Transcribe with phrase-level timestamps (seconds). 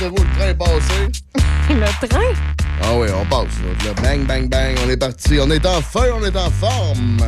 [0.00, 1.10] Pensez-vous le train est passé?
[1.74, 2.20] le train?
[2.82, 3.48] Ah oui, on passe.
[3.84, 3.92] Là.
[4.02, 5.38] Bang, bang, bang, on est parti.
[5.42, 7.18] On est en feu, on est en forme.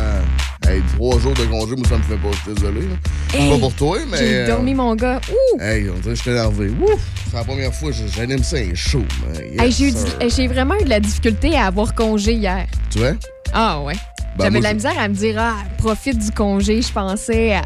[0.67, 2.31] Hey, trois jours de congé, moi, ça me fait pas.
[2.31, 2.89] Je suis désolé.
[3.35, 4.17] Hey, pas pour toi, mais.
[4.17, 5.21] J'ai euh, dormi, mon gars.
[5.31, 5.61] Ouh!
[5.61, 6.71] Hey, on dirait que je suis énervé.
[6.71, 7.01] Ouf!
[7.31, 9.05] C'est la première fois que j'anime ça un show.
[9.53, 9.83] Yes,
[10.19, 12.65] Hey, j'ai vraiment eu de la difficulté à avoir congé hier.
[12.89, 13.13] Tu vois?
[13.53, 13.97] Ah ouais.
[14.39, 16.81] Ben, J'avais de la misère à me dire, ah, profite du congé.
[16.81, 17.65] Je pensais à.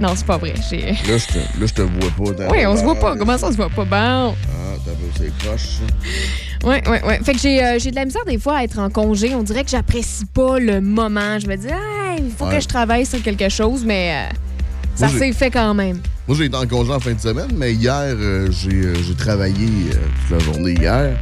[0.00, 0.54] Non, c'est pas vrai.
[0.54, 2.44] Là, je te, là, je te vois pas.
[2.44, 3.16] dans- Oui, on se voit pas.
[3.16, 3.84] Comment ça, on se voit pas?
[3.84, 4.34] Bon.
[4.34, 5.60] Ah, t'as vu, c'est croche.
[5.62, 6.68] ça.
[6.68, 7.14] Oui, oui, oui.
[7.24, 9.34] Fait que j'ai, euh, j'ai de la misère des fois à être en congé.
[9.34, 11.38] On dirait que j'apprécie pas le moment.
[11.38, 12.56] Je me dis, ah, il faut Ouais.
[12.56, 14.34] que je travaille sur quelque chose, mais euh,
[14.96, 16.00] ça s'est fait quand même.
[16.26, 19.14] Moi, j'ai été en congé en fin de semaine, mais hier, euh, j'ai euh, j'ai
[19.14, 19.54] travaillé
[20.28, 21.16] toute la journée hier.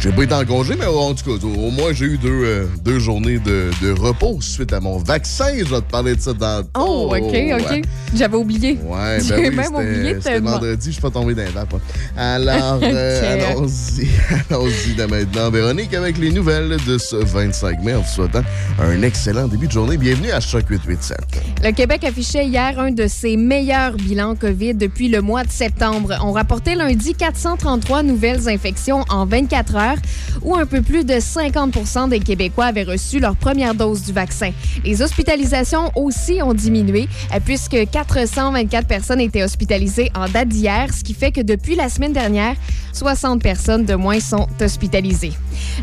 [0.00, 2.66] J'ai pas été en congé, mais en tout cas, au, moins, j'ai eu deux, euh,
[2.82, 5.44] deux journées de, de repos suite à mon vaccin.
[5.58, 6.64] Je vais te parler de ça dans...
[6.78, 7.32] Oh, OK, OK.
[7.32, 7.82] ouais.
[8.14, 8.78] J'avais oublié.
[8.82, 11.42] Ouais, J'ai ben oui, même oublié de c'était te vendredi, je suis pas tombé dans
[11.42, 11.74] les vapes.
[12.16, 13.42] Alors, euh, Ok.
[13.50, 14.08] allons-y,
[14.50, 15.50] allons-y de maintenant.
[15.50, 18.42] Véronique avec les nouvelles de ce 25 mai en vous souhaitant
[18.80, 19.98] un excellent début de journée.
[19.98, 21.18] Bienvenue à Choc 887.
[21.62, 26.14] Le Québec affichait hier un de ses meilleurs bilans COVID depuis le mois de septembre.
[26.22, 29.98] On rapportait lundi 433 nouvelles infections en 24 heures,
[30.42, 34.50] où un peu plus de 50 des Québécois avaient reçu leur première dose du vaccin.
[34.84, 41.02] Les hospitalisations aussi ont diminué, euh, puisque 424 personnes étaient hospitalisées en date d'hier, ce
[41.02, 42.56] qui fait que depuis la semaine dernière,
[42.92, 45.32] 60 personnes de moins sont hospitalisées.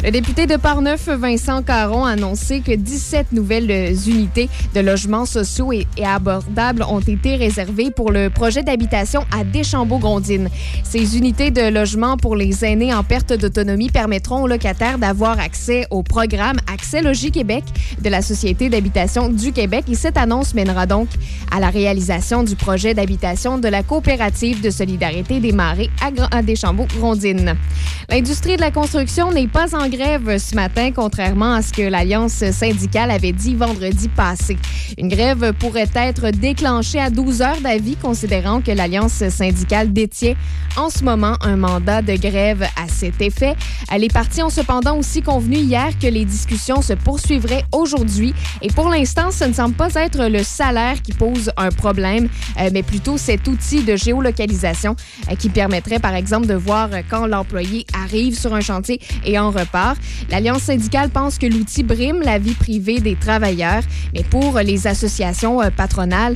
[0.03, 5.73] Le député de Parneuf, Vincent Caron, a annoncé que 17 nouvelles unités de logements sociaux
[5.73, 10.49] et, et abordables ont été réservées pour le projet d'habitation à Deschambault-Grondines.
[10.83, 15.87] Ces unités de logement pour les aînés en perte d'autonomie permettront aux locataires d'avoir accès
[15.89, 17.63] au programme Accès Logis Québec
[18.01, 19.85] de la Société d'habitation du Québec.
[19.89, 21.07] Et cette annonce mènera donc
[21.51, 26.27] à la réalisation du projet d'habitation de la coopérative de solidarité des Marais à, Gra-
[26.31, 27.55] à Deschambault-Grondines.
[28.09, 32.43] L'industrie de la construction n'est pas en grève ce matin, contrairement à ce que l'Alliance
[32.51, 34.57] syndicale avait dit vendredi passé.
[34.97, 40.33] Une grève pourrait être déclenchée à 12 heures d'avis, considérant que l'Alliance syndicale détient
[40.77, 43.55] en ce moment un mandat de grève à cet effet.
[43.97, 48.33] Les partis ont cependant aussi convenu hier que les discussions se poursuivraient aujourd'hui.
[48.61, 52.29] Et pour l'instant, ce ne semble pas être le salaire qui pose un problème,
[52.59, 54.95] euh, mais plutôt cet outil de géolocalisation
[55.29, 59.51] euh, qui permettrait, par exemple, de voir quand l'employé arrive sur un chantier et en
[59.51, 59.97] repart.
[60.29, 63.83] L'Alliance syndicale pense que l'outil brime la vie privée des travailleurs,
[64.13, 66.33] mais pour les associations euh, patronales,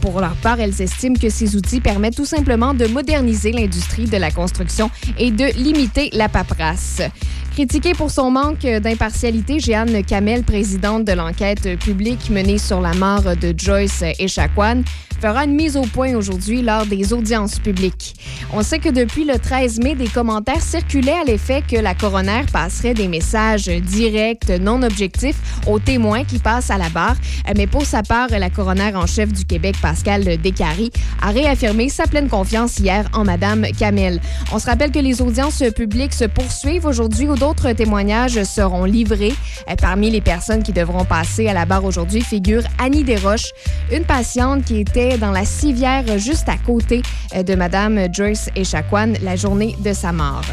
[0.00, 4.16] pour leur part, elles estiment que ces outils permettent tout simplement de moderniser l'industrie de
[4.16, 6.73] la construction et de limiter la paperasse.
[6.74, 7.12] graça.
[7.54, 13.36] Critiquée pour son manque d'impartialité, Jeanne Kamel, présidente de l'enquête publique menée sur la mort
[13.40, 14.82] de Joyce Echaquan,
[15.20, 18.16] fera une mise au point aujourd'hui lors des audiences publiques.
[18.52, 22.42] On sait que depuis le 13 mai, des commentaires circulaient à l'effet que la coroner
[22.52, 25.36] passerait des messages directs, non objectifs
[25.66, 27.16] aux témoins qui passent à la barre.
[27.56, 30.90] Mais pour sa part, la coroner en chef du Québec, Pascal Descaries,
[31.22, 34.20] a réaffirmé sa pleine confiance hier en Madame Kamel.
[34.52, 39.34] On se rappelle que les audiences publiques se poursuivent aujourd'hui où d'autres témoignages seront livrés.
[39.68, 43.52] Euh, Parmi les personnes qui devront passer à la barre aujourd'hui figure Annie Desroches,
[43.92, 47.02] une patiente qui était dans la civière juste à côté
[47.34, 50.46] euh, de Madame Joyce Echaquan la journée de sa mort.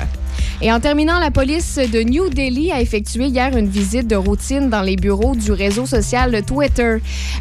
[0.63, 4.69] Et en terminant, la police de New Delhi a effectué hier une visite de routine
[4.69, 6.97] dans les bureaux du réseau social Twitter.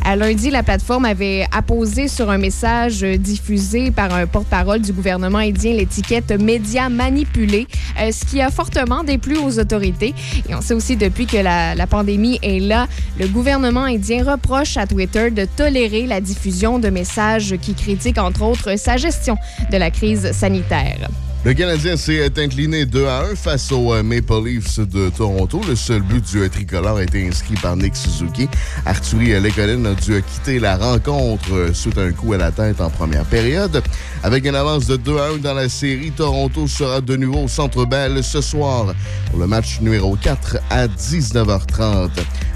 [0.07, 5.37] À lundi, la plateforme avait apposé sur un message diffusé par un porte-parole du gouvernement
[5.37, 7.67] indien l'étiquette médias manipulés,
[8.01, 10.15] euh, ce qui a fortement déplu aux autorités.
[10.49, 12.89] Et on sait aussi depuis que la pandémie est là,
[13.19, 18.43] le gouvernement indien reproche à Twitter de tolérer la diffusion de messages qui critiquent entre
[18.43, 19.37] autres sa gestion
[19.71, 21.11] de la crise sanitaire.
[21.43, 25.63] Le Canadien s'est incliné 2 à 1 face aux euh, Maple Leafs de Toronto.
[25.67, 28.47] Le seul but du euh, tricolore a été inscrit par Nick Suzuki.
[28.85, 32.83] Arthurie euh, Lekonen a dû euh, quitter la rencontre suite un coup à la tête
[32.83, 33.83] en première période.
[34.23, 37.49] Avec une avance de 2 à 1 dans la série, Toronto sera de nouveau au
[37.49, 38.95] Centre Bell ce soir
[39.31, 42.11] pour le match numéro 4 à 19h30.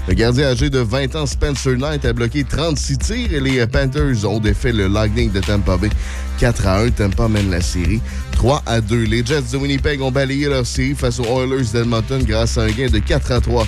[0.07, 4.29] Le gardien âgé de 20 ans, Spencer Knight, a bloqué 36 tirs et les Panthers
[4.29, 5.89] ont défait le Lightning de Tampa Bay
[6.37, 6.91] 4 à 1.
[6.91, 8.01] Tampa mène la série
[8.33, 9.03] 3 à 2.
[9.03, 12.71] Les Jets de Winnipeg ont balayé leur série face aux Oilers d'Edmonton grâce à un
[12.71, 13.65] gain de 4 à 3.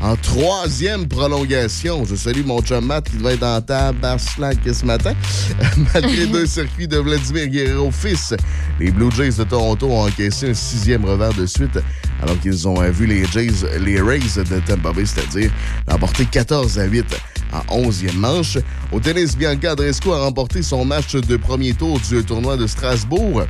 [0.00, 4.84] En troisième prolongation, je salue mon chum Matt qui devait être en table à ce
[4.84, 5.12] matin.
[5.94, 8.32] Malgré deux circuits de Vladimir Guerrero fils,
[8.78, 11.78] les Blue Jays de Toronto ont encaissé un sixième revers de suite
[12.22, 15.50] alors qu'ils ont vu les Jays, les Rays de Tampa Bay, c'est-à-dire
[15.88, 17.04] l'emporter 14 à 8
[17.52, 18.58] en 11e manche.
[18.92, 23.42] Au tennis, Bianca Andreescu a remporté son match de premier tour du tournoi de Strasbourg.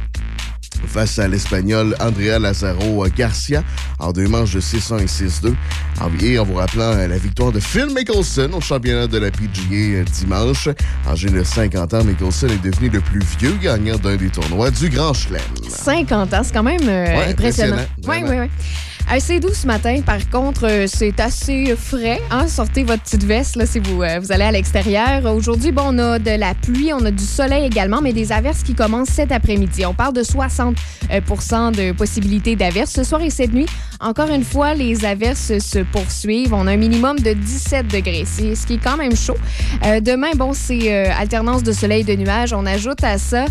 [0.86, 3.62] Face à l'Espagnol Andrea Lazaro Garcia
[3.98, 5.54] en deux manches de 6-1 et 6-2.
[6.22, 10.68] Et en vous rappelant la victoire de Phil Mickelson au championnat de la PGA dimanche.
[11.08, 14.88] Âgé de 50 ans, Mickelson est devenu le plus vieux gagnant d'un des tournois du
[14.88, 15.40] Grand Chelem.
[15.68, 17.76] 50 ans, c'est quand même euh, impressionnant.
[18.06, 18.48] Oui, oui, oui.
[19.16, 22.20] C'est doux ce matin, par contre, euh, c'est assez frais.
[22.30, 22.46] Hein?
[22.46, 25.24] Sortez votre petite veste là, si vous, euh, vous allez à l'extérieur.
[25.34, 28.62] Aujourd'hui, bon, on a de la pluie, on a du soleil également, mais des averses
[28.62, 29.84] qui commencent cet après-midi.
[29.86, 30.76] On parle de 60
[31.10, 33.66] de possibilité d'averses ce soir et cette nuit.
[34.00, 36.54] Encore une fois, les averses se poursuivent.
[36.54, 39.36] On a un minimum de 17 degrés, ce qui est quand même chaud.
[40.02, 42.52] demain, bon, c'est alternance de soleil et de nuages.
[42.52, 43.46] On ajoute à ça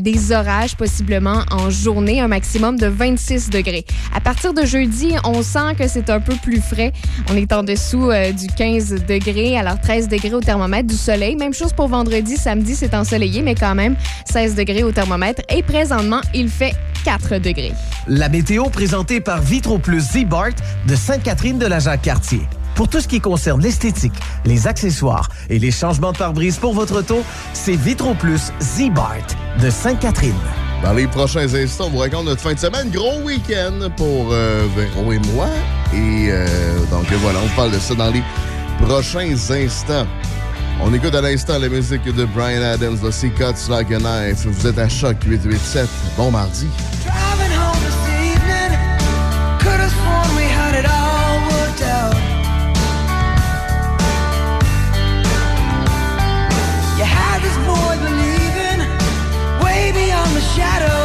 [0.00, 3.84] des orages possiblement en journée, un maximum de 26 degrés.
[4.14, 4.91] À partir de jeudi,
[5.24, 6.92] on sent que c'est un peu plus frais.
[7.30, 11.36] On est en dessous euh, du 15 degrés, alors 13 degrés au thermomètre, du soleil.
[11.36, 13.96] Même chose pour vendredi, samedi, c'est ensoleillé, mais quand même
[14.30, 15.42] 16 degrés au thermomètre.
[15.54, 16.74] Et présentement, il fait
[17.04, 17.72] 4 degrés.
[18.06, 20.52] La météo présentée par Vitro Plus Z-Bart
[20.86, 22.42] de Sainte-Catherine de la Jacques-Cartier.
[22.74, 27.00] Pour tout ce qui concerne l'esthétique, les accessoires et les changements de pare-brise pour votre
[27.00, 27.22] auto,
[27.52, 29.26] c'est Vitro Plus Z-Bart
[29.60, 30.61] de Sainte-Catherine.
[30.82, 32.90] Dans les prochains instants, on vous raconte notre fin de semaine.
[32.90, 35.46] Gros week-end pour euh, Véro et moi.
[35.94, 36.46] Et euh,
[36.90, 38.22] donc voilà, on parle de ça dans les
[38.84, 40.06] prochains instants.
[40.80, 44.44] On écoute à l'instant la musique de Brian Adams, C Cuts Like a Knife.
[44.46, 45.88] Vous êtes à Choc 887.
[46.16, 46.66] Bon mardi.
[60.54, 61.01] shadow.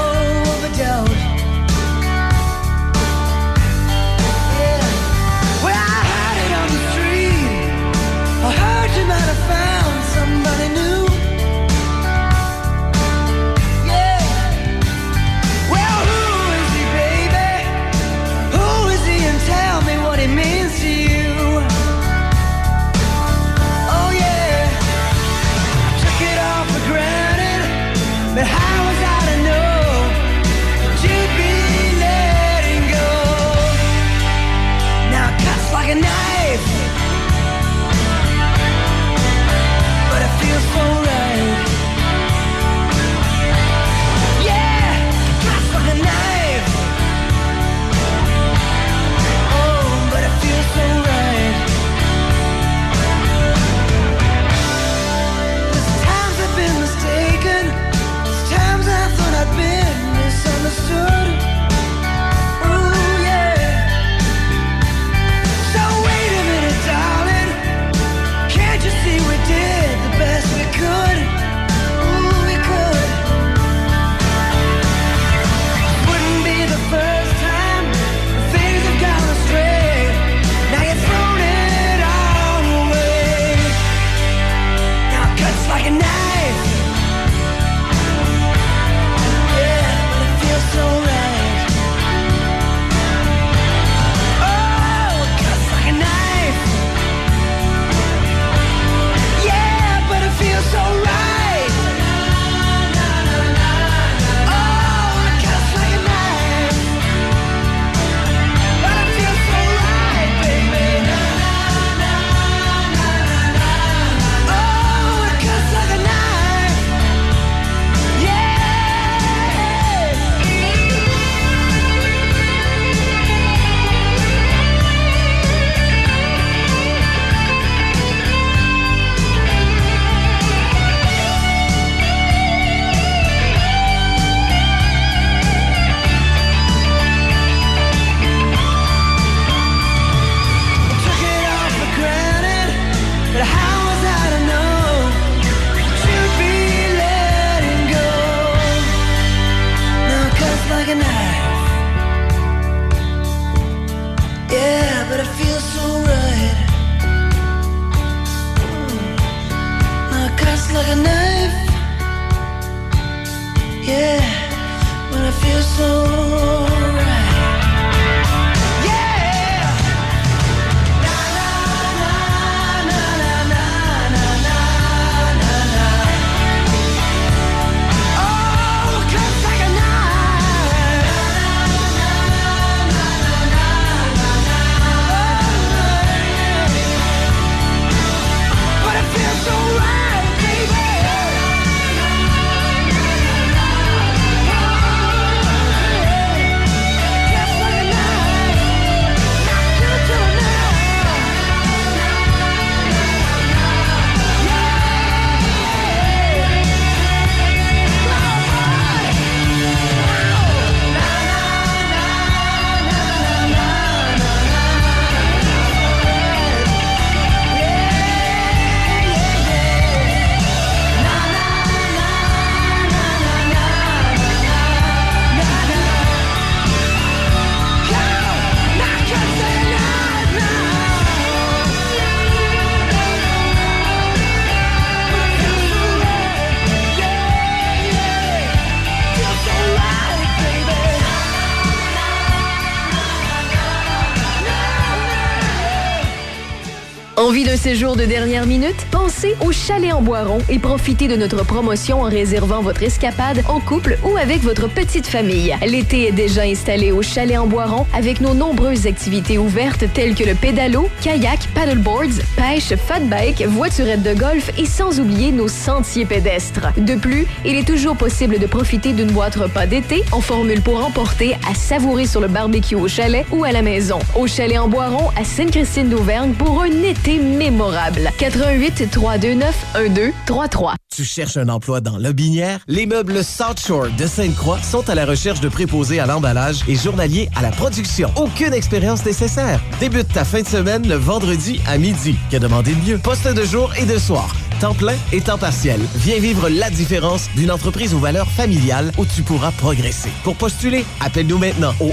[247.67, 248.96] Séjour de dernière minute?
[249.07, 253.61] Pensez au Chalet en Boiron et profitez de notre promotion en réservant votre escapade en
[253.61, 255.55] couple ou avec votre petite famille.
[255.65, 260.25] L'été est déjà installé au Chalet en Boiron avec nos nombreuses activités ouvertes telles que
[260.25, 266.05] le pédalo, kayak, paddleboards, pêche, fat bike, voiturette de golf et sans oublier nos sentiers
[266.05, 266.73] pédestres.
[266.75, 270.85] De plus, il est toujours possible de profiter d'une boîte repas d'été en formule pour
[270.85, 273.99] emporter à savourer sur le barbecue au chalet ou à la maison.
[274.15, 278.11] Au Chalet en Boiron à Sainte-Christine d'Auvergne pour un été mémorable.
[278.17, 280.73] 88 329 1233.
[280.95, 282.61] Tu cherches un emploi dans Lobinière?
[282.67, 286.75] Les meubles South Shore de Sainte-Croix sont à la recherche de préposés à l'emballage et
[286.75, 288.09] journaliers à la production.
[288.15, 289.61] Aucune expérience nécessaire.
[289.79, 292.15] Débute ta fin de semaine le vendredi à midi.
[292.31, 292.97] Que demander de mieux?
[292.97, 294.35] Poste de jour et de soir.
[294.59, 295.79] Temps plein et temps partiel.
[295.97, 300.09] Viens vivre la différence d'une entreprise aux valeurs familiales où tu pourras progresser.
[300.23, 301.91] Pour postuler, appelle-nous maintenant au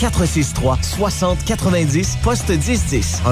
[0.00, 3.22] 1-800-463-6090, poste 1010.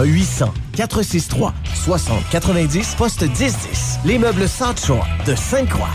[0.77, 3.99] 1-800-463-6090, poste 1010.
[4.05, 5.91] Les meubles Shore de Sainte-Croix.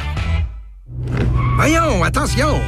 [1.55, 2.59] Voyons, attention!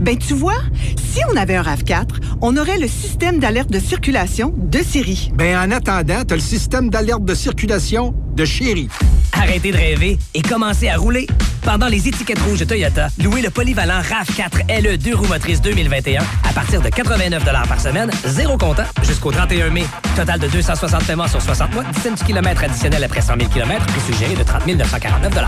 [0.00, 0.56] Ben, tu vois,
[0.96, 2.08] si on avait un RAV4,
[2.40, 5.30] on aurait le système d'alerte de circulation de série.
[5.34, 8.88] Ben, en attendant, t'as le système d'alerte de circulation de chéri.
[9.32, 11.26] Arrêtez de rêver et commencez à rouler.
[11.62, 16.22] Pendant les étiquettes rouges de Toyota, louez le polyvalent RAV4 LE 2 roues motrices 2021
[16.48, 19.84] à partir de 89 par semaine, zéro comptant, jusqu'au 31 mai.
[20.16, 23.84] Total de 260 paiements sur 60 mois, 10 du kilomètre additionnel après 100 000 km,
[23.86, 25.44] prix suggéré de 30 949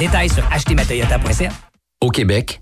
[0.00, 1.50] Détails sur achetermatoyota.ca.
[2.00, 2.61] Au Québec,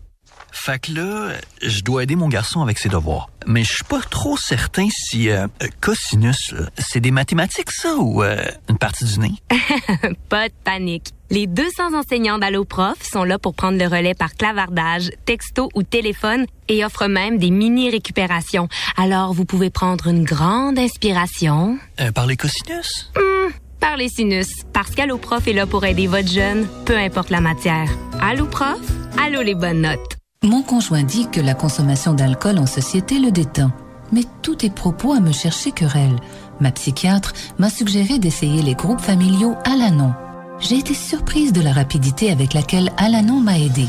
[0.51, 3.29] Fait que là, je dois aider mon garçon avec ses devoirs.
[3.47, 5.47] Mais je suis pas trop certain si euh,
[5.79, 9.31] cosinus, là, c'est des mathématiques ça ou euh, une partie du nez?
[10.29, 11.07] pas de panique.
[11.29, 16.45] Les 200 enseignants d'AlloProf sont là pour prendre le relais par clavardage, texto ou téléphone
[16.67, 18.67] et offrent même des mini-récupérations.
[18.97, 21.77] Alors, vous pouvez prendre une grande inspiration.
[22.01, 23.11] Euh, par les cosinus?
[23.15, 24.49] Hmm, par les sinus.
[24.73, 27.89] Parce qu'AlloProf est là pour aider votre jeune, peu importe la matière.
[28.21, 28.81] AlloProf,
[29.17, 30.20] allo les bonnes notes.
[30.43, 33.71] Mon conjoint dit que la consommation d'alcool en société le détend.
[34.11, 36.15] Mais tous est propos à me chercher querelle.
[36.59, 40.15] Ma psychiatre m'a suggéré d'essayer les groupes familiaux Alanon.
[40.59, 43.85] J'ai été surprise de la rapidité avec laquelle Alanon m'a aidé.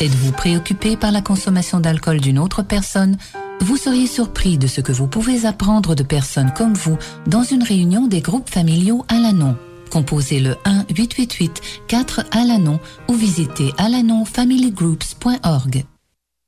[0.00, 3.16] Êtes-vous préoccupé par la consommation d'alcool d'une autre personne?
[3.60, 7.64] Vous seriez surpris de ce que vous pouvez apprendre de personnes comme vous dans une
[7.64, 9.56] réunion des groupes familiaux Alanon.
[9.88, 15.84] Composez le 1-888-4-ALANON ou visitez alanonfamilygroups.org.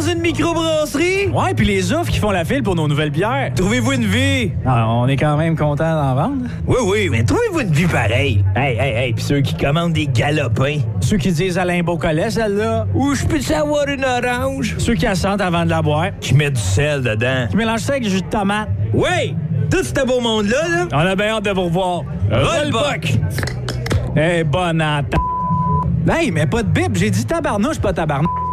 [0.00, 1.28] une microbrasserie?
[1.28, 3.52] Ouais, puis les offres qui font la file pour nos nouvelles bières.
[3.54, 4.52] Trouvez-vous une vie?
[4.64, 6.44] Ah, on est quand même content d'en vendre.
[6.66, 8.44] Oui, oui, mais trouvez-vous une vie pareille?
[8.54, 10.78] Hey, hey, hey, puis ceux qui commandent des galopins.
[11.00, 12.86] Ceux qui disent Alain Beaucollet, celle-là.
[12.94, 14.74] Ou je peux savoir une orange?
[14.78, 16.08] Ceux qui assentent avant de la boire.
[16.20, 17.46] Qui mettent du sel dedans.
[17.50, 18.68] Qui mélangent ça avec du jus de tomate.
[18.92, 19.34] Oui!
[19.70, 20.86] Tout ce beau monde-là, là.
[20.92, 22.02] On a bien hâte de vous revoir.
[22.30, 23.14] Rollbuck!
[24.16, 25.20] Eh, hey, bonne attaque.
[26.08, 28.45] Hey, mais pas de bip, j'ai dit tabarnouche, pas tabarnouche.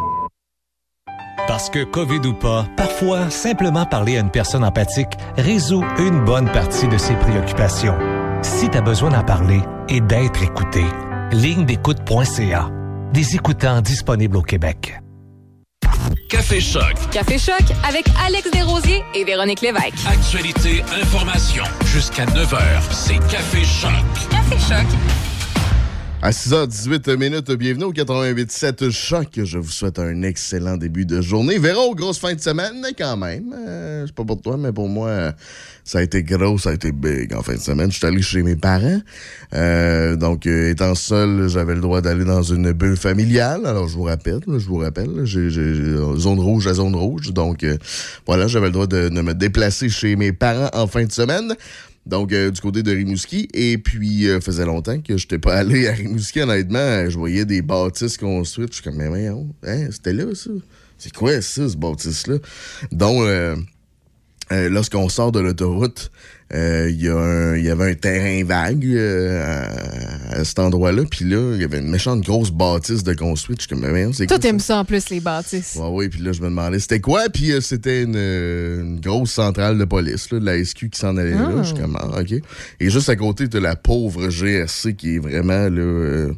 [1.54, 6.52] Parce que COVID ou pas, parfois, simplement parler à une personne empathique résout une bonne
[6.52, 7.96] partie de ses préoccupations.
[8.42, 10.84] Si tu as besoin d'en parler et d'être écouté,
[11.32, 12.72] ligne d'écoute.ca.
[13.12, 15.00] Des écoutants disponibles au Québec.
[16.28, 16.96] Café Choc.
[17.12, 19.94] Café Choc avec Alex Desrosiers et Véronique Lévesque.
[20.10, 21.66] Actualité, information.
[21.86, 22.58] Jusqu'à 9h,
[22.90, 23.92] c'est Café Choc.
[24.32, 24.88] Café Choc.
[26.26, 29.28] À 6h18 minutes, bienvenue au 88.7 Choc.
[29.44, 31.58] Je vous souhaite un excellent début de journée.
[31.58, 33.54] Véro, grosse fin de semaine quand même.
[33.54, 35.34] Euh, c'est pas pour toi, mais pour moi,
[35.84, 37.92] ça a été gros, ça a été big en fin de semaine.
[37.92, 39.02] Je suis allé chez mes parents.
[39.54, 43.66] Euh, donc, euh, étant seul, j'avais le droit d'aller dans une bulle familiale.
[43.66, 47.34] Alors, je vous rappelle, je vous rappelle, j'ai zone rouge à zone rouge.
[47.34, 47.66] Donc,
[48.26, 51.54] voilà, j'avais le droit de me déplacer chez mes parents en fin de semaine.
[52.06, 53.48] Donc, euh, du côté de Rimouski.
[53.54, 57.10] Et puis, euh, faisait longtemps que je n'étais pas allé à Rimouski, honnêtement.
[57.10, 58.70] Je voyais des bâtisses construites.
[58.70, 60.52] Je suis comme, mais voyons, hein, c'était là, ça?
[60.98, 62.38] C'est quoi ça, ce bâtisse-là?
[62.92, 63.56] Donc, euh,
[64.52, 66.12] euh, lorsqu'on sort de l'autoroute,
[66.54, 69.68] euh, il y, a un- il y avait un terrain vague euh,
[70.32, 71.04] à, à cet endroit-là.
[71.10, 73.62] Puis là, il y avait une méchante grosse bâtisse de construite.
[73.62, 74.78] Je suis comme, mais c'est quoi Toi, t'aimes ça?
[74.78, 75.76] en plus, les bâtisses.
[75.80, 79.00] Ouais, oui, puis là, je me demandais c'était quoi, puis euh, c'était une, euh, une
[79.00, 81.50] grosse centrale de police, là, de la SQ qui s'en allait là.
[81.58, 81.64] Ah.
[81.64, 82.34] Je suis comme, ah, OK.
[82.80, 86.32] Et juste à côté, de la pauvre GRC qui est vraiment, là, euh,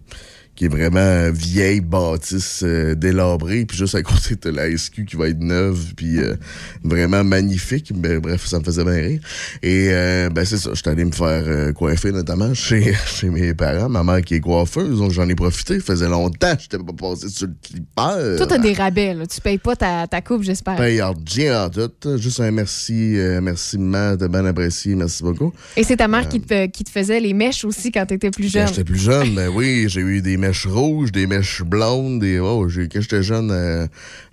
[0.55, 5.15] qui est vraiment vieille bâtisse euh, délabrée, puis juste à côté, de la SQ qui
[5.15, 6.35] va être neuve, puis euh,
[6.83, 7.91] vraiment magnifique.
[7.93, 9.19] Ben, bref, ça me faisait bien rire.
[9.61, 13.53] Et euh, ben c'est ça, j'étais allé me faire euh, coiffer, notamment chez, chez mes
[13.53, 13.89] parents.
[13.89, 15.79] Ma mère qui est coiffeuse, donc j'en ai profité.
[15.79, 18.37] Faisait longtemps j'étais pas passé sur le clipper.
[18.37, 19.25] Toi, t'as des rabais, là.
[19.27, 20.75] Tu payes pas ta, ta coupe, j'espère.
[20.75, 21.91] Paye en rien en tout.
[22.17, 25.53] Juste un merci, merci maman, t'as bien apprécié, merci beaucoup.
[25.75, 28.45] Et c'est ta mère qui, te, qui te faisait les mèches aussi quand t'étais plus
[28.51, 28.67] Quand jeune.
[28.67, 32.39] j'étais plus jeune, ben oui, j'ai eu des mèches rouges, des mèches blondes, des.
[32.39, 33.87] Oh, j'ai- quand j'étais jeune, euh,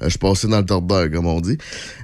[0.07, 1.59] je passais dans le tordeur, comme on dit.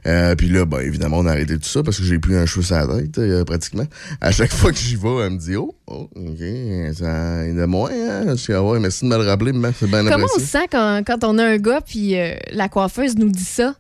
[0.07, 2.47] Euh, puis là, ben évidemment, on a arrêté tout ça parce que j'ai plus un
[2.47, 3.87] cheveu sur la tête, euh, pratiquement.
[4.21, 7.59] À chaque fois que j'y vais, elle me dit Oh, oh, OK, ça, il y
[7.59, 8.35] en a moins, hein?
[8.37, 11.03] Je ah ouais, merci de me le rappeler, c'est bien Comment on se sent quand,
[11.07, 13.75] quand on a un gars puis euh, la coiffeuse nous dit ça?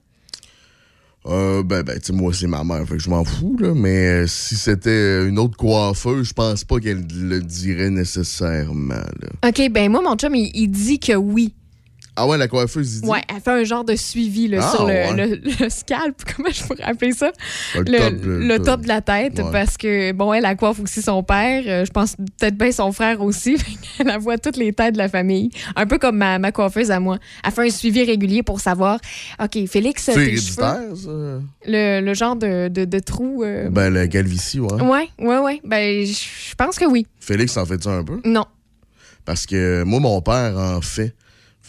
[1.28, 3.74] Euh, ben, ben, tu sais, moi, c'est ma mère, fait que je m'en fous, là.
[3.74, 9.48] Mais euh, si c'était une autre coiffeuse, je pense pas qu'elle le dirait nécessairement, là.
[9.48, 11.54] OK, ben moi, mon chum, il, il dit que oui.
[12.20, 13.08] Ah ouais, la coiffeuse, dit?
[13.08, 15.12] Ouais, elle fait un genre de suivi là, Ah, sur le, ouais.
[15.14, 17.30] le- le scalp, comment je pourrais appeler ça?
[17.76, 19.52] Le Le, top, le- le top de la tête, Ouais.
[19.52, 21.62] parce que, bon, elle, elle coiffe aussi son père.
[21.66, 23.56] euh, je pense peut-être bien son frère aussi.
[24.00, 25.50] elle voit toutes les têtes de la famille.
[25.76, 27.18] Un peu comme ma, ma coiffeuse à moi.
[27.44, 28.98] Elle fait un suivi régulier pour savoir,
[29.42, 31.10] OK, Félix, C'est héréditaire, cheveux, ça?
[31.66, 33.44] le, le genre de, de, de trou.
[33.44, 34.82] euh, Ben, la calvitie, ouais.
[34.82, 35.60] Ouais, ouais, ouais.
[35.64, 37.06] Ben, je je pense que oui.
[37.20, 38.20] Félix en fait ça un peu?
[38.24, 38.44] Non.
[39.24, 41.14] Parce que moi, mon père en fait.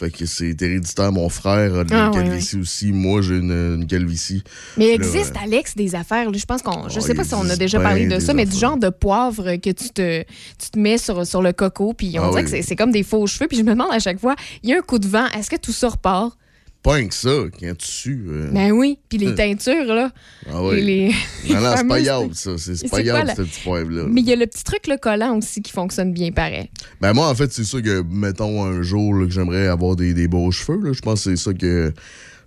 [0.00, 1.12] Fait que c'est héréditaire.
[1.12, 2.90] Mon frère a de la Ah, ouais, calvitie aussi.
[2.90, 4.42] Moi, j'ai une, une calvitie.
[4.78, 6.32] Mais il Là, existe, Alex, des affaires.
[6.32, 6.88] Je pense qu'on.
[6.88, 8.88] Je Oh, sais pas si on a déjà parlé de ça, mais du genre de
[8.88, 12.40] poivre que tu te, tu te mets sur, sur le coco, puis on Ah dirait
[12.40, 12.44] oui.
[12.44, 13.46] que c'est- c'est comme des faux cheveux.
[13.46, 15.50] Puis je me demande à chaque fois, il y a un coup de vent, est-ce
[15.50, 16.34] que tout ça repart?
[16.82, 17.28] Pas rien que ça,
[17.60, 18.24] quand tu sues.
[18.28, 18.98] euh, Ben oui.
[19.10, 20.10] Puis les euh, teintures, là.
[20.50, 20.82] Ah oui.
[20.82, 21.08] les-
[21.52, 22.52] Non, non, c'est pas yable, ça.
[22.56, 24.04] C'est pas yable, la- ce petit poivre-là.
[24.08, 26.70] Mais il y a le petit truc, le collant aussi, qui fonctionne bien pareil.
[27.02, 30.14] Ben moi, en fait, c'est ça que, mettons, un jour là, que j'aimerais avoir des,
[30.14, 30.78] des beaux cheveux.
[30.82, 30.92] Là.
[30.94, 31.92] Je pense que c'est ça que.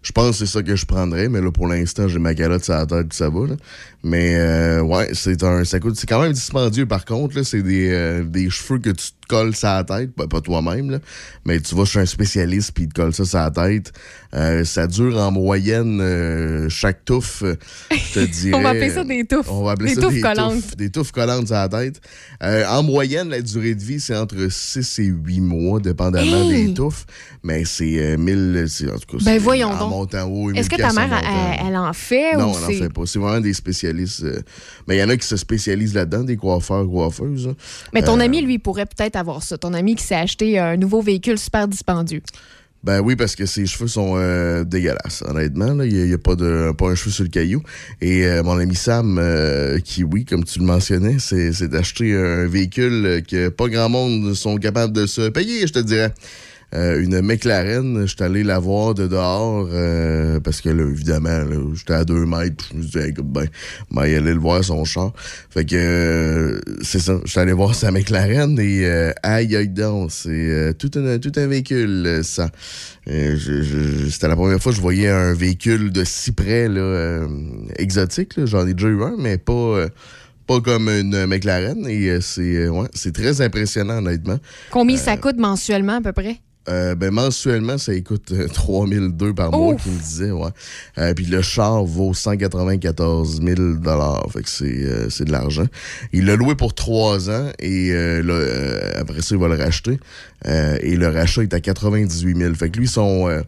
[0.01, 2.63] Je pense que c'est ça que je prendrais, mais là, pour l'instant, j'ai ma calotte
[2.65, 3.47] sur la tête, puis ça va.
[3.47, 3.55] Là.
[4.05, 5.63] Mais euh, ouais, c'est un.
[5.63, 5.95] Ça coûte.
[5.97, 7.37] C'est quand même dispendieux par contre.
[7.37, 7.43] là.
[7.45, 10.09] C'est des, euh, des cheveux que tu te colles sur la tête.
[10.17, 10.99] Ben, pas toi-même, là.
[11.45, 13.93] Mais tu vas chez un spécialiste puis il te colle ça sur la tête.
[14.35, 17.43] Euh, ça dure en moyenne chaque touffe,
[17.91, 18.57] je te dirais.
[18.57, 19.49] On va appeler ça des touffes.
[19.49, 20.53] On va appeler Des ça touffes des collantes.
[20.55, 22.01] touffes, des touffes collantes sur la tête.
[22.41, 26.67] En moyenne, la durée de vie, c'est entre 6 et 8 mois, dépendamment Hey!
[26.67, 27.05] des touffes.
[27.43, 29.89] Mais c'est euh, 1000, c'est- en tout cas, Ben voyons en donc.
[29.89, 30.51] montant haut.
[30.51, 31.21] Est-ce que ta 1400 mère,
[31.61, 32.73] elle, elle en fait Non, ou on n'en c'est.
[32.77, 33.01] fait pas.
[33.05, 33.92] C'est vraiment des spécialistes.
[34.23, 34.41] Euh,
[34.87, 37.47] mais il y en a qui se spécialisent là-dedans, des coiffeurs, coiffeuses.
[37.47, 37.55] hein.
[37.93, 39.57] Mais ton Euh, ami, lui, pourrait peut-être avoir ça.
[39.57, 42.21] Ton ami qui s'est acheté un nouveau véhicule super dispendieux.
[42.83, 45.73] Ben oui, parce que ses cheveux sont euh, dégueulasses, honnêtement.
[45.73, 45.85] là.
[45.85, 47.63] Il n'y a, pas de pas un cheveu sur le caillou.
[48.01, 52.45] Et euh, mon ami Sam, euh, qui, oui, comme tu le mentionnais, c'est d'acheter un
[52.45, 56.13] véhicule que pas grand monde sont capables de se payer, je te dirais.
[56.75, 61.45] Euh, une McLaren, je suis allé la voir de dehors euh, parce que là, évidemment,
[61.75, 62.65] j'étais à deux mètres.
[62.71, 63.47] Je me suis dit, écoute, ben,
[63.91, 65.13] ben, il allait le voir son char.
[65.51, 67.19] Fait que euh, c'est ça.
[67.25, 68.87] Je suis allé voir sa McLaren et
[69.21, 72.49] aïe aïe donc, c'est tout, un, tout un véhicule, ça.
[73.05, 77.27] C'était la première fois que je voyais un véhicule de si près là,
[77.77, 78.45] exotique.
[78.45, 79.87] J'en ai déjà eu un, mais pas.
[80.47, 84.39] pas comme une McLaren et c'est ouais, c'est très impressionnant honnêtement.
[84.71, 86.39] Combien ça coûte mensuellement à peu près?
[86.69, 90.49] Euh, ben, mensuellement, ça coûte euh, 3002 par mois, qu'il me disait, ouais.
[90.97, 93.55] Euh, puis le char vaut 194 000
[94.29, 95.65] Fait que c'est, euh, c'est de l'argent.
[96.13, 99.55] Il l'a loué pour trois ans et euh, là, euh, après ça, il va le
[99.55, 99.99] racheter.
[100.47, 103.41] Euh, et le rachat est à 98 000 Fait que lui, son, euh,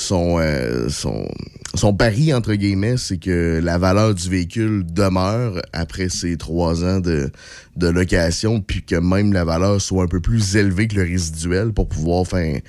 [0.00, 6.36] son, euh, son, pari, entre guillemets, c'est que la valeur du véhicule demeure après ces
[6.36, 7.30] trois ans de,
[7.76, 11.72] de location, puis que même la valeur soit un peu plus élevée que le résiduel
[11.72, 12.60] pour pouvoir faire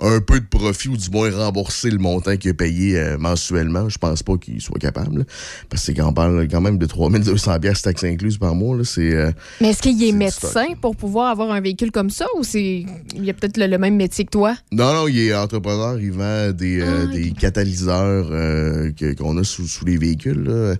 [0.00, 3.88] un peu de profit ou du moins rembourser le montant qu'il a payé euh, mensuellement.
[3.88, 5.20] Je pense pas qu'il soit capable.
[5.20, 5.24] là.
[5.70, 8.76] Parce quand, parle quand même de 3200 pièces taxes incluses par mois.
[8.76, 8.84] là.
[8.84, 9.30] C'est euh,
[9.60, 13.24] Mais est-ce qu'il est médecin pour pouvoir avoir un véhicule comme ça ou c'est il
[13.24, 14.56] y a peut-être le, le même métier que toi?
[14.72, 19.66] Non, non, il est entrepreneur, il vend des, euh, des catalyseurs que- qu'on a sous,
[19.66, 20.42] sous les véhicules.
[20.44, 20.74] là.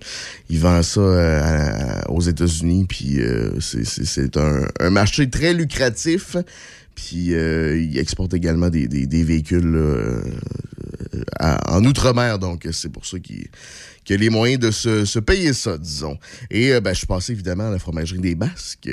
[0.49, 3.19] Il vend ça à- aux États-Unis, puis
[3.59, 6.35] c'est- c'est c'est un, un marché très lucratif.
[6.97, 10.19] Puis euh, il exporte également des, des- véhicules euh,
[11.39, 13.47] en Outre-mer, donc c'est pour ça qu'il
[14.03, 16.17] qu'il a les moyens de se, se payer ça, disons.
[16.49, 18.89] Et euh, ben, je suis passé évidemment à la fromagerie des Basques.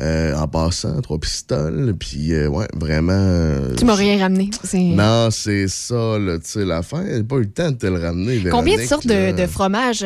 [0.00, 3.12] Euh, en passant, trois pistoles, puis euh, ouais, vraiment...
[3.14, 4.50] euh, Tu m'as rien ramené.
[4.74, 7.04] Non, c'est ça, là, tu sais, l'affaire.
[7.08, 10.04] J'ai pas eu le temps de te le ramener, Combien de sortes de, de fromages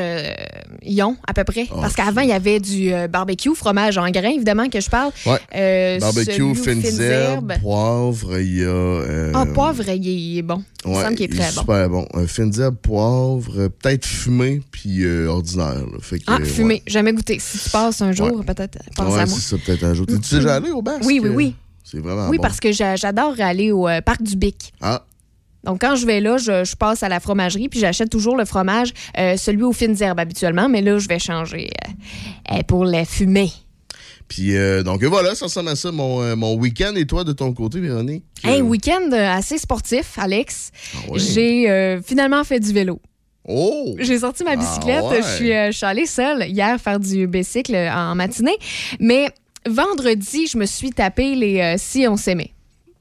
[0.82, 1.66] ils ont, à peu près?
[1.70, 5.10] Oh, Parce qu'avant, il y avait du barbecue, fromage en grains, évidemment, que je parle.
[5.26, 5.98] Ouais.
[6.00, 8.66] Barbecue, fines herbes, poivre, il y a...
[8.68, 10.42] euh, Ah, poivre, il est, il
[10.84, 10.90] bon.
[10.90, 11.60] il me ouais, semble qu'il est il très bon.
[11.60, 12.06] super bon.
[12.14, 15.74] Euh, fines herbes, poivre, euh, peut-être fumé, puis euh, ordinaire.
[15.74, 15.98] là.
[16.00, 16.82] Fait que, Ah, euh, fumé.
[16.86, 17.38] Jamais goûté.
[17.40, 19.36] Si tu passes un jour, peut-être, pense Ouais, à moi.
[19.38, 20.06] c'est ça, peut-être un jour.
[20.06, 21.04] T'es déjà allé au basque?
[21.04, 21.54] Oui, oui, oui.
[21.84, 22.42] C'est vraiment Oui, bon.
[22.42, 24.72] parce que j'a- j'adore aller au euh, parc du Bic.
[24.80, 25.04] Ah,
[25.64, 28.44] Donc, quand je vais là, je, je passe à la fromagerie, puis j'achète toujours le
[28.44, 32.84] fromage, euh, celui aux fines herbes habituellement, mais là, je vais changer euh, euh, pour
[32.84, 33.50] les fumées.
[34.28, 36.92] Puis euh, donc euh, voilà, ça ressemble à ça, mon, euh, mon week-end.
[36.96, 38.24] Et toi, de ton côté, Véronique?
[38.44, 40.70] Un week-end assez sportif, Alex.
[40.94, 41.18] Ah ouais?
[41.18, 43.00] J'ai euh, finalement fait du vélo.
[43.44, 43.96] Oh!
[43.98, 45.04] J'ai sorti ma bicyclette.
[45.04, 45.22] Ah ouais?
[45.22, 48.56] je, suis, je suis allée seule hier faire du bicycle en matinée.
[49.00, 49.30] Mais
[49.66, 52.52] vendredi, je me suis tapé les Si on s'aimait.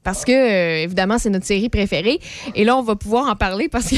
[0.04, 2.18] Parce que, euh, évidemment, c'est notre série préférée.
[2.54, 3.96] Et là, on va pouvoir en parler parce que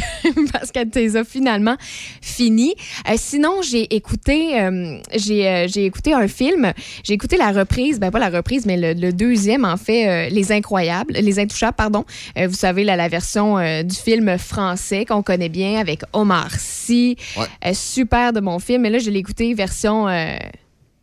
[0.52, 1.76] parce qu'elle les a finalement
[2.20, 2.74] fini.
[3.08, 6.72] Euh, sinon, j'ai écouté, euh, j'ai, j'ai écouté un film.
[7.04, 10.52] J'ai écouté la reprise, ben pas la reprise, mais le, le deuxième, en fait, Les
[10.52, 12.04] Incroyables, Les Intouchables, pardon.
[12.36, 17.16] Vous savez, la, la version du film français qu'on connaît bien avec Omar Sy.
[17.38, 18.82] Euh, super de mon film.
[18.82, 20.06] Mais là, je l'ai écouté version...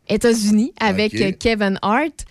[0.10, 2.26] États-Unis avec Kevin Hart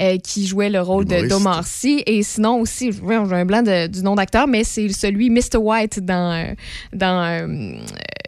[0.00, 1.30] euh, qui jouait le rôle de Humoriste.
[1.30, 5.30] d'Omar Sy et sinon aussi j'ai un blanc de- du nom d'acteur mais c'est celui
[5.30, 6.54] Mr White dans euh,
[6.92, 7.78] dans euh,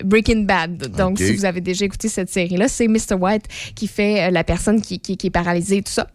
[0.05, 3.87] Breaking Bad donc si vous avez déjà écouté cette série là c'est Mr White qui
[3.87, 6.07] fait euh, la personne qui, qui, qui est paralysée et tout ça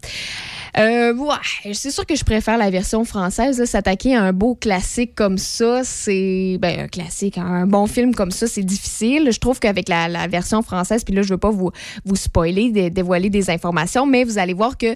[0.78, 3.64] euh, ouais, c'est sûr que je préfère la version française.
[3.64, 8.30] S'attaquer à un beau classique comme ça, c'est ben, un classique, un bon film comme
[8.30, 9.30] ça, c'est difficile.
[9.32, 11.70] Je trouve qu'avec la, la version française, puis là, je veux pas vous,
[12.04, 14.94] vous spoiler, dé- dévoiler des informations, mais vous allez voir que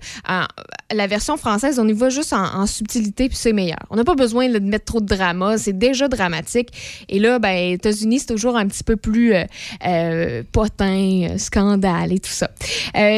[0.92, 3.79] la version française, on y va juste en, en subtilité, puis c'est meilleur.
[3.88, 6.68] On n'a pas besoin là, de mettre trop de drama, c'est déjà dramatique.
[7.09, 9.45] Et là, ben, États-Unis, c'est toujours un petit peu plus euh,
[9.87, 12.51] euh, potin, euh, scandale et tout ça.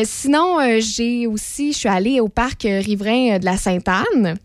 [0.05, 4.37] Sinon, j'ai aussi, je suis allée au parc riverain de la Sainte-Anne.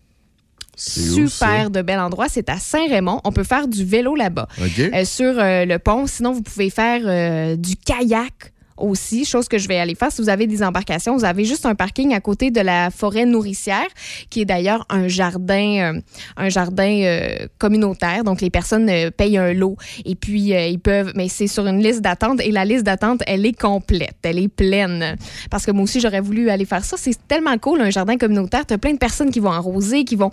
[0.77, 2.27] Super de bel endroit.
[2.29, 3.19] C'est à Saint-Raymond.
[3.23, 4.47] On peut faire du vélo là-bas.
[4.59, 6.05] Euh, sur euh, le pont.
[6.05, 10.11] Sinon, vous pouvez faire euh, du kayak aussi, chose que je vais aller faire.
[10.11, 13.25] Si vous avez des embarcations, vous avez juste un parking à côté de la forêt
[13.25, 13.87] nourricière,
[14.29, 16.01] qui est d'ailleurs un jardin, euh,
[16.37, 18.23] un jardin euh, communautaire.
[18.23, 21.81] Donc, les personnes euh, payent un lot et puis ils peuvent, mais c'est sur une
[21.81, 25.15] liste d'attente et la liste d'attente, elle est complète, elle est pleine.
[25.49, 26.97] Parce que moi aussi, j'aurais voulu aller faire ça.
[26.97, 28.65] C'est tellement cool, un jardin communautaire.
[28.65, 30.31] Tu as plein de personnes qui vont arroser, qui vont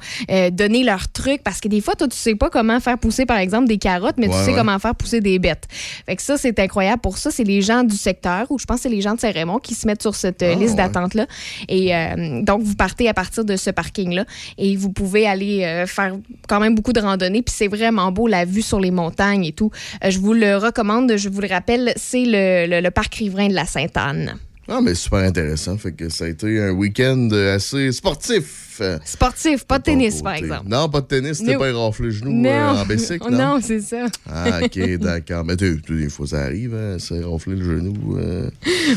[0.53, 3.39] donner leurs trucs parce que des fois, toi, tu sais pas comment faire pousser, par
[3.39, 4.57] exemple, des carottes, mais Ouais, tu sais ouais.
[4.57, 5.67] comment faire pousser des bêtes.
[6.07, 7.01] Fait que ça, c'est incroyable.
[7.01, 9.21] Pour ça, c'est les gens du secteur ou je pense que c'est les gens de
[9.21, 11.27] Saint-Raymond qui se mettent sur cette euh, Ah, liste d'attente-là.
[11.69, 14.25] Et euh, donc, vous partez à partir de ce parking-là
[14.59, 16.15] et vous pouvez aller euh, faire
[16.49, 17.43] quand même beaucoup de randonnées.
[17.43, 19.71] Puis c'est vraiment beau, la vue sur les montagnes et tout.
[20.07, 21.17] Je vous le recommande.
[21.17, 24.35] Je vous le rappelle, c'est le, le- le parc riverain de la Sainte-Anne.
[24.67, 25.77] Ah, mais super intéressant.
[25.77, 28.81] Fait que ça a été un week-end assez sportif.
[29.05, 30.65] Sportif, pas de tennis, par exemple.
[30.67, 31.39] Non, pas de tennis.
[31.45, 31.59] T'es No.
[31.61, 32.49] pas renflé le genou Non.
[32.51, 33.39] euh, en bicycle, non?
[33.57, 34.07] non, c'est ça.
[34.29, 35.45] Ah, OK, d'accord.
[35.45, 38.17] Mais tu sais, des fois, ça arrive, hein, c'est ronfler le genou.
[38.19, 38.49] euh,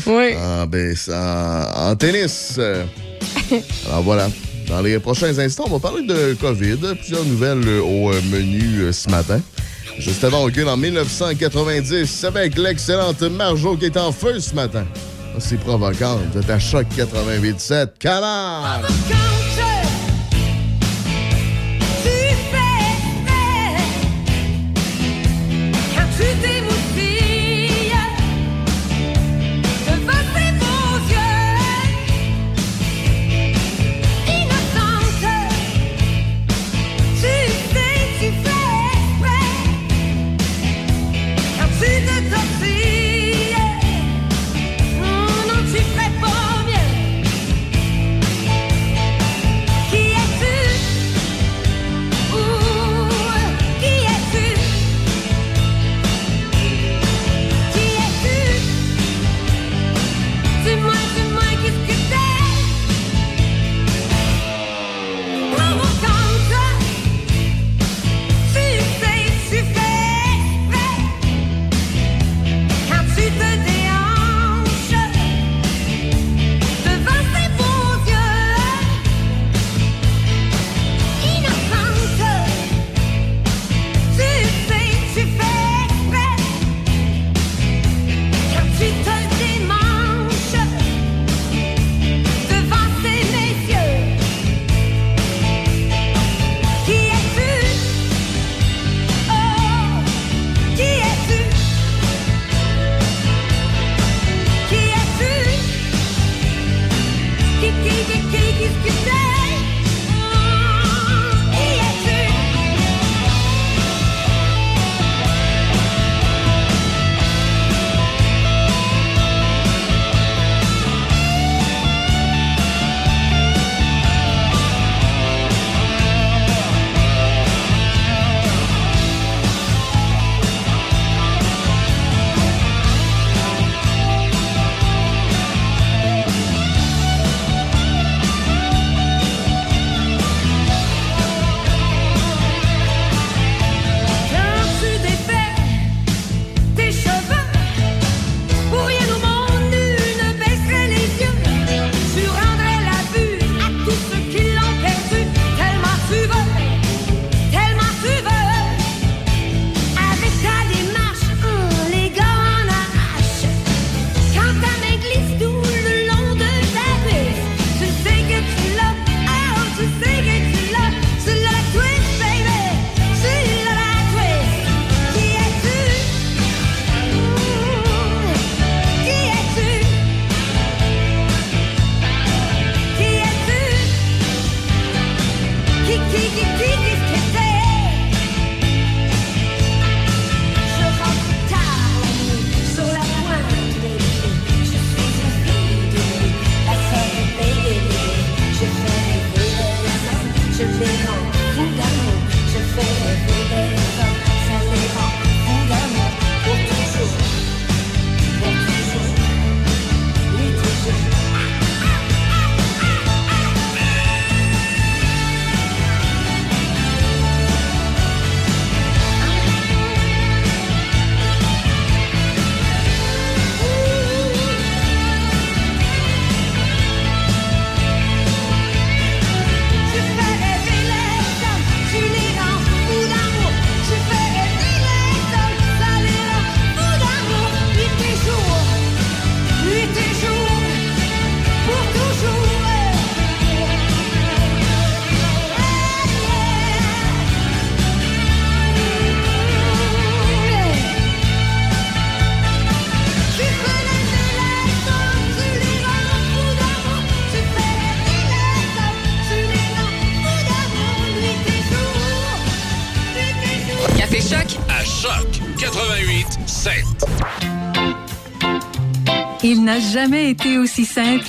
[0.06, 0.34] oui.
[0.36, 2.58] En, baisse- en, en tennis.
[3.86, 4.28] Alors voilà.
[4.68, 6.78] Dans les prochains instants, on va parler de COVID.
[6.98, 9.40] Plusieurs nouvelles euh, au menu ce matin.
[9.98, 14.86] Juste avant, on recule en 1990 avec l'excellente Marjo qui est en feu ce matin.
[15.40, 16.18] C'est provocant.
[16.32, 17.90] Vous êtes à choc 88.7.
[18.00, 19.77] Come!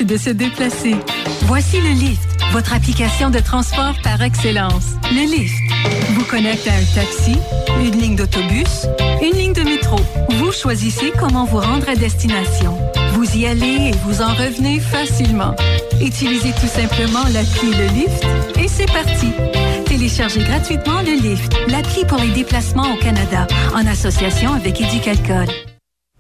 [0.09, 0.95] De se déplacer.
[1.43, 4.95] Voici le Lyft, votre application de transport par excellence.
[5.11, 5.55] Le Lyft
[6.13, 7.37] vous connecte à un taxi,
[7.79, 8.87] une ligne d'autobus,
[9.21, 9.97] une ligne de métro.
[10.31, 12.77] Vous choisissez comment vous rendre à destination.
[13.13, 15.55] Vous y allez et vous en revenez facilement.
[16.01, 18.25] Utilisez tout simplement l'appli Le Lyft
[18.59, 19.31] et c'est parti.
[19.85, 23.45] Téléchargez gratuitement le Lyft, l'appli pour les déplacements au Canada,
[23.75, 25.68] en association avec Éducalcool.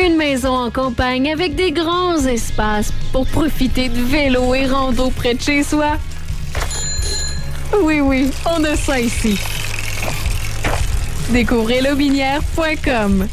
[0.00, 5.34] Une maison en campagne avec des grands espaces pour profiter de vélo et rando près
[5.34, 5.98] de chez soi.
[7.82, 9.38] Oui, oui, on a ça ici.
[11.30, 13.28] Découvrez lobinière.com.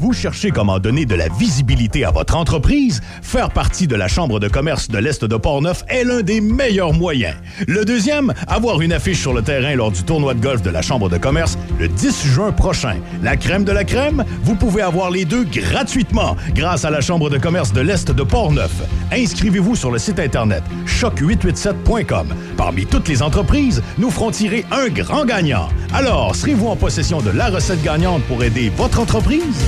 [0.00, 3.02] Vous cherchez comment donner de la visibilité à votre entreprise?
[3.20, 6.94] Faire partie de la Chambre de commerce de l'Est de Portneuf est l'un des meilleurs
[6.94, 7.34] moyens.
[7.68, 10.80] Le deuxième, avoir une affiche sur le terrain lors du tournoi de golf de la
[10.80, 12.96] Chambre de commerce le 10 juin prochain.
[13.22, 14.24] La crème de la crème?
[14.42, 18.22] Vous pouvez avoir les deux gratuitement grâce à la Chambre de commerce de l'Est de
[18.22, 18.72] Portneuf.
[19.12, 22.28] Inscrivez-vous sur le site internet choc887.com.
[22.56, 25.68] Parmi toutes les entreprises, nous ferons tirer un grand gagnant.
[25.92, 29.62] Alors, serez-vous en possession de la recette gagnante pour aider votre entreprise?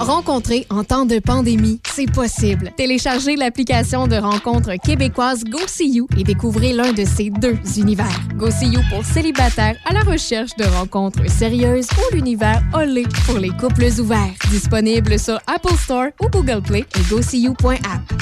[0.00, 2.72] Rencontrer en temps de pandémie, c'est possible.
[2.74, 8.18] Téléchargez l'application de rencontre québécoise Go See You et découvrez l'un de ces deux univers.
[8.34, 13.36] Go See You pour célibataires à la recherche de rencontres sérieuses ou l'univers Olé pour
[13.36, 14.32] les couples ouverts.
[14.48, 18.20] Disponible sur Apple Store ou Google Play et GoSeeYou.app.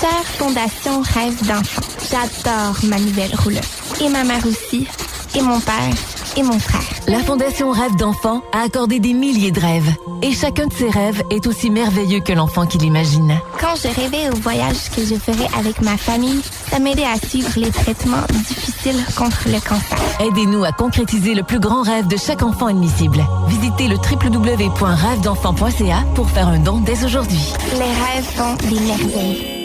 [0.00, 3.60] Chère Fondation Rêve d'enfant, j'adore ma nouvelle rouleuse.
[4.02, 4.86] Et ma mère aussi,
[5.34, 5.94] et mon père,
[6.36, 6.82] et mon frère.
[7.06, 9.94] La Fondation Rêve d'enfant a accordé des milliers de rêves.
[10.22, 13.38] Et chacun de ces rêves est aussi merveilleux que l'enfant qui l'imagine.
[13.60, 17.50] Quand je rêvais au voyage que je ferais avec ma famille, ça m'aidait à suivre
[17.56, 19.98] les traitements difficiles contre le cancer.
[20.20, 23.24] Aidez-nous à concrétiser le plus grand rêve de chaque enfant admissible.
[23.48, 27.52] Visitez le www.rêvedenfant.ca pour faire un don dès aujourd'hui.
[27.72, 29.63] Les rêves font des merveilles.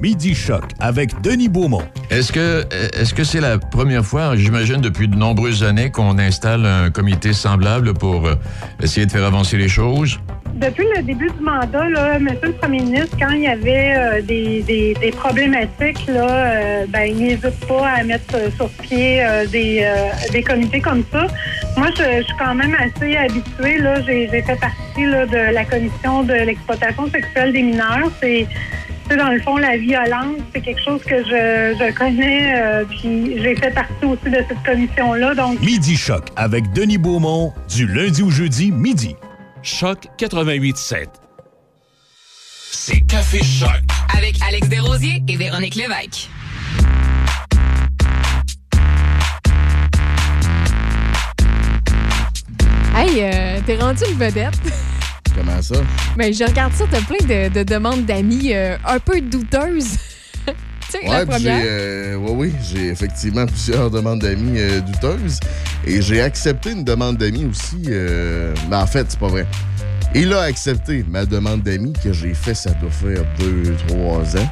[0.00, 1.82] Midi Choc avec Denis Beaumont.
[2.10, 6.64] Est-ce que est-ce que c'est la première fois, j'imagine depuis de nombreuses années, qu'on installe
[6.66, 8.34] un comité semblable pour euh,
[8.82, 10.18] essayer de faire avancer les choses?
[10.54, 12.28] Depuis le début du mandat, là, M.
[12.42, 17.02] le Premier ministre, quand il y avait euh, des, des- des problématiques, là, euh, ben,
[17.04, 21.26] il n'hésite pas à mettre sur pied euh, des, euh, des comités comme ça.
[21.76, 23.78] Moi, je, je suis quand même assez habituée.
[23.78, 24.00] là.
[24.04, 28.10] J'ai j'ai fait partie là, de la commission de l'exploitation sexuelle des mineurs.
[28.20, 28.48] C'est
[29.08, 32.52] tu sais, dans le fond, la violence, c'est quelque chose que je, je connais.
[32.60, 35.34] euh, puis j'ai fait partie aussi de cette commission-là.
[35.34, 39.16] Donc, Midi Choc avec Denis Beaumont du lundi au jeudi midi.
[39.62, 41.06] Choc 88.7.
[42.70, 43.80] C'est Café Choc.
[44.16, 46.28] Avec Alex Desrosiers et Véronique Lévesque.
[52.94, 54.58] Hey, euh, t'es rendu une vedette.
[55.38, 55.76] Comment ça?
[56.16, 59.96] Mais je regarde ça, t'as plein de, de demandes d'amis euh, un peu douteuses.
[60.46, 60.52] tu
[60.90, 65.38] sais, la Ouais, j'ai, euh, ouais, oui, j'ai effectivement plusieurs demandes d'amis euh, douteuses.
[65.86, 67.82] Et j'ai accepté une demande d'amis aussi.
[67.88, 69.46] euh, ben, en fait, c'est pas vrai.
[70.14, 74.48] Il a accepté ma demande d'amis que j'ai fait, ça doit faire deux, trois ans.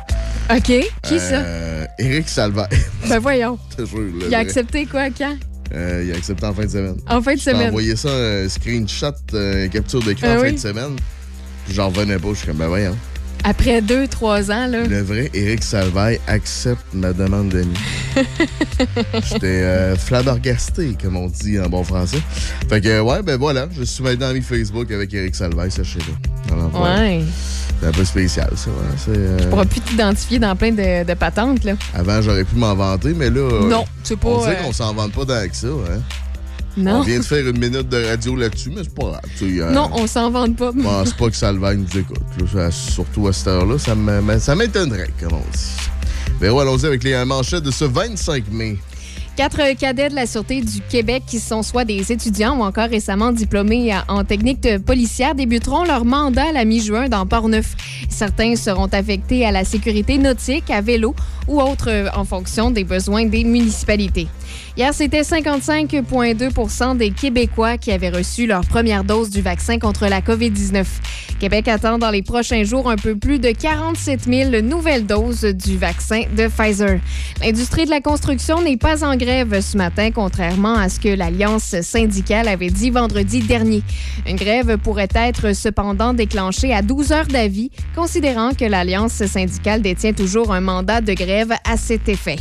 [0.55, 0.66] OK,
[1.03, 1.38] qui ça?
[1.40, 2.68] Euh, Éric Salva.
[3.09, 3.59] Ben voyons.
[3.79, 4.37] Jure, le Il a vrai.
[4.37, 5.35] accepté quoi, quand?
[5.74, 6.96] Euh, il a accepté en fin de semaine.
[7.09, 7.68] En fin de Je semaine.
[7.68, 10.96] envoyé ça, un screenshot, euh, capture d'écran Ah en fin de semaine.
[11.66, 12.29] Puis J'en revenais pas.
[12.31, 12.96] Je suis comme, ben voyons.
[13.48, 14.82] Après deux, trois ans, là.
[14.88, 17.78] Le vrai Éric Salvaille accepte ma demande d'amis.
[19.30, 22.18] J'étais euh, flabbergasté, comme on dit en bon français.
[22.68, 26.52] Fait que, ouais, ben voilà, je suis maintenant ami Facebook avec Éric Salvaille, sachez-le.
[26.52, 26.82] Alors.
[26.82, 27.22] Ouais.
[27.80, 28.68] C'est un peu spécial, ça.
[28.70, 28.74] ouais.
[28.96, 31.74] C'est, euh, Tu pourras plus t'identifier dans plein de, de patentes, là.
[31.94, 33.61] Avant, j'aurais pu m'en vanter, mais là.
[33.62, 36.00] Non, c'est pas, On sait euh, qu'on s'en vante pas que ça, hein.
[36.76, 36.96] Non.
[36.98, 39.20] On vient de faire une minute de radio là-dessus, mais c'est pas grave.
[39.38, 40.70] tu sais, euh, Non, on s'en vante pas.
[40.76, 42.18] Je pense pas que Salvaille nous écoute.
[42.54, 42.70] là.
[42.70, 45.90] Surtout à cette heure-là, ça m'étonnerait, comme on dit.
[46.40, 48.76] Mais ouais, allons-y avec les euh, manchettes de ce 25 mai.
[49.36, 53.32] Quatre cadets de la Sûreté du Québec qui sont soit des étudiants ou encore récemment
[53.32, 57.74] diplômés en technique de policière débuteront leur mandat à la mi-juin dans Port-Neuf.
[58.08, 61.14] Certains seront affectés à la sécurité nautique, à vélo
[61.48, 64.26] ou autres euh, en fonction des besoins des municipalités.
[64.76, 70.20] Hier, c'était 55,2 des Québécois qui avaient reçu leur première dose du vaccin contre la
[70.20, 70.84] COVID-19.
[71.40, 75.76] Québec attend dans les prochains jours un peu plus de 47 000 nouvelles doses du
[75.76, 77.00] vaccin de Pfizer.
[77.42, 81.80] L'industrie de la construction n'est pas en grève ce matin, contrairement à ce que l'Alliance
[81.82, 83.82] syndicale avait dit vendredi dernier.
[84.26, 90.12] Une grève pourrait être cependant déclenchée à 12 heures d'avis, considérant que l'Alliance syndicale détient
[90.12, 92.36] toujours un mandat de grève à cet effet.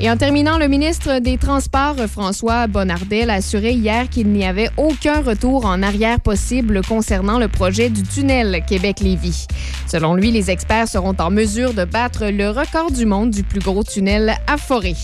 [0.00, 4.70] Et en terminant, le ministre des Transports, François Bonnardel, a assuré hier qu'il n'y avait
[4.76, 9.46] aucun retour en arrière possible concernant le projet du tunnel Québec-Lévis.
[9.86, 13.60] Selon lui, les experts seront en mesure de battre le record du monde du plus
[13.60, 14.94] gros tunnel à forêt.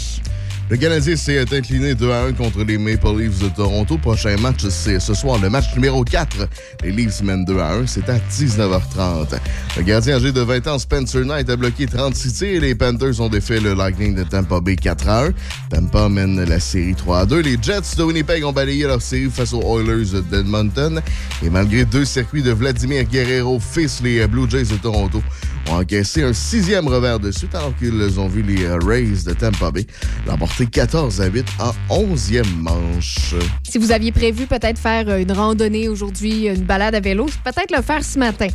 [0.68, 3.98] Le Canadien s'est incliné 2 à 1 contre les Maple Leafs de Toronto.
[3.98, 6.48] Prochain match, c'est ce soir, le match numéro 4.
[6.82, 7.86] Les Leafs mènent 2 à 1.
[7.86, 9.38] C'est à 19h30.
[9.76, 12.60] Le gardien âgé de 20 ans, Spencer Knight, a bloqué 36 tirs.
[12.62, 15.30] Les Panthers ont défait le Lightning de Tampa Bay 4 à 1.
[15.70, 17.42] Tampa mène la série 3 à 2.
[17.42, 21.00] Les Jets de Winnipeg ont balayé leur série face aux Oilers d'Edmonton.
[21.44, 25.22] Et malgré deux circuits de Vladimir Guerrero, fils, les Blue Jays de Toronto
[25.70, 29.32] ont encaissé un sixième revers de suite alors qu'ils ont vu les euh, Rays de
[29.32, 29.86] Tampa Bay
[30.26, 31.46] l'emporter 14 à 8
[31.88, 33.34] en 11e manche.
[33.62, 37.82] Si vous aviez prévu peut-être faire une randonnée aujourd'hui, une balade à vélo, peut-être le
[37.82, 38.48] faire ce matin.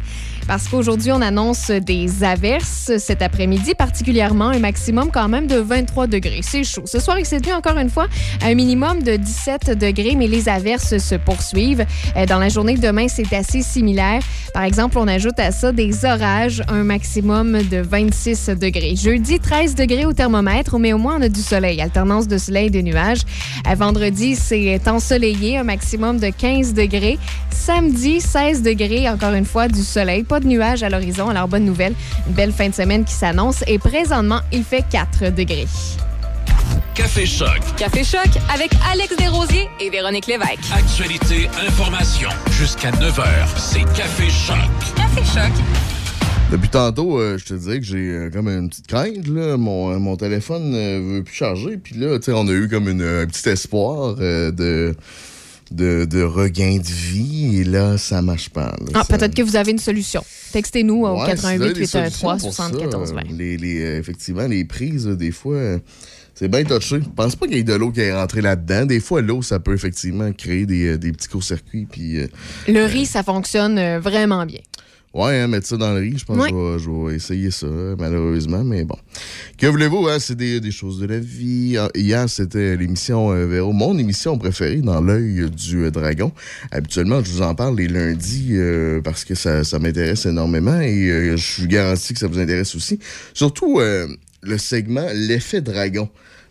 [0.47, 6.07] Parce qu'aujourd'hui, on annonce des averses cet après-midi, particulièrement un maximum quand même de 23
[6.07, 6.41] degrés.
[6.41, 6.83] C'est chaud.
[6.85, 8.07] Ce soir, il s'est tenu encore une fois
[8.43, 11.85] un minimum de 17 degrés, mais les averses se poursuivent.
[12.17, 14.21] Euh, Dans la journée de demain, c'est assez similaire.
[14.53, 18.95] Par exemple, on ajoute à ça des orages, un maximum de 26 degrés.
[18.95, 21.81] Jeudi, 13 degrés au thermomètre, mais au moins on a du soleil.
[21.81, 23.21] Alternance de soleil et de nuages.
[23.65, 27.17] À vendredi, c'est ensoleillé, un maximum de 15 degrés.
[27.51, 30.23] Samedi, 16 degrés, encore une fois, du soleil.
[30.31, 31.27] Pas de nuages à l'horizon.
[31.27, 31.93] Alors, bonne nouvelle.
[32.25, 33.65] Une belle fin de semaine qui s'annonce.
[33.67, 35.67] Et présentement, il fait 4 degrés.
[36.95, 37.59] Café Choc.
[37.75, 40.71] Café Choc avec Alex Desrosiers et Véronique Lévesque.
[40.73, 42.29] Actualité, information.
[42.51, 43.25] Jusqu'à 9h,
[43.57, 44.55] c'est Café Choc.
[44.95, 45.51] Café Choc.
[46.49, 49.27] Depuis tantôt, euh, je te disais que j'ai euh, comme une petite crainte.
[49.27, 49.57] Là.
[49.57, 51.75] Mon, euh, mon téléphone ne veut plus charger.
[51.75, 54.95] Puis là, tu sais, on a eu comme une, un petit espoir euh, de,
[55.71, 57.57] de, de regain de vie.
[57.59, 58.67] Et là, ça marche pas.
[58.67, 58.91] là.
[58.93, 60.23] Ah, Ça- peut-être que vous avez une solution.
[60.51, 63.19] Textez-nous au Ouais, si vous avez 88 des 813 solutions pour ça, 74 20.
[63.19, 65.79] euh, Les, les, euh, effectivement, les prises, là, des fois, euh,
[66.35, 66.99] c'est bien touché.
[67.01, 68.85] Je pense pas qu'il y ait de l'eau qui est rentrée là-dedans.
[68.85, 71.87] Des fois, l'eau, ça peut effectivement créer des, euh, des petits courts-circuits.
[71.89, 72.27] Puis, euh,
[72.67, 74.59] Le riz, ça fonctionne euh, vraiment bien.
[75.13, 76.49] Ouais, hein, mettre ça dans le riz, je pense Ouais.
[76.51, 77.67] que je vais- je vais essayer ça,
[77.99, 78.63] malheureusement.
[78.63, 78.95] Mais bon.
[79.57, 81.75] Que voulez-vous, hein, c'est des, des choses de la vie.
[81.77, 86.31] Ah, Hier, c'était l'émission euh, Véro, mon émission préférée dans l'œil du euh, dragon.
[86.71, 91.31] Habituellement, je vous en parle les lundis euh, parce que ça, ça m'intéresse énormément et
[91.35, 92.99] je suis garanti que ça vous intéresse aussi.
[93.33, 93.79] Surtout
[94.43, 96.09] le segment L'effet dragon.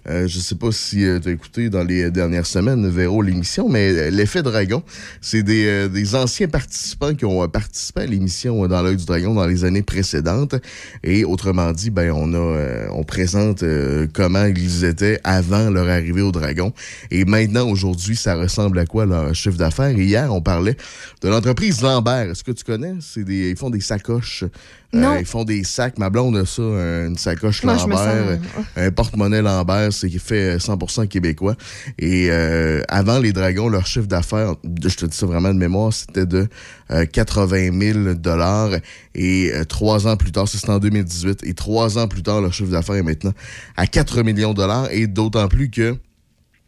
[0.08, 3.90] Euh, je sais pas si tu as écouté dans les dernières semaines, Véro, l'émission, mais
[3.92, 4.82] euh, l'effet dragon,
[5.20, 8.96] c'est des, euh, des anciens participants qui ont euh, participé à l'émission euh, dans l'œil
[8.96, 10.54] du dragon dans les années précédentes.
[11.02, 15.88] Et autrement dit, ben on a euh, on présente euh, comment ils étaient avant leur
[15.88, 16.72] arrivée au dragon.
[17.10, 19.90] Et maintenant, aujourd'hui, ça ressemble à quoi leur chiffre d'affaires?
[19.90, 20.76] Hier, on parlait
[21.22, 22.30] de l'entreprise Lambert.
[22.30, 22.94] Est-ce que tu connais?
[23.00, 24.44] C'est des, ils font des sacoches.
[24.92, 25.16] Euh, Non.
[25.20, 25.98] ils font des sacs.
[25.98, 27.98] Ma blonde a ça, euh, une sacoche Moi, Lambert.
[27.98, 31.54] sens- Un porte-monnaie Lambert, c'est fait 100% québécois.
[31.98, 35.92] Et euh, avant les Dragons, leur chiffre d'affaires, je te dis ça vraiment de mémoire,
[35.92, 36.48] c'était de
[36.90, 37.70] euh, 80
[38.02, 38.70] 000 dollars.
[39.14, 41.44] Et euh, trois ans plus tard, ça, c'était en 2018.
[41.44, 43.32] Et trois ans plus tard, leur chiffre d'affaires est maintenant
[43.76, 44.88] à 4 millions de dollars.
[44.90, 45.94] Et d'autant plus que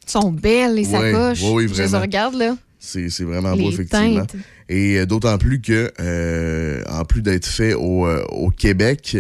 [0.07, 1.43] sont belles, les sacoches.
[1.43, 2.57] ouais, oui, Je les regarde, là.
[2.85, 4.27] C'est c'est vraiment Les beau, effectivement.
[4.27, 4.37] teintes.
[4.69, 9.17] Et euh, d'autant plus que, euh, en plus d'être fait au, euh, au Québec,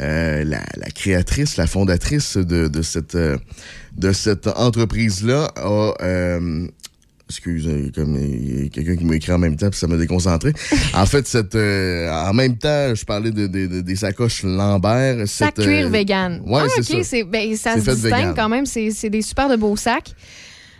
[0.00, 5.94] euh, la, la créatrice, la fondatrice de, de cette, de cette entreprise-là a...
[6.02, 6.66] euh,
[7.28, 9.96] Excuse, comme il y a quelqu'un qui m'a écrit en même temps, puis ça m'a
[9.96, 10.52] déconcentré.
[10.94, 15.26] en fait, cette, euh, en même temps, je parlais de, de- de- des sacoches Lambert.
[15.26, 16.40] Sac cette, cuir euh, vegan.
[16.46, 17.16] Ouais, ah, c'est OK, ça.
[17.24, 18.34] ben, ça se distingue vegan.
[18.36, 18.64] quand même.
[18.64, 20.14] C'est c'est des super de beaux sacs.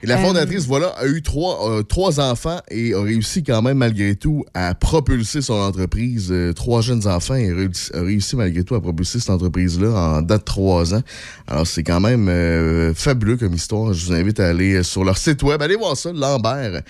[0.02, 3.62] Et la Euh, fondatrice, voilà, a eu trois, euh, trois enfants et a réussi quand
[3.62, 6.28] même, malgré tout, à propulser son entreprise.
[6.30, 9.88] Euh, trois jeunes enfants et a réussi, malgré tout, à propulser cette entreprise-là
[10.18, 11.02] en date de trois ans.
[11.46, 13.94] Alors, c'est quand même euh, fabuleux comme histoire.
[13.94, 15.62] Je vous invite à aller sur leur site web.
[15.62, 16.82] Allez voir ça, Lambert.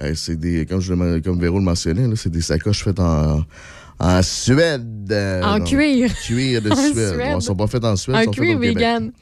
[0.00, 3.00] Euh, c'est des, comme, je, le- comme Véro le mentionnait, là, c'est des sacoches faites
[3.00, 3.44] en,
[4.02, 4.88] en Suède.
[5.10, 6.12] Euh, En cuir.
[6.22, 7.14] Cuir de En Suède.
[7.14, 7.30] Suède.
[7.32, 9.12] Bon, ils sont pas faites en Suède, faites cuir vegan.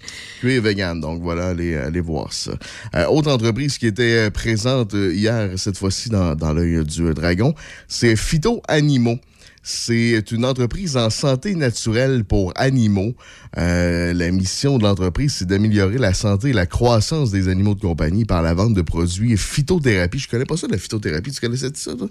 [0.41, 1.01] Cuir vegan.
[1.01, 2.53] Donc voilà, allez, allez voir ça.
[2.95, 7.55] Euh, autre entreprise qui était euh, présente hier, cette fois-ci dans, dans l'œil du dragon,
[7.89, 9.19] c'est Phyto Animaux.
[9.63, 13.15] C'est une entreprise en santé naturelle pour animaux.
[13.59, 17.81] Euh, la mission de l'entreprise, c'est d'améliorer la santé et la croissance des animaux de
[17.81, 20.19] compagnie par la vente de produits phytothérapie.
[20.19, 21.31] Je connais pas ça, la phytothérapie.
[21.31, 22.09] Tu connaissais ça, toi?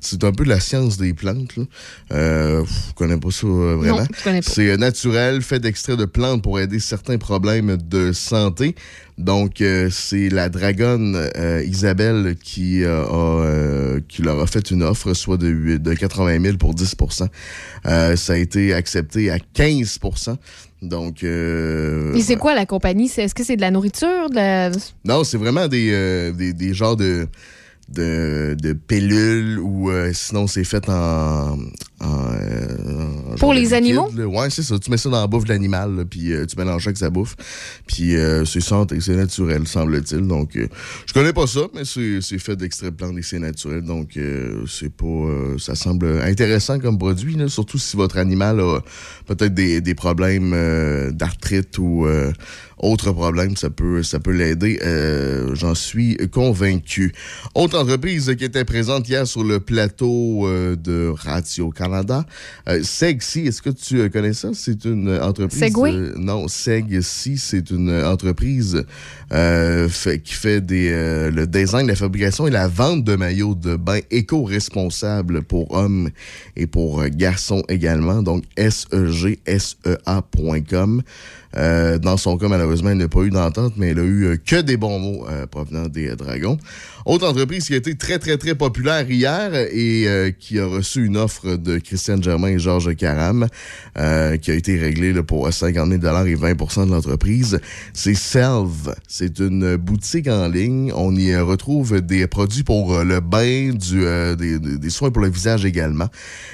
[0.00, 1.56] C'est un peu de la science des plantes.
[1.56, 1.64] Là.
[2.12, 4.06] Euh, je connais pas ça euh, vraiment.
[4.42, 8.76] C'est euh, naturel, fait d'extraits de plantes pour aider certains problèmes de santé.
[9.18, 14.70] Donc, euh, c'est la dragonne euh, Isabelle qui, euh, a, euh, qui leur a fait
[14.70, 17.28] une offre, soit de, de 80 000 pour 10%
[17.86, 20.36] Euh, Ça a été accepté à 15%
[20.82, 23.10] Donc, euh, Et c'est quoi la compagnie?
[23.16, 24.30] Est-ce que c'est de la nourriture?
[24.30, 24.70] De la...
[25.04, 27.26] non, c'est vraiment des, euh, des, des genres de,
[27.90, 31.58] de, de pilules ou euh, sinon c'est fait en.
[32.02, 34.10] En, euh, Pour les animaux?
[34.16, 34.26] là.
[34.26, 34.78] Ouais, c'est ça.
[34.78, 37.10] Tu mets ça dans la bouffe de l'animal, puis euh, tu mélanges ça avec sa
[37.10, 37.34] bouffe.
[37.86, 40.26] Puis euh, c'est santé, c'est naturel, semble-t-il.
[40.26, 40.66] Donc, euh,
[41.06, 43.82] je connais pas ça, mais c'est fait d'extrait de plantes et c'est naturel.
[43.82, 45.06] Donc, euh, c'est pas.
[45.06, 48.80] euh, ça semble intéressant comme produit, là, surtout si votre animal a
[49.26, 52.06] peut-être des, des problèmes d'arthrite ou.
[52.78, 54.78] Autre problème, ça peut, ça peut l'aider.
[54.84, 57.12] Euh, J'en suis convaincu.
[57.54, 62.24] Autre entreprise qui était présente hier sur le plateau euh, de Radio-Canada,
[62.68, 64.50] euh, Segsi, est-ce que tu euh, connais ça?
[64.54, 65.60] C'est une entreprise...
[65.60, 65.92] Segway?
[66.16, 68.84] non, Segsi, c'est une entreprise
[69.30, 70.90] fait- qui fait des,
[71.30, 76.10] le design, la fabrication et la vente de maillots de bain éco-responsables pour hommes
[76.56, 78.22] et pour garçons également.
[78.22, 81.02] Donc, S-E-G-S-E-A.com.
[81.56, 84.36] Euh, dans son cas, malheureusement, elle n'a pas eu d'entente, mais elle a eu euh,
[84.36, 86.58] que des bons mots euh, provenant des Dragons.
[87.04, 91.04] Autre entreprise qui a été très, très, très populaire hier et euh, qui a reçu
[91.04, 93.48] une offre de Christiane Germain et Georges Caram,
[93.98, 97.60] euh, qui a été réglée pour 50 000 et 20% de l'entreprise.
[97.92, 98.94] C'est Selve.
[99.08, 100.92] C'est une boutique en ligne.
[100.94, 105.30] On y retrouve des produits pour euh, le bain, du, euh, des, soins pour le
[105.30, 106.08] visage également.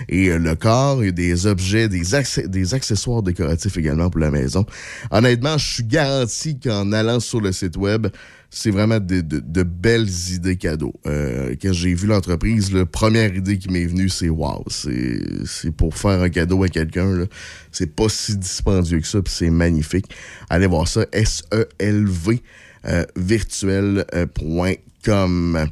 [0.08, 2.02] Et euh, le corps, et des objets, des,
[2.46, 4.64] des accessoires décoratifs également pour la maison.
[5.10, 8.08] Honnêtement, je suis garanti qu'en allant sur le site web,
[8.50, 10.94] c'est vraiment de, belles idées cadeaux.
[11.06, 15.96] Euh, quand j'ai vu l'entreprise, la première idée qui m'est venue, c'est wow, c'est pour
[15.96, 17.26] faire un cadeau à quelqu'un.
[17.72, 20.06] C'est pas si dispendieux que ça, puis c'est magnifique.
[20.48, 22.42] Allez voir ça, S-E-L-V
[22.86, 25.68] euh, virtuel.com.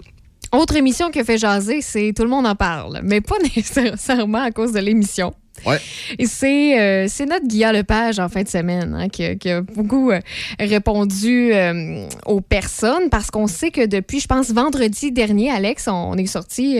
[0.52, 4.42] Autre émission qui a fait jaser, c'est Tout le monde en parle, mais pas nécessairement
[4.42, 5.34] à cause de l'émission.
[5.64, 5.78] Ouais.
[6.18, 9.50] Et c'est euh, c'est notre Guillaume Lepage en fin de semaine hein, qui, a- qui
[9.50, 10.20] a beaucoup euh,
[10.60, 15.92] répondu euh, aux personnes parce qu'on sait que depuis, je pense, vendredi dernier, Alex, on,
[15.92, 16.78] on est sorti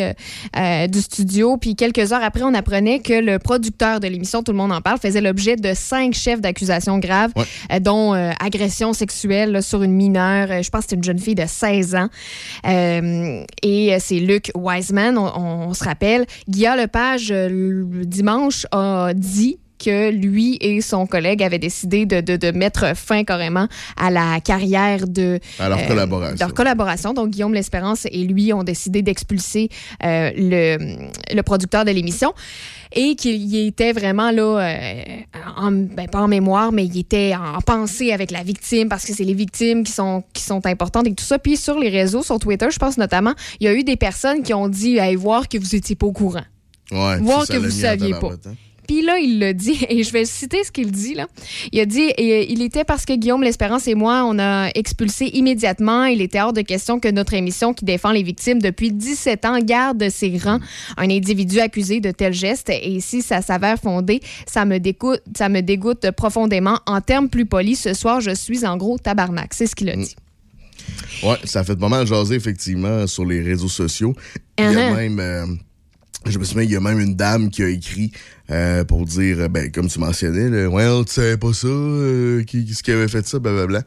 [0.89, 4.59] du studio, puis quelques heures après, on apprenait que le producteur de l'émission Tout le
[4.59, 7.33] monde en parle faisait l'objet de cinq chefs d'accusation graves,
[7.81, 10.62] dont agression sexuelle là, sur une mineure.
[10.62, 12.09] Je pense que c'est une jeune fille de 16 ans.
[13.62, 16.27] Et c'est Luc Wiseman, on, on se rappelle.
[16.49, 17.49] Guillaume Lepage, euh,
[18.72, 23.68] a dit que lui et son collègue avaient décidé de, de- de mettre fin carrément
[23.98, 26.36] à la carrière de À leur collaboration.
[26.40, 27.12] leur collaboration.
[27.12, 29.68] Donc, Guillaume L'Espérance et lui ont décidé d'expulser
[30.02, 30.96] euh, le,
[31.34, 32.32] le producteur de l'émission
[32.94, 35.02] et qu'il y était vraiment là, euh,
[35.58, 39.12] en- ben, pas en mémoire, mais il était en pensée avec la victime parce que
[39.12, 41.38] c'est les victimes qui sont, qui sont importantes et tout ça.
[41.38, 44.42] Puis sur les réseaux, sur Twitter, je pense notamment, il y a eu des personnes
[44.42, 46.44] qui ont dit Hey, voir que vous étiez pas au courant.
[46.93, 48.32] Ouais, Voir que vous en saviez pas.
[48.47, 48.55] hein.
[48.87, 51.14] Puis là, il l'a dit, et je vais citer ce qu'il dit.
[51.14, 51.26] Là.
[51.72, 55.24] Il a dit et, il était parce que Guillaume L'Espérance et moi, on a expulsé
[55.34, 56.05] immédiatement.
[56.05, 59.59] Il était hors de question que notre émission qui défend les victimes depuis 17 ans
[59.59, 60.61] garde ses rangs
[60.97, 62.70] un individu accusé de tel geste.
[62.70, 66.78] Et si ça s'avère fondé, ça me, dégoûte, ça me dégoûte profondément.
[66.87, 69.53] En termes plus polis, ce soir, je suis en gros tabarnak.
[69.53, 70.14] C'est ce qu'il a dit.
[71.24, 74.14] Ouais, ça fait pas mal jaser, effectivement, sur les réseaux sociaux.
[74.59, 74.95] Il y a Uh-huh.
[74.95, 75.18] même.
[75.18, 75.47] euh,
[76.31, 78.12] je me souviens, il y a même une dame qui a écrit
[78.51, 82.64] euh, pour dire, euh, ben, comme tu mentionnais, ouais, tu savais pas ça, euh, qui,
[82.64, 83.83] qui, qui avait fait ça, blablabla.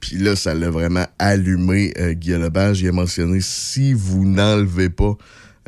[0.00, 2.80] Puis là, ça l'a vraiment allumé, euh, Guillaume Lepage.
[2.80, 5.16] Il a mentionné, si vous n'enlevez pas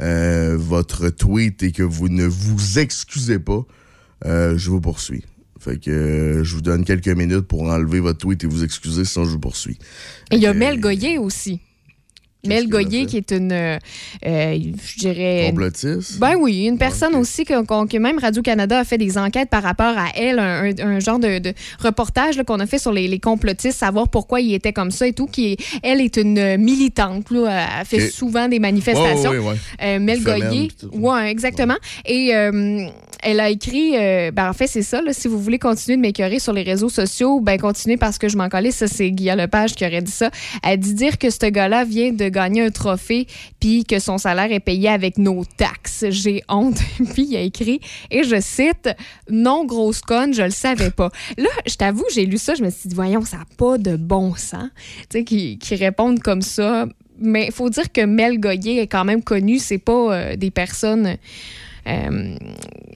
[0.01, 3.65] euh, votre tweet et que vous ne vous excusez pas,
[4.25, 5.25] je vous poursuis.
[5.63, 9.05] Fait que euh, je vous donne quelques minutes pour enlever votre tweet et vous excuser,
[9.05, 9.79] sinon je vous poursuis.
[10.33, 11.61] Et il y a Mel Goyer aussi.
[12.45, 13.79] Mel Goyer, qui est une, euh,
[14.27, 15.45] euh, je dirais...
[15.51, 16.19] Complotiste?
[16.19, 20.09] Ben oui, une personne aussi que, même Radio-Canada a fait des enquêtes par rapport à
[20.17, 24.41] elle, un, genre de, de reportage qu'on a fait sur les, les complotistes, savoir pourquoi
[24.41, 25.27] il était comme ça et tout.
[25.27, 29.31] Qui est- elle est une militante, là, elle fait souvent des manifestations.
[29.31, 29.57] Ouais, ouais, ouais.
[29.83, 31.77] Euh, Mel Femelle, Goyer, ouais, exactement.
[32.05, 32.87] Et euh,
[33.23, 33.93] elle a écrit,
[34.33, 36.89] ben en fait c'est ça, là, si vous voulez continuer de m'écœurer sur les réseaux
[36.89, 38.73] sociaux, ben continuez parce que je m'en collais.
[38.73, 40.31] Ça c'est Guillaume Lepage qui aurait dit ça.
[40.65, 43.29] Elle dit dire que ce gars-là vient de gagné un trophée
[43.61, 46.07] puis que son salaire est payé avec nos taxes.
[46.09, 46.79] J'ai honte.
[47.15, 47.81] puis il a écrit,
[48.11, 48.91] et je cite,
[49.31, 51.11] non grosse conne, je le savais pas.
[51.39, 53.97] Là, je t'avoue, j'ai lu ça, je me suis dit, voyons, ça n'a pas de
[53.97, 54.71] bon sens.
[55.11, 56.87] Tu sais, qui, qui répondent comme ça.
[57.19, 59.59] Mais il faut dire que Mel Goyer est quand même connu.
[59.59, 61.17] C'est pas euh, des personnes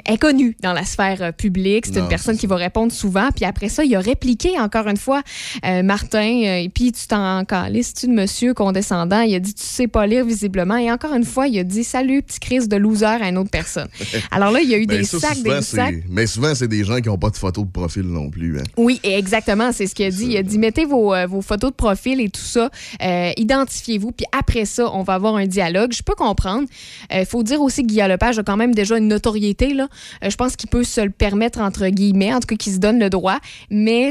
[0.08, 1.86] inconnues dans la sphère euh, publique.
[1.86, 3.30] C'est une personne qui va répondre souvent.
[3.34, 5.22] Puis après ça, il a répliqué encore une fois,
[5.64, 9.20] euh, Martin, euh, et puis tu t'en calisses, tu de monsieur condescendant.
[9.22, 10.76] Il a dit, tu sais pas lire visiblement.
[10.76, 13.50] Et encore une fois, il a dit, salut, petit crise de loser à une autre
[13.50, 13.88] personne.
[14.30, 15.94] Alors là, il y a eu Ben, des ça, sacs, souvent, des sacs.
[16.08, 18.58] Mais souvent, c'est des gens qui n'ont pas de photo de profil non plus.
[18.60, 18.64] hein.
[18.76, 20.26] Oui, exactement, c'est ce qu'il a dit.
[20.26, 22.70] Il a dit mettez vos, euh, vos photos de profil et tout ça,
[23.02, 25.92] euh, identifiez-vous, puis après ça, on va avoir un dialogue.
[25.92, 26.68] Je peux comprendre.
[27.12, 29.74] Il faut dire aussi que Guy Lepage a quand même déjà une notoriété.
[29.74, 29.88] Là.
[30.22, 32.78] Euh, je pense qu'il peut se le permettre, entre guillemets, en tout cas qu'il se
[32.78, 33.38] donne le droit,
[33.70, 34.10] mais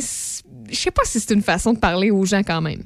[0.70, 2.82] je sais pas si c'est une façon de parler aux gens quand même.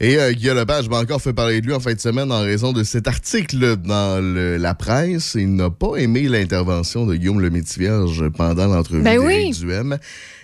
[0.00, 2.40] Et euh, Guillaume Lepage m'a encore fait parler de lui en fin de semaine en
[2.40, 5.36] raison de cet article dans le- la presse.
[5.38, 9.52] Il n'a pas aimé l'intervention de Guillaume le Métivierge pendant l'entrevue Ben oui.
[9.52, 9.98] Duhem.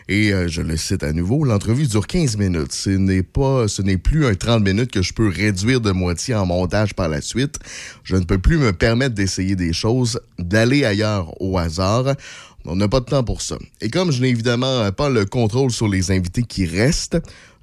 [0.09, 2.73] Et euh, je le cite à nouveau, l'entrevue dure 15 minutes.
[2.73, 6.35] Ce n'est pas, ce n'est plus un 30 minutes que je peux réduire de moitié
[6.35, 7.59] en montage par la suite.
[8.05, 12.15] Je ne peux plus me permettre d'essayer des choses, d'aller ailleurs au hasard.
[12.65, 13.59] On n'a pas de temps pour ça.
[13.83, 17.19] Et comme je n'ai évidemment pas le contrôle sur les invités qui restent,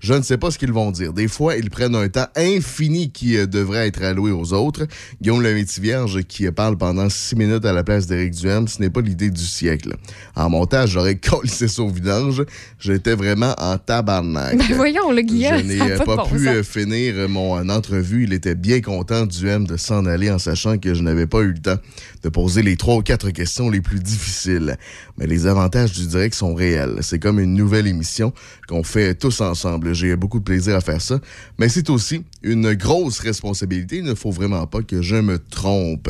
[0.05, 1.13] je ne sais pas ce qu'ils vont dire.
[1.13, 4.85] Des fois, ils prennent un temps infini qui euh, devrait être alloué aux autres.
[5.19, 8.79] Guillaume le Métivierge qui euh, parle pendant six minutes à la place d'Éric Duhem, ce
[8.81, 9.95] n'est pas l'idée du siècle.
[10.35, 12.43] En montage, j'aurais collé ça au vidange.
[12.77, 14.55] J'étais vraiment en tabarnak.
[14.59, 16.67] Ben voyons, le Guillaume, Je n'ai euh, pas de pas bon pu sens.
[16.67, 18.25] finir mon entrevue.
[18.25, 21.53] Il était bien content, Duhem, de s'en aller en sachant que je n'avais pas eu
[21.53, 21.79] le temps
[22.25, 24.77] de poser les trois ou quatre questions les plus difficiles.
[25.17, 26.97] Mais les avantages du direct sont réels.
[27.01, 28.33] C'est comme une nouvelle émission
[28.67, 29.93] qu'on fait tous ensemble.
[29.93, 31.19] J'ai beaucoup de plaisir à faire ça.
[31.59, 33.97] Mais c'est aussi une grosse responsabilité.
[33.97, 36.09] Il ne faut vraiment pas que je me trompe.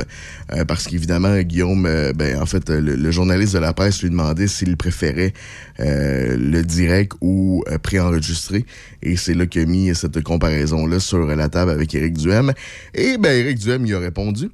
[0.54, 4.48] Euh, parce qu'évidemment, Guillaume, euh, ben, en fait, le, journaliste de la presse lui demandait
[4.48, 5.34] s'il préférait
[5.82, 8.66] euh, le direct ou préenregistré.
[9.04, 12.54] Et c'est là qu'il mis cette comparaison-là sur la table avec Éric Duhem.
[12.94, 14.50] Et ben, Éric Duhem, il a répondu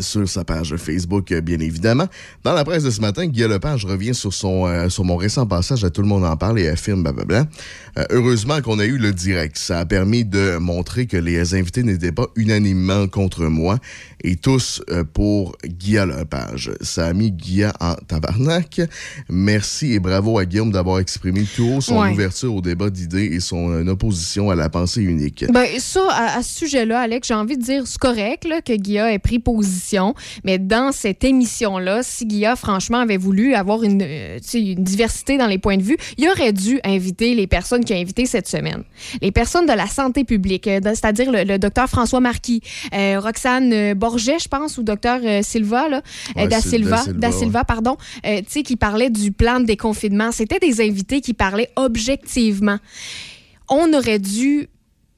[0.00, 2.06] sur sa page Facebook, euh, bien évidemment.
[2.44, 5.46] Dans la presse de ce matin, Guy Lepage revient sur son euh, sur mon récent
[5.46, 7.46] passage à Tout le monde en parle et affirme blablabla.
[7.98, 9.56] Euh, heureusement qu'on a eu le direct.
[9.58, 13.78] Ça a permis de montrer que les invités n'étaient pas unanimement contre moi
[14.24, 16.70] et tous euh, pour Guy Lepage.
[16.80, 18.80] Ça a mis Guy en tabarnak.
[19.28, 22.12] Merci et bravo à Guillaume d'avoir exprimé tout haut son Ouais.
[22.12, 25.44] ouverture au débat d'idées et son opposition à la pensée unique.
[25.52, 28.72] Ben, ça, à, à ce sujet-là, Alex, j'ai envie de dire, c'est correct là, que
[28.74, 29.87] Guilla ait pris position,
[30.44, 35.46] mais dans cette émission-là, si Guilla, franchement, avait voulu avoir une, euh, une diversité dans
[35.46, 38.82] les points de vue, il aurait dû inviter les personnes qu'il a invitées cette semaine.
[39.22, 42.60] Les personnes de la santé publique, euh, c'est-à-dire le, le docteur François Marquis,
[42.94, 46.02] euh, Roxane Borget, je pense, ou docteur Silva, là,
[46.36, 47.32] Ouais, Da Sil- Silva, Da Silva, Da ouais.
[47.34, 50.32] Silva, pardon, euh, qui parlait du plan de déconfinement.
[50.32, 52.78] C'était des invités qui parlaient objectivement
[53.70, 54.68] on aurait dû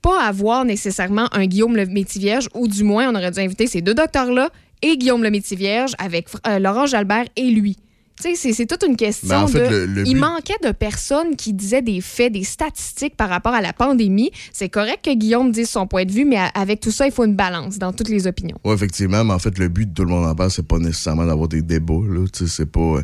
[0.03, 3.83] pas avoir nécessairement un Guillaume le Métivierge, ou du moins, on aurait dû inviter ces
[3.83, 4.51] deux docteurs-là
[4.83, 7.77] et Guillaume le Métivierge avec euh, Laurent Jalbert et lui.
[8.21, 9.75] C'est- toute une question Ben, en fait, de...
[9.75, 13.55] le- le Il but- manquait de personnes qui disaient des faits, des statistiques par rapport
[13.55, 14.31] à la pandémie.
[14.53, 17.25] C'est correct que Guillaume dise son point de vue, mais avec tout ça, il faut
[17.25, 18.57] une balance dans toutes les opinions.
[18.65, 20.79] Oui, effectivement, mais en fait, le but de tout le monde en parle, c'est pas
[20.79, 21.95] nécessairement d'avoir des débats.
[22.09, 22.25] Là.
[22.33, 23.03] Tu sais, C'est pas, euh,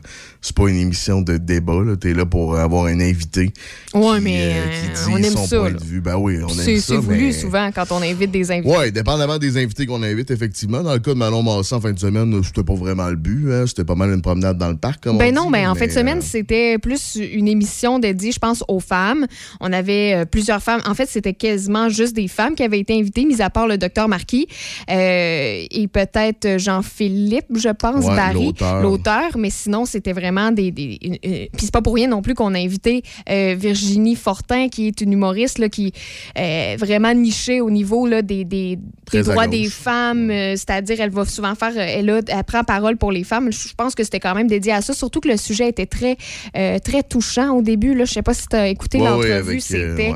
[0.54, 1.80] pas une émission de débat.
[2.00, 5.24] Tu es là pour avoir un invité qui, mais euh, euh, qui dit on aime
[5.32, 5.58] son ça.
[5.58, 5.78] point là.
[5.78, 6.00] de vue.
[6.00, 6.86] Ben oui, on C'est aime ça.
[6.94, 7.32] c'est voulu mais...
[7.32, 8.74] souvent quand on invite des invités.
[8.76, 10.82] Oui, dépendamment des invités qu'on invite, effectivement.
[10.82, 13.52] Dans le cas de Manon Massé en fin de semaine, c'était pas vraiment le but.
[13.52, 13.64] hein.
[13.66, 15.74] C'était pas mal une promenade dans le parc, comme Ben on non, dit, ben en
[15.74, 19.26] fin de semaine, euh, c'était plus une émission dédiée, je pense, aux femmes.
[19.60, 20.80] On avait euh, plusieurs femmes.
[20.86, 23.78] En fait, c'était quasiment juste des femmes qui avaient été invitées, mis à part le
[23.78, 24.46] docteur Marquis
[24.90, 28.52] euh, et peut-être Jean-Philippe, je pense, Ouais, Barry,
[28.82, 29.36] l'auteur.
[29.38, 30.70] Mais sinon, c'était vraiment des.
[30.70, 35.00] des Puis c'est pas pour rien non plus qu'on a invité Virginie Fortin, qui est
[35.00, 35.92] une humoriste là, qui
[36.34, 38.78] est vraiment nichée au niveau là, des, des,
[39.12, 40.30] des droits des femmes.
[40.30, 41.72] C'est-à-dire, elle va souvent faire.
[41.76, 43.50] Elle, a- elle prend parole pour les femmes.
[43.52, 46.16] Je pense que c'était quand même dédié à ça, surtout que le sujet était très,
[46.56, 47.94] euh, très touchant au début.
[47.94, 48.04] Là.
[48.04, 49.56] Je sais pas si tu as écouté Ouais, l'entrevue.
[49.56, 50.10] euh, c'était.
[50.10, 50.14] ouais.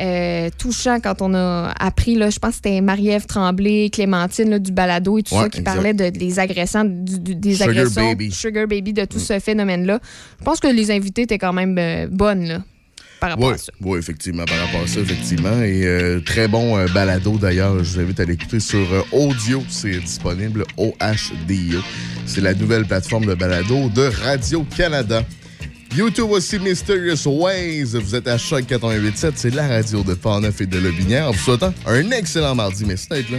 [0.00, 4.58] euh, touchant quand on a appris, là, je pense que c'était Marie-Ève Tremblay, Clémentine là,
[4.60, 5.74] du balado et tout Ouais, ça qui exact.
[5.74, 8.30] parlait de, des agressants, du- du- des Sugar agressions, baby.
[8.30, 9.98] Sugar Baby, de tout ce phénomène-là.
[10.38, 12.62] Je pense que les invités étaient quand même euh, bonnes là,
[13.20, 13.72] par rapport Oui, à ça.
[13.80, 15.62] oui, effectivement, par rapport à ça, effectivement.
[15.62, 17.82] Et euh, très bon euh, balado, d'ailleurs.
[17.82, 19.62] Je vous invite à l'écouter sur euh, Audio.
[19.68, 21.80] C'est disponible, OHDIO.
[22.26, 25.24] C'est la nouvelle plateforme de balado de Radio-Canada.
[25.96, 27.84] YouTube aussi, Mysterious Ways.
[27.94, 29.32] Vous êtes à Choc 88.7.
[29.36, 31.28] C'est la radio de Portneuf et de Lobinière.
[31.28, 32.84] En vous souhaitant un excellent mardi.
[32.84, 33.38] Merci d'être là.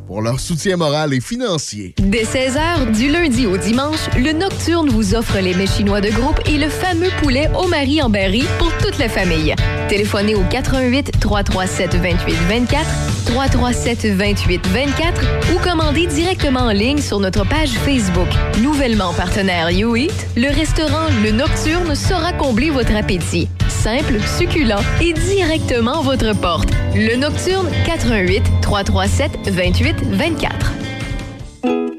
[0.11, 1.95] pour leur soutien moral et financier.
[1.97, 6.37] Dès 16h, du lundi au dimanche, le Nocturne vous offre les mets chinois de groupe
[6.47, 9.55] et le fameux poulet au mari en berry pour toute la famille.
[9.87, 12.85] Téléphonez au 88 337 28 24
[13.27, 15.21] 337 28 24
[15.55, 18.27] ou commandez directement en ligne sur notre page Facebook.
[18.61, 23.47] Nouvellement partenaire YouEat, le restaurant Le Nocturne saura combler votre appétit.
[23.81, 26.69] Simple, succulent et directement à votre porte.
[26.93, 30.73] Le Nocturne 88 337 28 24.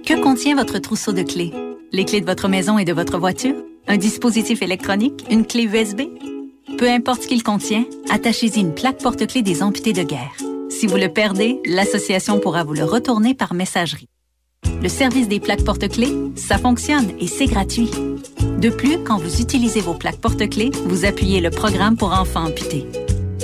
[0.07, 1.53] Que contient votre trousseau de clés?
[1.91, 3.57] Les clés de votre maison et de votre voiture?
[3.89, 5.24] Un dispositif électronique?
[5.28, 6.03] Une clé USB?
[6.78, 10.37] Peu importe ce qu'il contient, attachez-y une plaque porte-clés des amputés de guerre.
[10.70, 14.07] Si vous le perdez, l'association pourra vous le retourner par messagerie.
[14.83, 17.91] Le service des plaques porte-clés, ça fonctionne et c'est gratuit.
[18.61, 22.87] De plus, quand vous utilisez vos plaques porte-clés, vous appuyez le programme pour enfants amputés.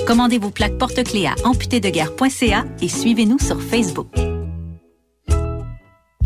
[0.05, 4.07] Commandez vos plaques porte-clés à amputédeguerre.ca et suivez-nous sur Facebook.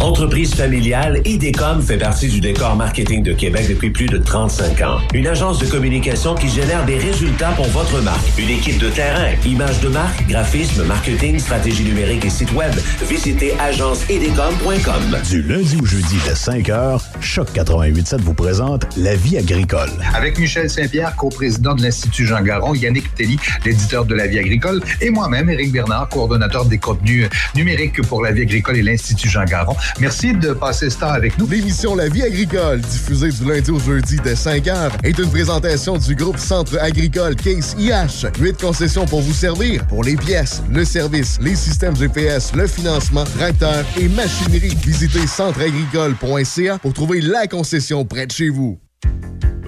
[0.03, 4.97] Entreprise familiale, IDECOM fait partie du décor marketing de Québec depuis plus de 35 ans.
[5.13, 8.37] Une agence de communication qui génère des résultats pour votre marque.
[8.37, 12.73] Une équipe de terrain, images de marque, graphisme, marketing, stratégie numérique et site web.
[13.07, 15.21] Visitez agenceidecom.com.
[15.29, 19.89] Du lundi au jeudi dès 5h, Choc 88.7 vous présente La vie agricole.
[20.13, 24.81] Avec Michel Saint-Pierre, coprésident de l'Institut Jean Garon, Yannick Telly, l'éditeur de La vie agricole,
[24.99, 29.45] et moi-même, Éric Bernard, coordonnateur des contenus numériques pour La vie agricole et l'Institut Jean
[29.45, 29.77] Garon.
[29.99, 31.47] Merci de passer ce temps avec nous.
[31.47, 36.15] L'émission La vie agricole, diffusée du lundi au jeudi dès 5h, est une présentation du
[36.15, 38.27] groupe Centre agricole Case IH.
[38.39, 43.23] Huit concessions pour vous servir pour les pièces, le service, les systèmes GPS, le financement,
[43.23, 44.75] tracteurs et machinerie.
[44.83, 48.79] Visitez centreagricole.ca pour trouver la concession près de chez vous.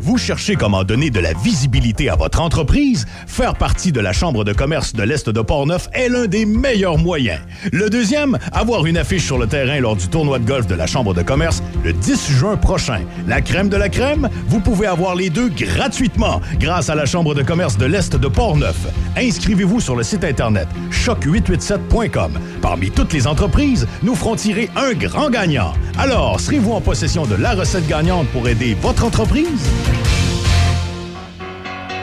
[0.06, 3.08] Vous cherchez comment donner de la visibilité à votre entreprise?
[3.26, 7.00] Faire partie de la Chambre de commerce de l'Est de Portneuf est l'un des meilleurs
[7.00, 7.40] moyens.
[7.72, 10.86] Le deuxième, avoir une affiche sur le terrain lors du tournoi de golf de la
[10.86, 13.02] Chambre de commerce le 10 juin prochain.
[13.28, 14.30] La crème de la crème?
[14.48, 18.28] Vous pouvez avoir les deux gratuitement grâce à la Chambre de commerce de l'Est de
[18.28, 18.78] Portneuf.
[19.18, 22.34] Inscrivez-vous sur le site Internet choc887.com.
[22.62, 25.74] Parmi toutes les entreprises, nous ferons tirer un grand gagnant.
[25.98, 29.68] Alors, serez-vous en possession de la recette gagnante pour aider votre entreprise?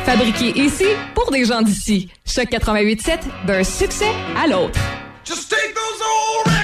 [0.04, 2.10] Fabriqué ici pour des gens d'ici.
[2.26, 4.80] Choc 88.7, d'un succès à l'autre.
[5.24, 6.61] Just take those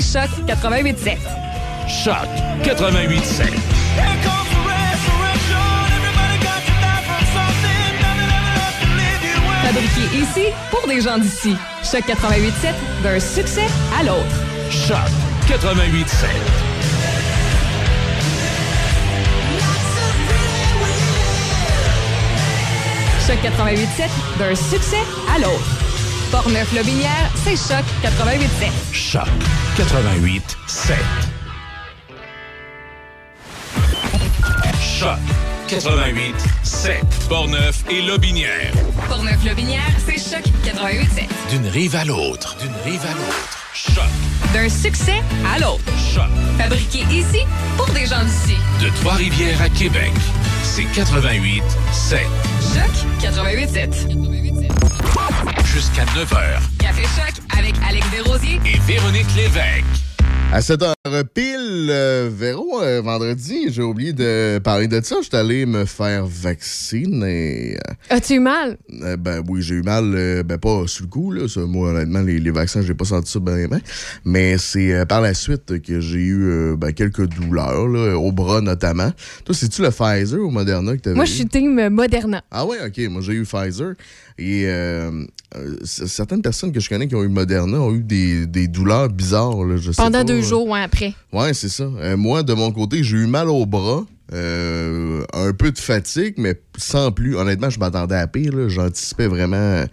[0.00, 1.16] c'est Choc 88.7.
[1.88, 2.14] Choc
[2.62, 3.44] 88.7.
[9.64, 11.56] Fabriqué ici pour des gens d'ici.
[11.82, 13.66] Choc 88.7, d'un succès
[13.98, 14.24] à l'autre.
[14.70, 14.96] Choc
[15.48, 16.26] 88.7.
[23.26, 25.02] Choc 88.7, d'un succès
[25.34, 25.85] à l'autre.
[26.30, 28.70] Portneuf-Lobinière, c'est Choc 88.7.
[28.92, 29.28] Choc
[29.78, 30.94] 88.7.
[34.98, 35.18] Choc
[35.68, 37.28] 88.7.
[37.28, 38.72] Portneuf et Lobinière.
[39.08, 41.28] Portneuf-Lobinière, c'est Choc 88.7.
[41.50, 42.56] D'une rive à l'autre.
[42.60, 43.58] D'une rive à l'autre.
[43.74, 44.04] Choc.
[44.52, 45.22] D'un succès
[45.54, 45.84] à l'autre.
[46.14, 46.30] Choc.
[46.58, 47.44] Fabriqué ici
[47.76, 48.56] pour des gens d'ici.
[48.80, 50.12] De Trois-Rivières à Québec,
[50.62, 52.18] c'est 88.7.
[52.74, 54.75] Choc 88.7.
[55.76, 56.78] Jusqu'à 9h.
[56.78, 59.84] Café Choc avec Alex Desrosiers Et Véronique Lévesque.
[60.50, 60.94] À cette heure
[61.34, 65.16] pile, euh, Véro, euh, vendredi, j'ai oublié de parler de ça.
[65.22, 67.76] J'étais allé me faire vacciner.
[68.08, 68.78] As-tu eu mal?
[69.02, 71.46] Euh, ben oui, j'ai eu mal, euh, ben pas sur le coup, là.
[71.48, 73.80] Ça, moi, honnêtement, les, les vaccins, j'ai pas senti ça bien, bien.
[74.24, 78.30] Mais c'est euh, par la suite que j'ai eu euh, ben, quelques douleurs, là, au
[78.32, 79.10] bras notamment.
[79.44, 81.28] Toi, c'est-tu le Pfizer ou Moderna que t'avais Moi, eu?
[81.28, 82.42] je suis team Moderna.
[82.52, 83.10] Ah ouais, ok.
[83.10, 83.94] Moi, j'ai eu Pfizer.
[84.38, 85.24] Et euh,
[85.56, 89.08] euh, certaines personnes que je connais qui ont eu Moderna ont eu des, des douleurs
[89.08, 89.64] bizarres.
[89.64, 90.24] là, je sais Pendant pas.
[90.24, 91.14] deux jours, ouais, après.
[91.32, 91.84] Ouais, c'est ça.
[91.84, 94.04] Euh, moi, de mon côté, j'ai eu mal au bras.
[94.34, 97.36] euh, un peu de fatigue, mais sans plus.
[97.36, 98.52] Honnêtement, je m'attendais à pire.
[98.54, 98.68] là.
[98.68, 99.84] J'anticipais vraiment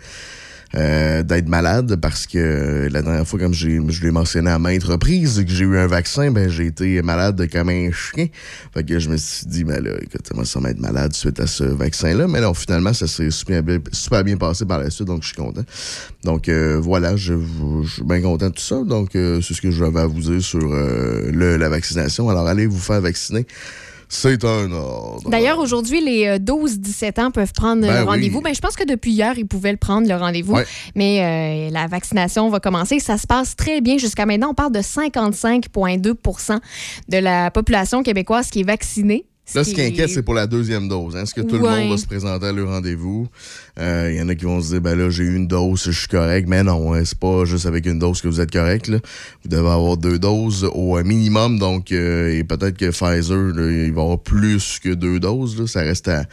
[0.76, 5.44] euh, d'être malade parce que la dernière fois, comme je l'ai mentionné à maintes reprises,
[5.46, 8.28] que j'ai eu un vaccin, ben j'ai été malade comme un chien.
[8.74, 11.48] Fait que je me suis dit, ben là, écoute, moi, ça m'être malade suite à
[11.48, 12.28] ce vaccin-là.
[12.28, 15.28] Mais non, finalement, ça s'est super bien, super bien passé par la suite, donc je
[15.28, 15.64] suis content.
[16.24, 17.34] Donc euh, voilà, je,
[17.84, 18.84] je suis bien content de tout ça.
[18.84, 22.30] Donc, euh, c'est ce que j'avais à vous dire sur euh, le- la vaccination.
[22.30, 23.46] Alors, allez vous faire vacciner.
[24.10, 25.30] C'est un ordre.
[25.30, 28.06] D'ailleurs, aujourd'hui, les euh, 12-17 ans peuvent prendre Ben le oui.
[28.08, 28.42] rendez-vous.
[28.42, 30.54] Ben, je pense que depuis hier, ils pouvaient le prendre, le rendez-vous.
[30.54, 30.66] Ouais.
[30.96, 33.00] Mais euh, la vaccination va commencer.
[33.00, 33.98] Ça se passe très bien.
[33.98, 36.60] Jusqu'à maintenant, on parle de 55,2%
[37.10, 39.26] de la population québécoise qui est vaccinée.
[39.56, 41.18] Là, ce qui inquiète, c'est pour la deuxième dose.
[41.18, 41.24] hein.
[41.24, 43.28] Est-ce que tout le monde va se présenter à leur rendez-vous?
[43.80, 45.84] Euh, Il y en a qui vont se dire, ben là, j'ai eu une dose,
[45.86, 46.48] je suis correct.
[46.48, 48.88] Mais non, hein, c'est pas juste avec une dose que vous êtes correct.
[48.88, 49.00] Là.
[49.44, 51.58] Vous devez avoir deux doses au minimum.
[51.58, 55.60] Donc, euh, et peut-être que Pfizer, il va avoir plus que deux doses.
[55.60, 55.66] là.
[55.66, 56.26] Ça reste à,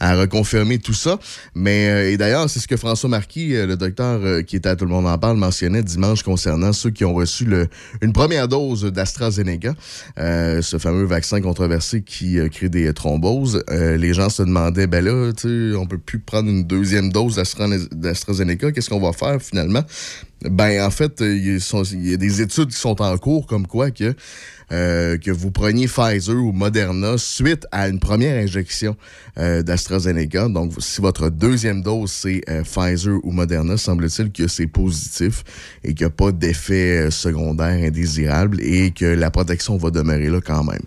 [0.00, 1.18] à reconfirmer tout ça.
[1.54, 4.70] Mais, euh, et d'ailleurs, c'est ce que François Marquis, euh, le docteur euh, qui était
[4.70, 7.68] à Tout le monde en parle, mentionnait dimanche concernant ceux qui ont reçu le,
[8.00, 9.74] une première dose d'AstraZeneca,
[10.18, 13.62] euh, ce fameux vaccin controversé qui euh, crée des thromboses.
[13.70, 17.36] Euh, les gens se demandaient, ben là, tu on peut plus prendre une deuxième dose
[17.36, 18.72] d'Astra- d'AstraZeneca.
[18.72, 19.82] Qu'est-ce qu'on va faire finalement?
[20.42, 23.90] Ben, en fait, euh, il y a des études qui sont en cours comme quoi
[23.90, 24.14] que,
[24.70, 28.96] euh, vous preniez Pfizer ou Moderna suite à une première injection
[29.38, 30.48] euh, d'AstraZeneca.
[30.48, 35.42] Donc, si votre deuxième dose, c'est Pfizer ou Moderna, semble-t-il que c'est positif
[35.82, 40.40] et qu'il n'y a pas d'effet secondaire indésirable et que la protection va demeurer là
[40.44, 40.82] quand même.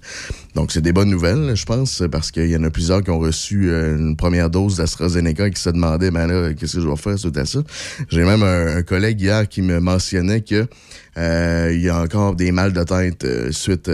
[0.60, 3.20] Donc, c'est des bonnes nouvelles, je pense, parce qu'il y en a plusieurs qui ont
[3.20, 6.88] reçu euh, une première dose d'AstraZeneca et qui se demandaient, ben là, qu'est-ce que je
[6.90, 7.60] vais faire suite à ça?
[8.10, 10.68] J'ai même un, collègue hier qui me mentionnait que
[11.18, 13.90] euh, il y a encore des mal de tête euh, suite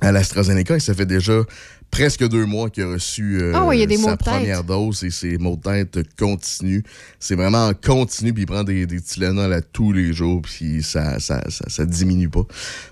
[0.00, 1.42] à l'AstraZeneca et ça fait déjà
[1.90, 5.56] presque deux mois qu'il a reçu euh, Ah a sa première dose et ses maux
[5.56, 6.82] de tête continuent.
[7.18, 10.82] C'est vraiment en continu, puis il prend des, des Tylenol à tous les jours, puis
[10.82, 12.42] ça, ça, ça, ça diminue pas.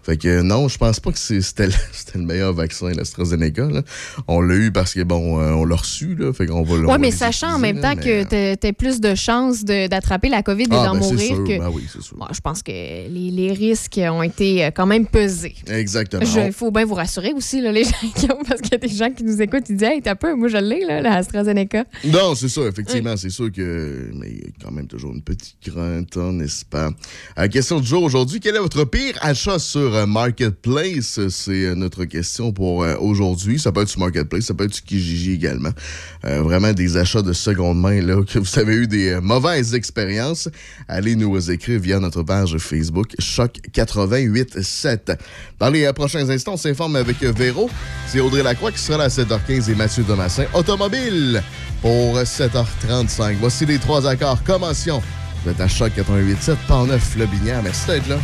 [0.03, 3.68] Fait que non, je pense pas que c'était le, meilleur vaccin, l'AstraZeneca.
[4.28, 6.86] On l'a eu parce que, bon, euh, on l'a reçu, là, fait qu'on va le
[6.86, 10.42] Oui, mais sachant en même temps mais- que tu as plus de chances d'attraper la
[10.42, 11.59] COVID et Ah, d'en ben, mourir sûr, que.
[11.59, 12.16] ben oui, sûr.
[12.16, 15.55] Bon, je pense que les, les risques ont été euh, quand même pesés.
[15.68, 16.22] Exactement.
[16.47, 19.11] Il faut bien vous rassurer aussi, là, les gens qui ont, parce qu'il des gens
[19.11, 21.84] qui nous écoutent, ils disent Hey, t'as peu, moi je l'ai, là, la AstraZeneca.
[22.05, 24.11] Non, c'est ça, effectivement, c'est sûr que.
[24.14, 26.91] Mais il y a quand même toujours une petite crainte, hein, n'est-ce pas?
[27.39, 28.41] Euh, question du jour aujourd'hui.
[28.41, 31.20] Quel est votre pire achat sur euh, Marketplace?
[31.28, 33.59] C'est euh, notre question pour aujourd'hui.
[33.59, 35.70] Ça peut être sur Marketplace, ça peut être sur Kijiji également.
[36.22, 40.49] Vraiment des achats de seconde main, là, que vous avez eu des mauvaises expériences.
[40.89, 45.16] Allez nous écrire via notre page Facebook Choc 88.7.
[45.59, 47.70] Dans les prochains instants, on s'informe avec Véro.
[48.09, 50.45] C'est Audrey Lacroix qui sera à 7h15 et Mathieu Domassin.
[50.53, 51.43] Automobile
[51.81, 53.37] pour 7h35.
[53.41, 54.43] Voici les trois accords.
[54.45, 55.03] Commencions.
[55.45, 57.62] Vous êtes à Choc 88.7, Pont-Neuf, Le Binière.
[57.62, 58.16] Merci d'être là.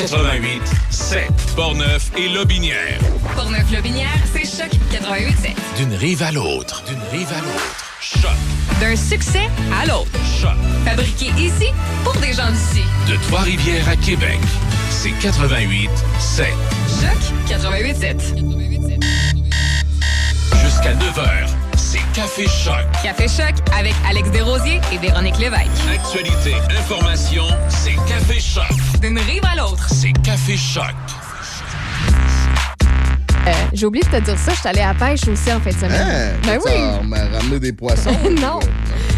[0.00, 1.28] 88 7.
[1.54, 2.98] Portneuf et Lobinière.
[3.36, 5.54] Portneuf-Lobinière, c'est Choc 88.7.
[5.76, 6.82] D'une rive à l'autre.
[6.86, 7.76] D'une rive à l'autre.
[8.00, 8.30] Choc.
[8.80, 10.10] D'un succès à l'autre.
[10.40, 10.56] Choc.
[10.86, 11.66] Fabriqué ici
[12.02, 12.82] pour des gens d'ici.
[13.08, 14.40] De Trois-Rivières à Québec.
[14.88, 16.46] C'est 88 7.
[17.02, 18.38] Choc 88.7.
[20.64, 21.46] Jusqu'à 9h.
[21.46, 21.49] C'est
[22.20, 22.84] Café Choc.
[23.02, 25.70] Café Choc avec Alex Desrosiers et Véronique Lévesque.
[25.90, 29.00] Actualité, information, c'est Café Choc.
[29.00, 29.88] D'une rive à l'autre.
[29.88, 30.84] C'est Café Choc.
[33.46, 35.60] Euh, J'ai oublié de te dire ça, je suis allée à la pêche aussi en
[35.60, 35.92] fin de semaine.
[36.34, 36.38] Hein?
[36.44, 36.72] ben oui.
[37.00, 38.10] On m'a ramené des poissons.
[38.42, 38.60] non.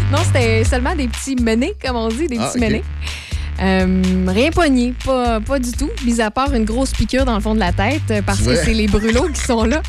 [0.09, 2.63] Non, c'était seulement des petits menés, comme on dit, des Ah, petits ok.
[2.63, 2.83] menés.
[3.61, 5.89] Euh, rien pogné, pas, pas du tout.
[6.05, 8.55] Mis à part une grosse piqûre dans le fond de la tête, euh, parce que
[8.55, 9.81] c'est les brûlots qui sont là.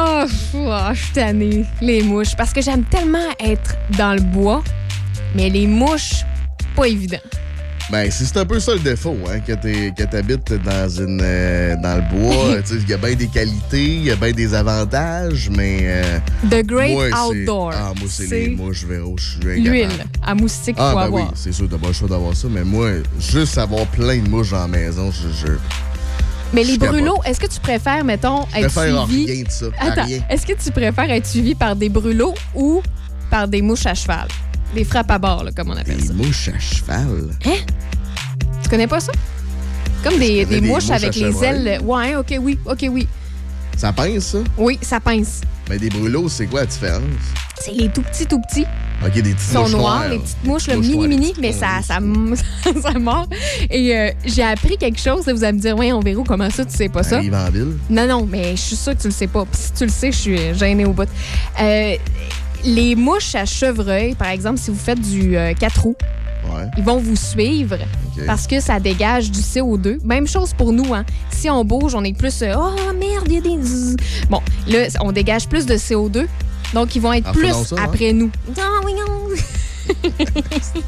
[0.00, 1.64] Oh, pff, oh, je suis tannée.
[1.80, 2.36] Les mouches.
[2.36, 4.62] Parce que j'aime tellement être dans le bois,
[5.34, 6.24] mais les mouches,
[6.76, 7.18] pas évident.
[7.90, 11.74] Ben, c'est un peu ça le défaut, hein, que t'es- que t'habites dans une euh,
[11.82, 12.56] dans le bois.
[12.62, 15.78] Tu sais, Il y a bien des qualités, il y a bien des avantages, mais.
[15.84, 16.18] euh,
[16.50, 17.72] The Great moi, Outdoor.
[17.74, 19.88] Ah, moi, c'est les mouches, Véro, je suis L'huile
[20.22, 21.24] à moustique Ah, faut ben avoir.
[21.24, 24.28] oui, c'est sûr, t'as pas le choix d'avoir ça, mais moi, juste avoir plein de
[24.28, 25.46] mouches dans la maison, je.
[25.46, 25.52] je
[26.52, 29.32] Mais les brûlots, est-ce que tu préfères, mettons, Je être préfère suivi...
[29.32, 30.20] rien de ça, Attends, rien.
[30.30, 32.82] est-ce que tu préfères être suivi par des brûlots ou
[33.30, 34.28] par des mouches à cheval?
[34.74, 36.12] Des frappes à bord, là, comme on appelle ça.
[36.12, 37.28] Des mouches à cheval?
[37.46, 37.50] Hein?
[38.62, 39.12] Tu connais pas ça?
[40.02, 41.80] Comme des, mouches mouches avec les ailes.
[41.82, 43.06] Ouais, ok, oui, ok, oui.
[43.76, 44.38] Ça pince, ça?
[44.56, 45.40] Oui, ça pince.
[45.68, 47.02] Mais des brûlots, c'est quoi la différence?
[47.60, 48.66] C'est les tout petits, tout petits.
[49.04, 50.08] Ok, des petites Ils sont noirs, noires.
[50.08, 51.98] les petites mouches, Mouches mini, noires, mini, mais ça, ça,
[52.82, 53.26] ça mord.
[53.70, 56.50] Et euh, j'ai appris quelque chose, là, vous allez me dire, ouais, on verra comment
[56.50, 57.18] ça, tu sais pas ça?
[57.18, 57.76] En ville.
[57.90, 59.44] Non, non, mais je suis sûre que tu le sais pas.
[59.44, 61.08] Puis si tu le sais, je suis gênée au bout.
[61.60, 61.94] Euh,
[62.64, 65.96] les mouches à chevreuil, par exemple, si vous faites du 4 roues,
[66.54, 66.64] Ouais.
[66.78, 67.76] ils vont vous suivre
[68.26, 69.98] parce que ça dégage du CO2.
[70.04, 70.94] Même chose pour nous.
[70.94, 71.04] Hein.
[71.30, 73.96] Si on bouge, on est plus euh, Oh merde, il y a des.
[74.30, 76.26] Bon, là, on dégage plus de CO2.
[76.74, 77.76] Donc, ils vont être Ah, plus hein?
[77.82, 78.30] après nous.
[78.56, 79.28] Non, oui, non.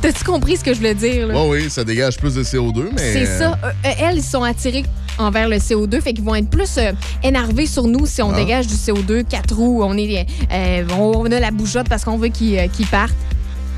[0.00, 1.26] T'as-tu compris ce que je voulais dire?
[1.26, 1.44] Là?
[1.44, 3.12] Oui, ça dégage plus de CO2, mais.
[3.12, 3.58] C'est ça.
[3.64, 4.84] Euh, euh, elles, ils sont attirées
[5.18, 6.92] envers le CO2, fait qu'ils vont être plus euh,
[7.24, 8.36] énervés sur nous si on Ah.
[8.36, 12.28] dégage du CO2, quatre roues, on est, euh, on a la bougeotte parce qu'on veut
[12.28, 13.12] qu'ils partent.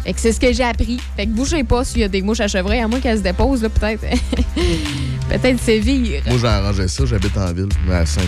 [0.04, 0.98] Fait que c'est ce que j'ai appris.
[1.16, 3.22] Fait que bougez pas s'il y a des mouches à chevreuil, à moins qu'elles se
[3.22, 4.00] déposent, là, peut-être.
[5.30, 6.20] peut-être sévir.
[6.26, 8.24] Moi, j'ai arrangé ça, j'habite en ville, mais à sainte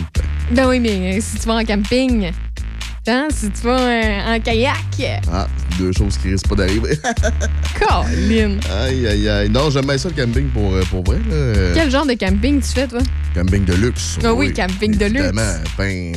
[0.51, 2.31] Ben oui, mais euh, si tu vas en camping,
[3.07, 4.77] hein, si tu vas euh, en kayak,
[5.33, 5.47] Ah,
[5.79, 6.99] deux choses qui risquent pas d'arriver.
[7.79, 8.59] Colin.
[8.85, 9.49] aïe, aïe, aïe.
[9.49, 11.19] Non, j'aime bien ça le camping pour, euh, pour vrai.
[11.31, 11.71] Là.
[11.75, 13.01] Quel genre de camping tu fais, toi?
[13.35, 14.19] Camping de luxe.
[14.25, 15.19] Ah oui, camping de luxe.
[15.21, 16.13] Évidemment, ben,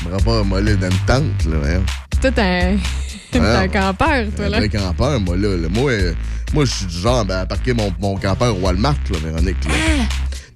[0.00, 1.56] je me rends pas moi, là, dans une tente, là.
[1.76, 1.82] hein.
[2.22, 2.76] Toi, t'es un,
[3.30, 4.58] t'es un campeur, toi, Un là.
[4.58, 5.56] vrai campeur, moi, là.
[5.56, 5.68] là.
[5.70, 6.14] Moi, euh,
[6.54, 9.62] moi je suis du genre ben, à parquer mon, mon campeur au Walmart, là, Véronique.
[9.66, 9.74] là.
[9.74, 10.04] Ah!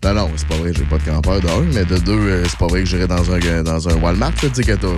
[0.04, 2.44] Non, non, c'est pas vrai, j'ai pas de campeur de un, mais de deux, euh,
[2.48, 4.88] c'est pas vrai que j'irais dans un, dans un Walmart, tu sais, que t'as-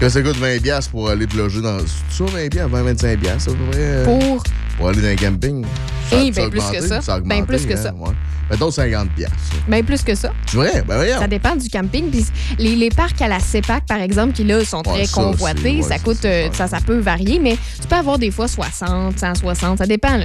[0.00, 1.78] que ça coûte 20$ piastres pour aller te loger dans.
[1.80, 3.78] C'est ça, 20$, piastres, 20, 25$, piastres, à peu près?
[3.78, 4.42] euh, Pour?
[4.78, 5.66] Pour aller dans un camping.
[6.12, 6.96] Eh, Ça- ben, plus que ça.
[6.96, 7.92] a Ben, augmenté, plus que hein, ça.
[7.94, 8.10] ouais.
[8.50, 9.08] Mettons 50$.
[9.14, 9.36] piastres.
[9.68, 10.32] Bien plus que ça.
[10.46, 10.82] C'est vrai?
[10.88, 11.18] Ben voyons.
[11.20, 12.10] Ça dépend du camping.
[12.10, 12.24] Puis
[12.58, 15.76] les, les parcs à la CEPAC, par exemple, qui là sont très Ouais, ça, convoités,
[15.76, 18.48] ouais, ça ça, coûte, euh, ça, ça peut varier, mais tu peux avoir des fois
[18.48, 20.16] 60, 160, ça dépend.
[20.16, 20.24] Là.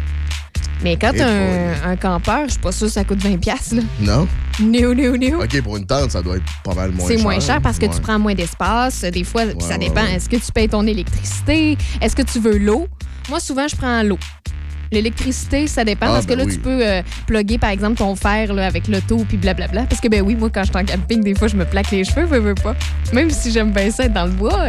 [0.83, 3.37] Mais quand Et t'as un, un campeur, je suis pas sûre que ça coûte 20$.
[3.39, 3.81] piastres, Là.
[4.01, 4.27] Non?
[4.61, 5.41] Néo, néo, néo.
[5.43, 7.17] OK, pour une tente, ça doit être pas mal moins cher.
[7.17, 9.01] C'est moins cher parce que tu prends moins d'espace.
[9.01, 10.03] Des fois, ça dépend.
[10.03, 10.15] ouais.
[10.15, 11.77] Est-ce que tu payes ton électricité?
[12.01, 12.87] Est-ce que tu veux l'eau?
[13.29, 14.19] Moi, souvent, je prends l'eau.
[14.91, 16.53] L'électricité, ça dépend Ah, parce que ben là, oui.
[16.53, 19.83] tu peux euh, plugger, par exemple, ton fer là, avec l'auto puis blablabla.
[19.89, 21.89] Parce que, ben oui, moi, quand je suis en camping, des fois, je me plaque
[21.91, 22.75] les cheveux, veux, veux pas.
[23.11, 24.67] Même si j'aime bien ça être dans le bois,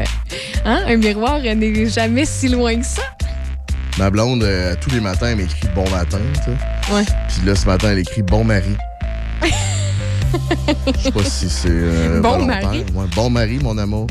[0.64, 3.02] hein, un miroir n'est jamais si loin que ça.
[3.98, 6.50] Ma blonde, euh, tous les matins, elle m'écrit bon matin, tu.
[6.92, 7.04] Ouais.
[7.28, 8.76] Puis là, ce matin, elle écrit bon mari.
[10.96, 11.68] Je sais pas si c'est.
[11.70, 12.62] euh, Bon volontaire.
[12.62, 12.84] mari?
[12.94, 14.06] Ouais, bon mari, mon amour.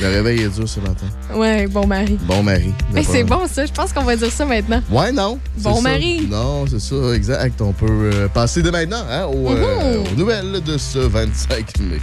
[0.00, 1.06] Le réveil est dur ce matin.
[1.34, 2.18] Ouais, bon mari.
[2.22, 2.72] Bon mari.
[2.92, 3.66] Mais c'est bon, ça.
[3.66, 4.80] Je pense qu'on va dire ça maintenant.
[4.90, 5.38] Ouais, non.
[5.58, 5.80] Bon ça.
[5.80, 6.26] mari.
[6.30, 7.60] Non, c'est ça, exact.
[7.60, 11.98] On peut euh, passer dès maintenant hein, aux, euh, aux nouvelles de ce 25 mai.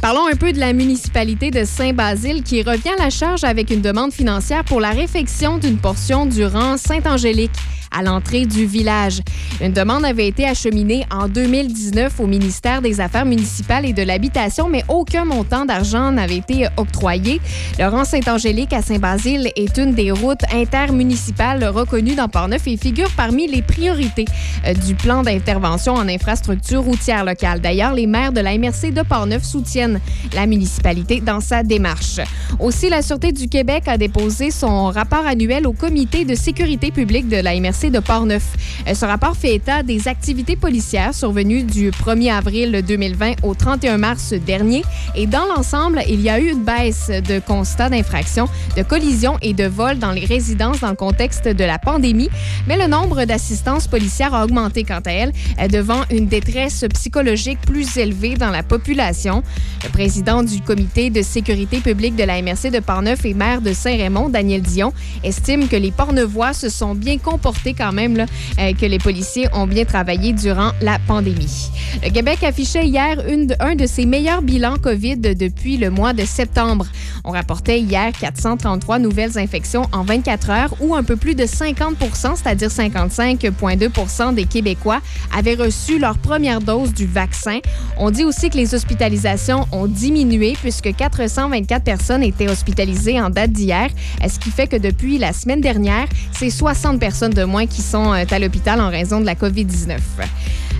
[0.00, 3.80] Parlons un peu de la municipalité de Saint-Basile qui revient à la charge avec une
[3.80, 7.52] demande financière pour la réfection d'une portion du rang Saint-Angélique
[7.94, 9.20] à l'entrée du village.
[9.60, 14.68] Une demande avait été acheminée en 2019 au ministère des Affaires municipales et de l'Habitation,
[14.68, 17.40] mais aucun montant d'argent n'avait été octroyé.
[17.78, 23.10] Le rang Saint-Angélique à Saint-Basile est une des routes intermunicipales reconnues dans Portneuf et figure
[23.16, 24.24] parmi les priorités
[24.66, 27.60] euh, du plan d'intervention en infrastructure routière locale.
[27.60, 29.73] D'ailleurs, les maires de la MRC de Portneuf soutiennent
[30.32, 32.20] la municipalité dans sa démarche.
[32.58, 37.28] Aussi, la Sûreté du Québec a déposé son rapport annuel au comité de sécurité publique
[37.28, 38.56] de la MRC de Portneuf.
[38.86, 43.98] Euh, Ce rapport fait état des activités policières survenues du 1er avril 2020 au 31
[43.98, 44.82] mars dernier.
[45.14, 49.52] Et dans l'ensemble, il y a eu une baisse de constats d'infractions, de collisions et
[49.52, 52.30] de vols dans les résidences dans le contexte de la pandémie.
[52.66, 57.60] Mais le nombre d'assistances policières a augmenté quant à elle, euh, devant une détresse psychologique
[57.60, 59.42] plus élevée dans la population.
[59.84, 63.72] Le président du comité de sécurité publique de la MRC de Portneuf et maire de
[63.72, 68.18] Saint-Raymond, Daniel Dion, estime que les Portneuvois se sont bien comportés quand même,
[68.58, 71.70] euh, que les policiers ont bien travaillé durant la pandémie.
[72.02, 73.18] Le Québec affichait hier
[73.60, 76.86] un de ses meilleurs bilans COVID depuis le mois de septembre.
[77.24, 81.96] On rapportait hier 433 nouvelles infections en 24 heures ou un peu plus de 50
[82.36, 85.00] c'est-à-dire 55,2 des Québécois
[85.34, 87.58] avaient reçu leur première dose du vaccin.
[87.98, 93.52] On dit aussi que les hospitalisations ont diminué puisque 424 personnes étaient hospitalisées en date
[93.52, 93.90] d'hier,
[94.26, 98.12] ce qui fait que depuis la semaine dernière, c'est 60 personnes de moins qui sont
[98.12, 99.98] euh, à l'hôpital en raison de la COVID-19.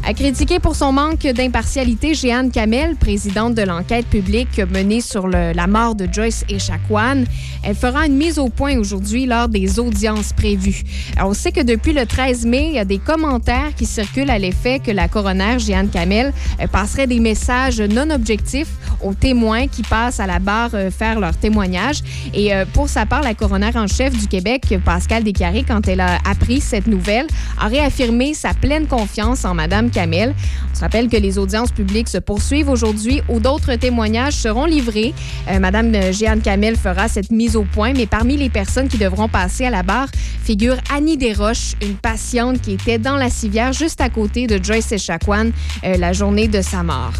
[0.06, 5.66] À critiquer pour son manque d'impartialité, Jeanne Kamel, présidente de l'enquête publique menée sur la
[5.66, 7.24] mort de Joyce Echaquan,
[7.66, 10.82] elle fera une mise au point aujourd'hui lors des audiences prévues.
[11.20, 14.38] On sait que depuis le 13 mai, il y a des commentaires qui circulent à
[14.38, 18.68] l'effet que la coroner Jeanne Kamel euh, passerait des messages non objectifs
[19.02, 22.00] aux témoins qui passent à la barre euh, faire leur témoignage.
[22.34, 26.00] Et euh, pour sa part, la coroner en chef du Québec, Pascal Descarrés, quand elle
[26.00, 27.26] a appris cette nouvelle,
[27.58, 30.34] a réaffirmé sa pleine confiance en Madame Kamel.
[30.70, 35.14] On se rappelle que les audiences publiques se poursuivent aujourd'hui où d'autres témoignages seront livrés.
[35.60, 39.66] Madame Jeanne Kamel fera cette mise au point, mais parmi les personnes qui devront passer
[39.66, 40.08] à la barre
[40.44, 44.92] figure Annie Desroches, une patiente qui était dans la civière juste à côté de Joyce
[44.92, 45.50] Echaquan
[45.84, 47.14] euh, la journée de sa mort.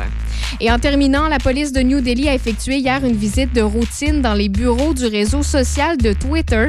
[0.61, 4.21] Et en terminant, la police de New Delhi a effectué hier une visite de routine
[4.21, 6.69] dans les bureaux du réseau social de Twitter.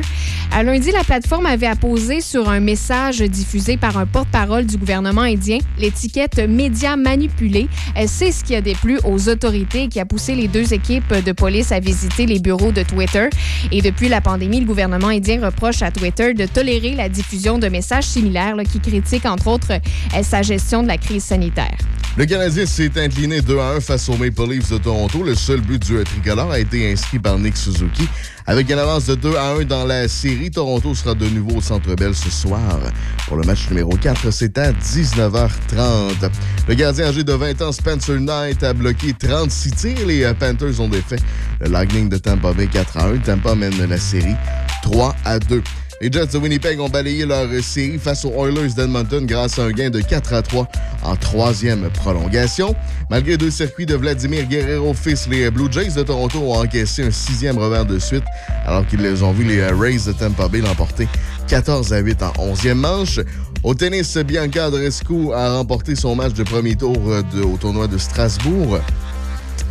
[0.52, 5.22] À lundi, la plateforme avait apposé sur un message diffusé par un porte-parole du gouvernement
[5.22, 7.68] indien l'étiquette médias manipulés.
[7.98, 11.14] Euh, C'est ce qui a déplu aux autorités et qui a poussé les deux équipes
[11.14, 13.30] de police à visiter les bureaux de Twitter.
[13.72, 17.68] Et depuis la pandémie, le gouvernement indien reproche à Twitter de tolérer la diffusion de
[17.68, 21.78] messages similaires qui critiquent entre autres euh, sa gestion de la crise sanitaire.
[22.18, 25.22] Le Canadien s'est incliné 2 à 1 face aux Maple Leafs de Toronto.
[25.22, 28.08] Le seul but du tricolore a été inscrit par Nick Suzuki.
[28.48, 31.62] Avec une avance de 2 à 1 dans la série, Toronto sera de nouveau au
[31.62, 32.80] Centre Bell ce soir.
[33.28, 36.30] Pour le match numéro 4, c'est à 19h30.
[36.68, 40.06] Le gardien âgé de 20 ans, Spencer Knight, a bloqué 36 tirs.
[40.06, 41.18] Les euh, Panthers ont défait
[41.60, 43.18] le Lightning de Tampa Bay 4 à 1.
[43.18, 44.36] Tampa mène la série
[44.84, 45.64] 3 à 2.
[46.02, 49.72] Les Jets de Winnipeg ont balayé leur série face aux Oilers d'Edmonton grâce à un
[49.72, 50.68] gain de 4 à 3
[51.04, 52.76] en troisième prolongation.
[53.10, 57.12] Malgré deux circuits de Vladimir Guerrero fils, les Blue Jays de Toronto ont encaissé un
[57.12, 58.26] sixième revers de suite
[58.66, 61.08] alors qu'ils les ont vu les Rays de Tampa Bay l'emporter
[61.48, 63.20] 14 à 8 en 11e manche.
[63.64, 67.98] Au tennis, Bianca Andreescu a remporté son match de premier tour euh, au tournoi de
[67.98, 68.80] Strasbourg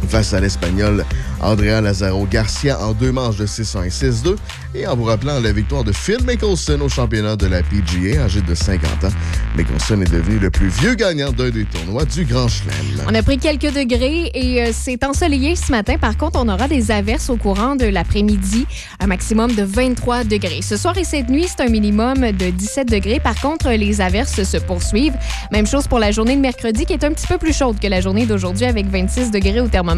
[0.07, 1.05] face à l'Espagnol
[1.41, 4.37] Andrea Lazaro Garcia en deux manches de 6-1 et 6-2.
[4.75, 8.41] Et en vous rappelant la victoire de Phil Mickelson au championnat de la PGA, âgé
[8.41, 9.09] de 50 ans.
[9.57, 13.05] Mickelson est devenu le plus vieux gagnant d'un des tournois du Grand Chelem.
[13.09, 15.97] On a pris quelques degrés et euh, c'est ensoleillé ce matin.
[15.99, 18.67] Par contre, on aura des averses au courant de l'après-midi,
[19.01, 20.61] un maximum de 23 degrés.
[20.63, 23.21] Ce soir et cette nuit, c'est un minimum de 17 degrés.
[23.21, 25.17] Par contre, les averses se poursuivent.
[25.53, 27.87] Même chose pour la journée de mercredi qui est un petit peu plus chaude que
[27.87, 29.94] la journée d'aujourd'hui avec 26 degrés au thermomètre.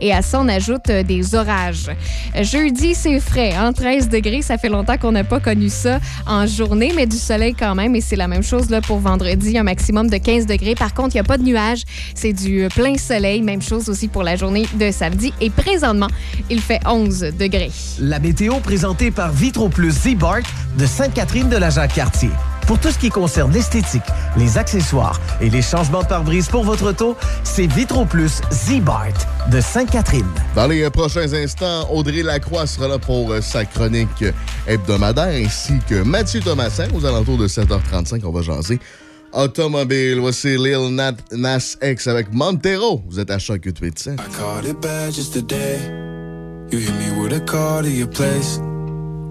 [0.00, 1.90] Et à ça, on ajoute euh, des orages.
[2.40, 4.42] Jeudi, c'est frais, hein, 13 degrés.
[4.42, 7.94] Ça fait longtemps qu'on n'a pas connu ça en journée, mais du soleil quand même.
[7.94, 10.74] Et c'est la même chose là, pour vendredi, un maximum de 15 degrés.
[10.74, 11.82] Par contre, il n'y a pas de nuages.
[12.14, 13.42] C'est du plein soleil.
[13.42, 15.32] Même chose aussi pour la journée de samedi.
[15.40, 16.08] Et présentement,
[16.50, 17.70] il fait 11 degrés.
[17.98, 20.42] La météo présentée par Vitro Plus Z-Bart
[20.78, 22.30] de Sainte-Catherine de la Jacques-Cartier.
[22.66, 24.02] Pour tout ce qui concerne l'esthétique,
[24.36, 29.12] les accessoires et les changements de pare-brise pour votre auto, c'est Vitro Plus Z-Bart
[29.50, 30.26] de Sainte-Catherine.
[30.54, 34.32] Dans les euh, prochains instants, Audrey Lacroix sera là pour euh, sa chronique euh,
[34.66, 38.22] hebdomadaire, ainsi que Mathieu Thomasin aux alentours de 7h35.
[38.24, 38.80] On va jaser
[39.34, 40.18] automobile.
[40.20, 43.02] Voici Lil Nat, Nas X avec Montero.
[43.08, 44.16] Vous êtes à Choc 887.
[44.16, 45.78] Caught it bad just today.
[46.70, 48.58] You hit me with a call to your place.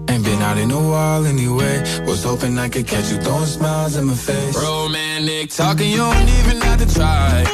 [0.08, 1.82] Ain't been out in a while anyway.
[2.06, 4.56] Was hoping I could catch you throwing smiles in my face.
[4.56, 7.44] Romantic talking, you don't even have to try.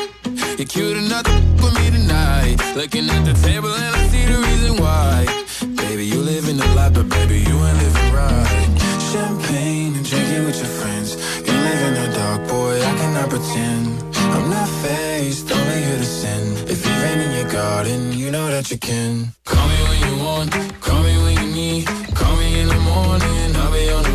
[0.58, 1.32] You're cute enough to
[1.62, 2.56] with me tonight.
[2.76, 5.26] Looking at the table and I see the reason why.
[5.76, 8.68] Baby, you live in the life, but baby, you ain't living right.
[9.12, 11.16] Champagne and drinking with your friends.
[11.46, 13.86] You live in the dark, boy, I cannot pretend.
[14.34, 16.56] I'm not faced, only here to sin.
[16.68, 19.32] If you rain in your garden, you know that you can.
[19.44, 20.50] Call me when you want,
[20.80, 21.86] call me when need.
[22.14, 24.09] Call me in the morning, I'll be on the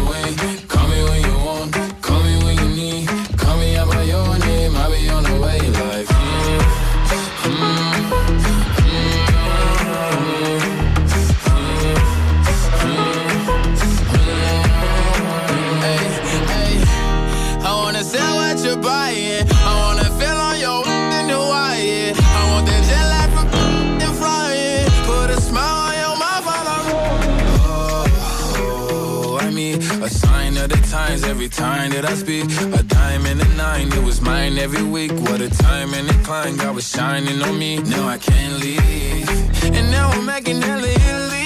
[31.45, 32.45] every time that I speak.
[32.73, 35.11] A dime and a nine, it was mine every week.
[35.11, 37.77] What a time and a climb, God was shining on me.
[37.77, 39.29] Now I can't leave.
[39.63, 41.45] And now I'm making hella Italy.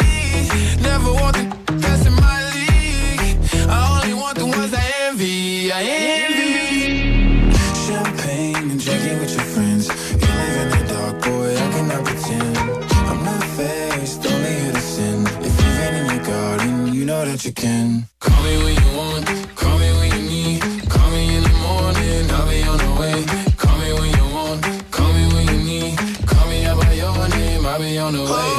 [0.82, 3.38] Never want the best in my league.
[3.68, 5.72] I only want the ones I envy.
[5.72, 7.52] I envy.
[7.86, 9.88] Champagne and drinking with your friends.
[10.22, 12.58] You live in the dark, boy, I cannot pretend.
[13.10, 15.28] I'm not faced, only here to sin.
[15.48, 18.08] If you've in your garden, you know that you can.
[18.20, 19.49] Call me when you want,
[28.10, 28.59] on the way.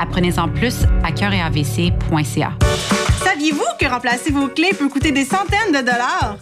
[0.00, 2.52] Apprenez-en plus à cœuretavc.ca.
[3.22, 6.36] Saviez-vous que remplacer vos clés peut coûter des centaines de dollars?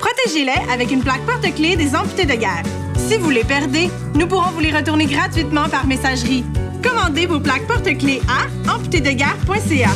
[0.00, 2.64] Protégez-les avec une plaque porte-clés des amputés de guerre.
[2.96, 6.44] Si vous les perdez, nous pourrons vous les retourner gratuitement par messagerie.
[6.84, 9.88] Commandez vos plaques porte-clés à amputédeguerre.ca.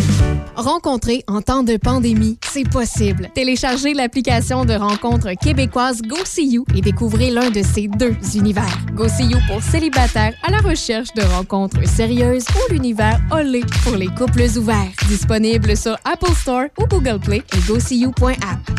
[0.56, 3.28] Rencontrer en temps de pandémie, c'est possible.
[3.34, 8.78] Téléchargez l'application de rencontre québécoise Go See You et découvrez l'un de ces deux univers.
[8.94, 13.96] Go See You pour célibataires à la recherche de rencontres sérieuses ou l'univers Olé pour
[13.96, 14.92] les couples ouverts.
[15.08, 18.78] Disponible sur Apple Store ou Google Play et GoSeeYou.app.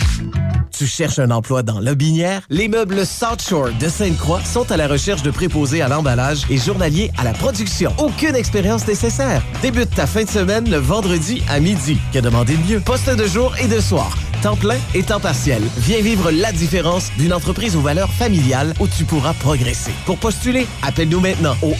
[0.80, 2.44] Tu cherches un emploi dans Lobinière?
[2.49, 6.56] Les meubles South Shore de Sainte-Croix sont à la recherche de préposés à l'emballage et
[6.56, 7.91] journaliers à la production.
[7.99, 9.43] Aucune expérience nécessaire.
[9.61, 11.97] Débute ta fin de semaine le vendredi à midi.
[12.13, 12.80] Que demander de mieux?
[12.80, 14.17] Poste de jour et de soir.
[14.41, 15.61] Temps plein et temps partiel.
[15.80, 19.91] Viens vivre la différence d'une entreprise aux valeurs familiales où tu pourras progresser.
[20.05, 21.73] Pour postuler, appelle-nous maintenant au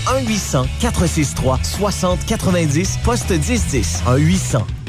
[0.82, 4.04] 1-800-463-6090, poste 1010.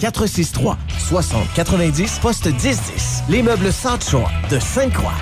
[0.01, 3.23] 1-800-463-6090, poste 1010.
[3.29, 5.15] Les meubles Shore de Sainte-Croix.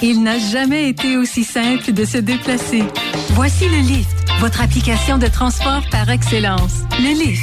[0.00, 2.84] Il n'a jamais été aussi simple de se déplacer.
[3.30, 6.82] Voici le Lyft, votre application de transport par excellence.
[7.00, 7.42] Le Lyft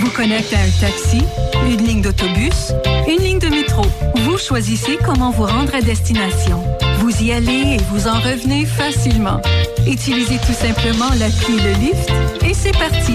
[0.00, 1.22] vous connecte à un taxi,
[1.64, 2.72] une ligne d'autobus,
[3.08, 3.82] une ligne de métro.
[4.16, 6.62] Vous choisissez comment vous rendre à destination.
[6.98, 9.40] Vous y allez et vous en revenez facilement.
[9.86, 12.12] Utilisez tout simplement l'appli Le Lyft
[12.44, 13.14] et c'est parti.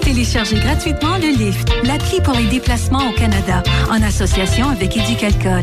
[0.00, 5.62] Téléchargez gratuitement le Lyft, l'appli pour les déplacements au Canada, en association avec Éducalcool.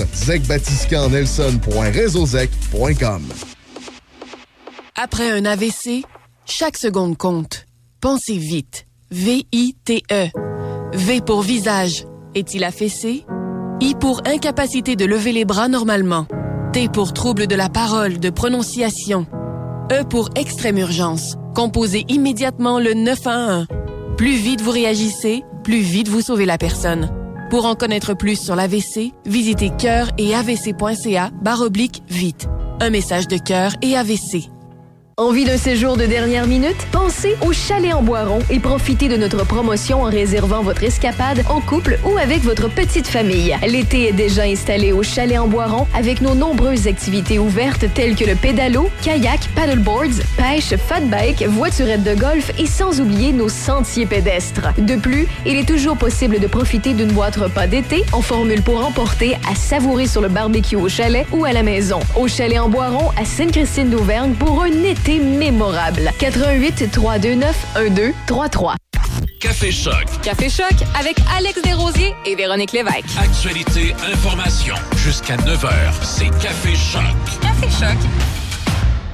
[4.95, 6.03] Après un AVC,
[6.45, 7.65] chaque seconde compte.
[8.01, 8.85] Pensez vite.
[9.11, 10.29] V-I-T-E.
[10.93, 12.05] V pour visage.
[12.35, 13.25] Est-il affaissé?
[13.81, 16.27] I pour incapacité de lever les bras normalement.
[16.73, 19.25] T pour trouble de la parole, de prononciation.
[19.91, 21.35] E pour extrême urgence.
[21.55, 23.67] Composez immédiatement le 911.
[24.17, 27.20] Plus vite vous réagissez, plus vite vous sauvez la personne.
[27.51, 32.47] Pour en connaître plus sur l'AVC, visitez cœur et avc.ca barre oblique vite.
[32.79, 34.49] Un message de cœur et AVC.
[35.21, 36.87] Envie d'un séjour de dernière minute?
[36.91, 41.61] Pensez au Chalet en Boiron et profitez de notre promotion en réservant votre escapade en
[41.61, 43.55] couple ou avec votre petite famille.
[43.67, 48.25] L'été est déjà installé au Chalet en Boiron avec nos nombreuses activités ouvertes telles que
[48.25, 54.07] le pédalo, kayak, paddleboards, pêche, fat bike, voiturette de golf et sans oublier nos sentiers
[54.07, 54.69] pédestres.
[54.79, 58.83] De plus, il est toujours possible de profiter d'une boîte repas d'été en formule pour
[58.83, 61.99] emporter à savourer sur le barbecue au chalet ou à la maison.
[62.19, 66.11] Au Chalet en Boiron à Sainte-Christine d'Auvergne pour un été mémorable.
[66.19, 67.55] 88 329
[67.89, 68.75] 1233.
[69.39, 70.05] Café Choc.
[70.21, 73.05] Café Choc avec Alex Desrosiers et Véronique Lévesque.
[73.19, 74.75] Actualité, information.
[74.97, 75.69] Jusqu'à 9h,
[76.03, 77.01] c'est Café Choc.
[77.41, 77.97] Café Choc.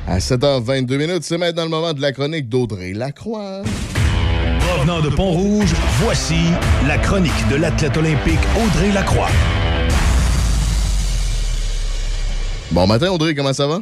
[0.05, 3.63] À 7h22 minutes, c'est maintenant le moment de la chronique d'Audrey Lacroix.
[4.59, 6.51] Provenant de Pont-Rouge, voici
[6.87, 9.29] la chronique de l'athlète olympique Audrey Lacroix.
[12.71, 13.81] Bon matin, Audrey, comment ça va?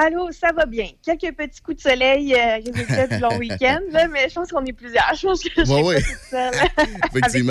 [0.00, 0.86] Allô, ça va bien.
[1.04, 4.64] Quelques petits coups de soleil euh, résultat du long week-end, là, mais je pense qu'on
[4.64, 5.12] est plusieurs.
[5.16, 6.00] Je pense que je suis Ouais, ouais.
[6.00, 6.54] pas toute seule.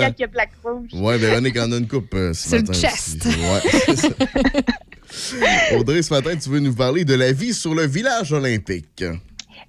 [0.00, 0.88] Avec quelques plaques rouges.
[0.94, 2.72] Ouais, Véronique en a une coupe euh, ce Sur le matin.
[2.72, 3.26] chest.
[3.26, 3.60] Ouais.
[5.76, 9.04] Audrey, ce matin, tu veux nous parler de la vie sur le village olympique.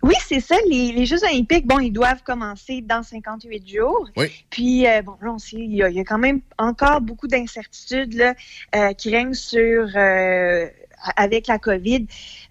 [0.01, 0.55] Oui, c'est ça.
[0.69, 4.07] Les, les Jeux olympiques, bon, ils doivent commencer dans 58 jours.
[4.15, 4.27] Oui.
[4.49, 7.01] Puis, euh, bon, là, on sait, il y, a, il y a quand même encore
[7.01, 8.33] beaucoup d'incertitudes
[8.75, 10.67] euh, qui règnent sur, euh,
[11.15, 12.05] avec la COVID,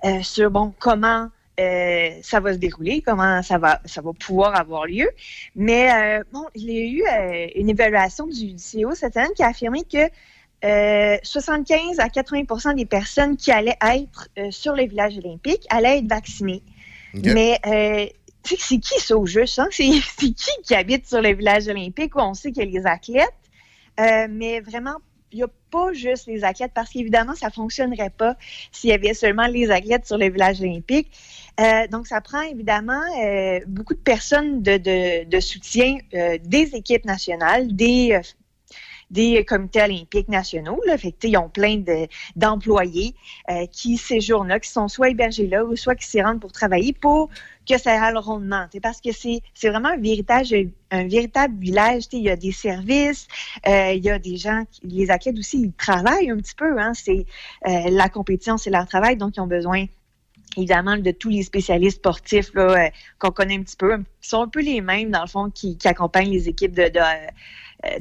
[0.04, 4.54] euh, sur, bon, comment euh, ça va se dérouler, comment ça va, ça va pouvoir
[4.54, 5.10] avoir lieu.
[5.56, 9.42] Mais, euh, bon, il y a eu euh, une évaluation du CEO cette semaine qui
[9.42, 10.08] a affirmé que
[10.64, 16.08] euh, 75 à 80% des personnes qui allaient être sur le village olympique allaient être
[16.08, 16.62] vaccinées.
[17.14, 17.60] Mais
[18.44, 19.58] c'est qui ça au juste?
[19.58, 19.68] Hein?
[19.70, 19.84] C'est
[20.18, 20.34] qui
[20.64, 24.28] qui habite sur le village olympique où on sait qu'il y a les athlètes?
[24.30, 24.96] Mais vraiment,
[25.32, 28.36] il n'y a pas juste les athlètes parce qu'évidemment, ça ne fonctionnerait pas
[28.72, 31.10] s'il y avait seulement les athlètes sur le village olympique.
[31.60, 37.04] Euh, donc, ça prend évidemment euh, beaucoup de personnes de, de, soutien euh, des équipes
[37.04, 38.20] nationales, des, euh,
[39.10, 40.80] des comités olympiques nationaux.
[41.22, 43.14] Ils ont plein de- d'employés
[43.72, 46.92] qui séjournent là, qui sont soit hébergés là ou soit qui s'y rendent pour travailler
[46.92, 47.30] pour
[47.68, 48.20] que ça aille le
[48.72, 52.04] sais, Parce que c'est vraiment un véritable, un véritable village.
[52.12, 53.28] Il y a des services,
[53.66, 56.78] euh, il y a des gens, qui- les athlètes aussi, ils travaillent un petit peu.
[56.80, 57.26] Hein, c'est
[57.66, 59.86] euh, La compétition, c'est leur travail, donc ils ont besoin
[60.56, 62.88] évidemment de tous les spécialistes sportifs euh,
[63.18, 65.76] qu'on connaît un petit peu, qui sont un peu les mêmes, dans le fond, qui,
[65.84, 66.90] accompagnent les équipes de,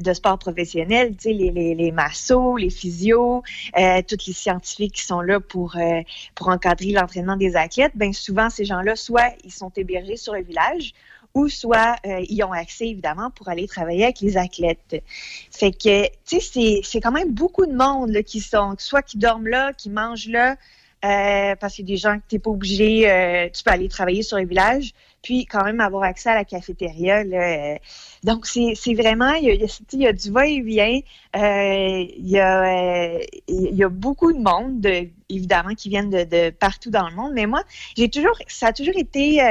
[0.00, 3.42] de sport professionnel, tu sais, les, les, les massos, les physios,
[3.78, 6.02] euh, tous les scientifiques qui sont là pour, euh,
[6.34, 10.42] pour encadrer l'entraînement des athlètes, bien souvent, ces gens-là, soit ils sont hébergés sur le
[10.42, 10.92] village,
[11.34, 15.02] ou soit euh, ils ont accès, évidemment, pour aller travailler avec les athlètes.
[15.50, 19.18] Fait que, tu sais, c'est- quand même beaucoup de monde là, qui sont, soit qui
[19.18, 20.56] dorment là, qui mangent là,
[21.04, 23.70] euh, parce qu'il y a des gens que tu n'es pas obligé, euh, tu peux
[23.70, 24.94] aller travailler sur le village,
[25.28, 27.18] puis quand même avoir accès à la cafétéria.
[27.18, 27.76] Euh.
[28.24, 29.44] donc, c'est vraiment, il
[29.92, 31.00] y, a, du va-et-vient,
[31.36, 37.06] euh, euh, il y a beaucoup de monde, de- évidemment, qui viennent de, partout dans
[37.10, 37.62] le monde, mais moi,
[37.94, 39.42] j'ai toujours, ça a toujours été...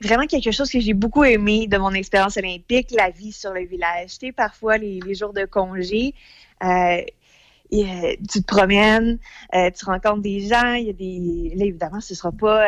[0.00, 3.64] vraiment quelque chose que j'ai beaucoup aimé de mon expérience olympique, la vie sur le
[3.66, 4.18] village.
[4.18, 6.14] Tu sais, parfois, les, jours de congé,
[7.70, 9.20] tu te promènes,
[9.52, 11.54] tu rencontres des gens, il y a des...
[11.54, 12.66] Là, évidemment, ce sera pas...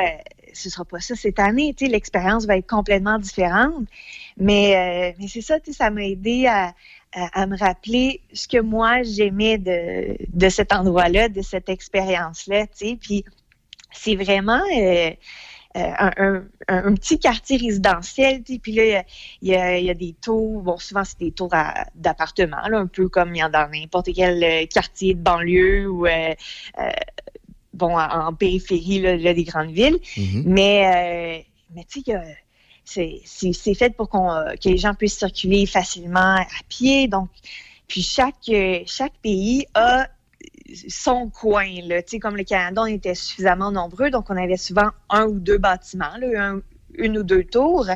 [0.54, 3.86] ce sera pas ça cette année, tu l'expérience va être complètement différente.
[4.36, 6.74] Mais, euh, mais c'est ça, tu ça m'a aidé à,
[7.12, 12.96] à, me rappeler ce que moi j'aimais de, de cet endroit-là, de cette expérience-là, tu.
[12.96, 13.24] Puis
[13.92, 15.10] c'est vraiment euh,
[15.76, 18.42] euh, un, un- petit quartier résidentiel.
[18.42, 18.58] tu sais.
[18.58, 19.04] Puis là,
[19.42, 21.50] il y a- y, a, des tours, bon, souvent c'est des tours
[21.94, 26.06] d'appartements, un peu comme il y en a dans n'importe quel quartier de banlieue ou
[27.74, 29.98] bon, en, périphérie là, là, des grandes villes.
[30.46, 31.42] Mais, euh,
[31.74, 32.02] mais tu
[32.84, 37.08] sais, c'est fait pour qu'on, euh, que les gens puissent circuler facilement à pied.
[37.08, 37.28] Donc,
[37.88, 40.08] puis chaque, euh, chaque pays a
[40.88, 41.68] son coin.
[41.84, 42.02] Là.
[42.02, 45.38] Tu sais, comme le Canada, on était suffisamment nombreux, donc on avait souvent un ou
[45.38, 46.60] deux bâtiments, là, un-
[46.94, 47.86] une ou deux tours.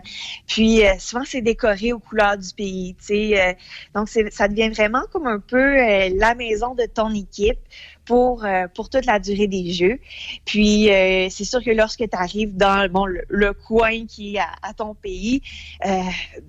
[0.47, 2.95] Puis euh, souvent, c'est décoré aux couleurs du pays.
[2.99, 3.53] Tu sais, euh,
[3.95, 7.59] donc, ça devient vraiment comme un peu euh, la maison de ton équipe
[8.07, 9.99] pour, euh, pour toute la durée des Jeux.
[10.45, 14.73] Puis, euh, c'est sûr que lorsque tu arrives dans bon, le, coin qui est à,
[14.75, 15.43] ton pays,
[15.85, 15.89] euh,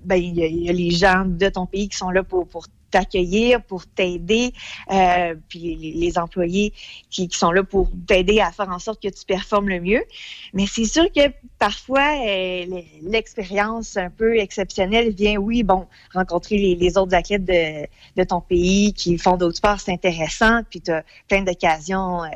[0.04, 2.22] ben, il y, a- il y a les gens de ton pays qui sont là
[2.22, 4.52] pour, pour t'accueillir, pour t'aider,
[4.90, 6.72] euh, puis les, employés
[7.10, 10.02] qui, qui sont là pour t'aider à faire en sorte que tu performes le mieux.
[10.54, 12.64] Mais c'est sûr que parfois, euh,
[13.02, 17.86] l'expérience un peu exceptionnelle vient, oui, bon, rencontrer les, les autres athlètes de,
[18.16, 22.28] de ton pays qui font d'autres sports, c'est intéressant, puis tu as plein d'occasions euh,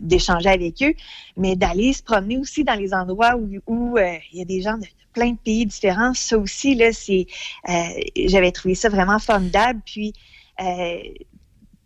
[0.00, 0.94] d'échanger avec eux,
[1.36, 4.60] mais d'aller se promener aussi dans les endroits où où, euh, il y a des
[4.60, 7.26] gens de plein de pays différents, ça aussi, là, c'est,
[7.68, 7.72] euh,
[8.26, 10.12] j'avais trouvé ça vraiment formidable, puis
[10.60, 10.98] euh,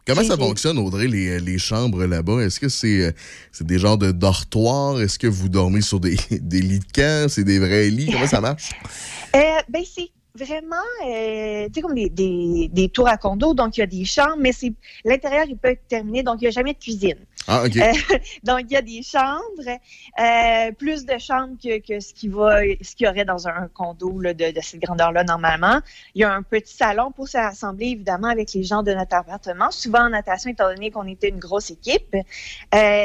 [0.09, 2.41] Comment ça fonctionne, Audrey, les, les chambres là-bas?
[2.41, 3.13] Est-ce que c'est euh,
[3.53, 5.03] c'est des genres de dortoirs?
[5.03, 7.29] Est-ce que vous dormez sur des, des lits de camp?
[7.29, 8.09] C'est des vrais lits?
[8.11, 8.71] Comment ça marche?
[9.37, 13.77] Euh, ben, c'est vraiment, euh, tu sais, comme des, des, des tours à condo, donc
[13.77, 14.73] il y a des chambres, mais c'est
[15.05, 17.16] l'intérieur, il peut être terminé, donc il n'y a jamais de cuisine.
[17.51, 17.77] Ah, OK.
[17.78, 17.93] Euh,
[18.44, 19.78] donc, il y a des chambres,
[20.20, 24.51] euh, plus de chambres que, que ce qu'il y aurait dans un condo là, de,
[24.51, 25.81] de cette grandeur-là normalement.
[26.15, 29.16] Il y a un petit salon pour se rassembler, évidemment, avec les gens de notre
[29.16, 29.70] appartement.
[29.70, 32.15] Souvent en natation, étant donné qu'on était une grosse équipe,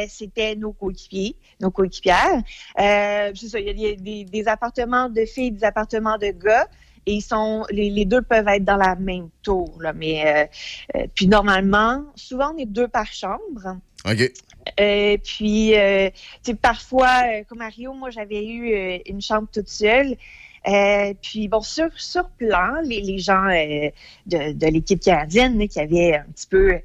[0.10, 2.41] c'était nos coéquipiers, nos coéquipières.
[2.77, 6.68] C'est ça, il y a des, des- des appartements de filles, des appartements de gars.
[7.06, 10.46] Et ils sont, les, les deux peuvent être dans la même tour, là, mais euh,
[10.96, 13.78] euh, puis normalement, souvent on est deux par chambre.
[14.06, 14.32] OK.
[14.80, 16.10] Euh, puis, euh,
[16.44, 20.16] tu sais, parfois, euh, comme à Rio, moi, j'avais eu euh, une chambre toute seule.
[20.68, 23.90] Euh, puis, bon, sur, sur plan, les, les gens euh,
[24.27, 26.80] de, de l'équipe canadienne là, qui avaient un petit peu euh,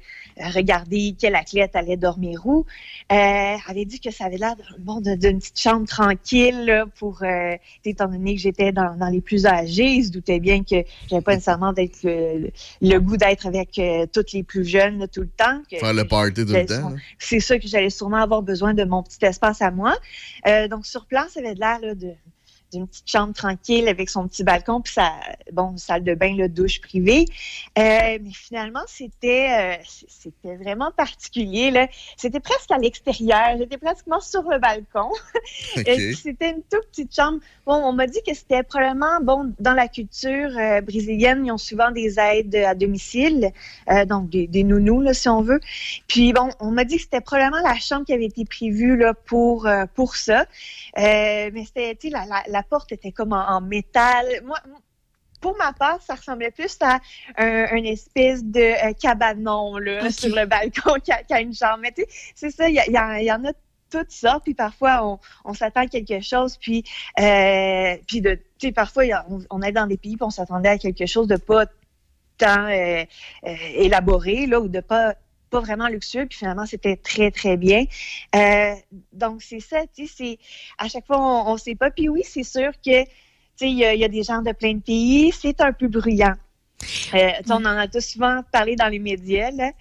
[0.53, 2.65] regardé quel athlète allait dormir où,
[3.11, 7.55] euh, avaient dit que ça avait l'air bon, d'une petite chambre tranquille là, pour, euh,
[7.85, 11.21] étant donné que j'étais dans, dans les plus âgés, ils se doutaient bien que j'avais
[11.21, 12.51] pas nécessairement d'être le,
[12.81, 15.61] le goût d'être avec euh, toutes les plus jeunes là, tout le temps.
[15.71, 16.89] que- Faire le party tout le temps.
[17.17, 19.95] c'est sûr que j'allais sûrement avoir besoin de mon petit espace à moi.
[20.47, 22.11] Euh, donc, sur place, ça avait de l'air là, de
[22.71, 25.11] d'une petite chambre tranquille avec son petit balcon puis sa
[25.51, 27.25] bon salle de bain, le douche privée.
[27.77, 31.87] Euh, mais finalement, c'était euh, c'était vraiment particulier là.
[32.17, 33.57] C'était presque à l'extérieur.
[33.57, 35.09] J'étais pratiquement sur le balcon.
[35.77, 35.87] Ok.
[35.87, 37.39] Et puis, c'était une toute petite chambre.
[37.65, 41.57] Bon, on m'a dit que c'était probablement bon dans la culture euh, brésilienne, ils ont
[41.57, 43.51] souvent des aides à domicile,
[44.07, 45.59] donc des, des nounous là, si on veut.
[46.07, 49.13] Puis bon, on m'a dit que c'était probablement la chambre qui avait été prévue là
[49.13, 50.45] pour pour ça.
[50.97, 54.25] Mais c'était, la, la porte était comme en, en métal.
[54.43, 54.57] Moi,
[55.39, 56.99] pour ma part, ça ressemblait plus à
[57.37, 58.59] un, une espèce de
[58.89, 60.95] euh, cabanon là, sur le balcon
[61.29, 61.79] qu'à une chambre.
[61.81, 63.53] Mais tu sais, c'est ça, il y, en- il y en a
[63.89, 66.83] toutes sortes, puis parfois on, on s'attend à quelque chose, puis,
[67.19, 70.29] euh, puis de, tu sais, parfois a- on, on est dans des pays, puis on
[70.29, 71.65] s'attendait à quelque chose de pas
[72.37, 73.03] tant euh,
[73.45, 75.15] euh, élaboré, là, ou de pas
[75.49, 77.85] pas vraiment luxueux, puis finalement, c'était très, très bien.
[78.35, 78.73] Euh,
[79.13, 80.39] donc, c'est ça, tu sais, c'est...
[80.77, 81.17] À chaque fois,
[81.49, 81.91] on ne sait pas.
[81.91, 83.09] Puis oui, c'est sûr que, tu
[83.55, 86.35] sais, il y, a- des gens de plein de pays, c'est un peu bruyant.
[87.13, 89.71] Euh, on en a tous souvent parlé dans les médias, là.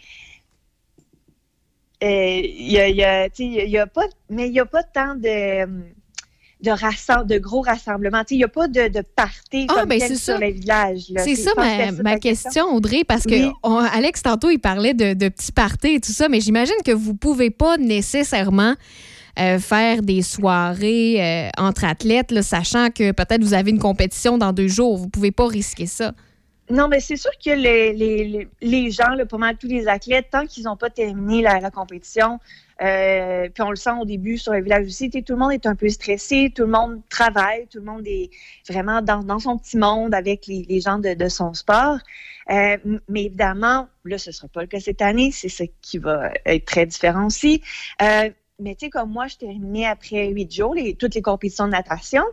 [2.02, 4.06] Euh, Il y a, y a, a- pas...
[4.30, 5.66] Mais il n'y a pas tant de...
[6.60, 6.72] De,
[7.24, 8.22] de gros rassemblements.
[8.30, 10.38] Il n'y a pas de, de party Ah, comme ben, tel sur ça.
[10.38, 11.04] les villages.
[11.18, 13.52] C'est ça ma, ma question, Audrey, parce que Oui.
[13.62, 16.90] on- Alex, tantôt, il parlait de, de petits parties et tout ça, mais j'imagine que
[16.90, 18.74] vous pouvez pas nécessairement
[19.38, 24.36] euh, faire des soirées euh, entre athlètes, là, sachant que peut-être vous avez une compétition
[24.36, 24.96] dans deux jours.
[24.98, 26.12] Vous pouvez pas risquer ça.
[26.70, 29.86] Non, mais c'est sûr que les, les, les- les gens, là, pas mal tous les
[29.86, 32.40] athlètes, tant qu'ils n'ont pas terminé la, la compétition,
[32.82, 35.66] euh, puis on le sent au début sur le village aussi, tout le monde est
[35.66, 38.30] un peu stressé, tout le monde travaille, tout le monde est
[38.68, 41.98] vraiment dans, son petit monde avec les, gens de, son sport.
[42.50, 42.76] Euh,
[43.08, 46.32] mais évidemment, là, ce ne sera pas le cas cette année, c'est ce qui va
[46.46, 47.62] être très différent aussi.
[48.00, 48.30] Euh,
[48.60, 52.24] mais tu sais, comme moi, je terminais après huit jours toutes les compétitions de natation.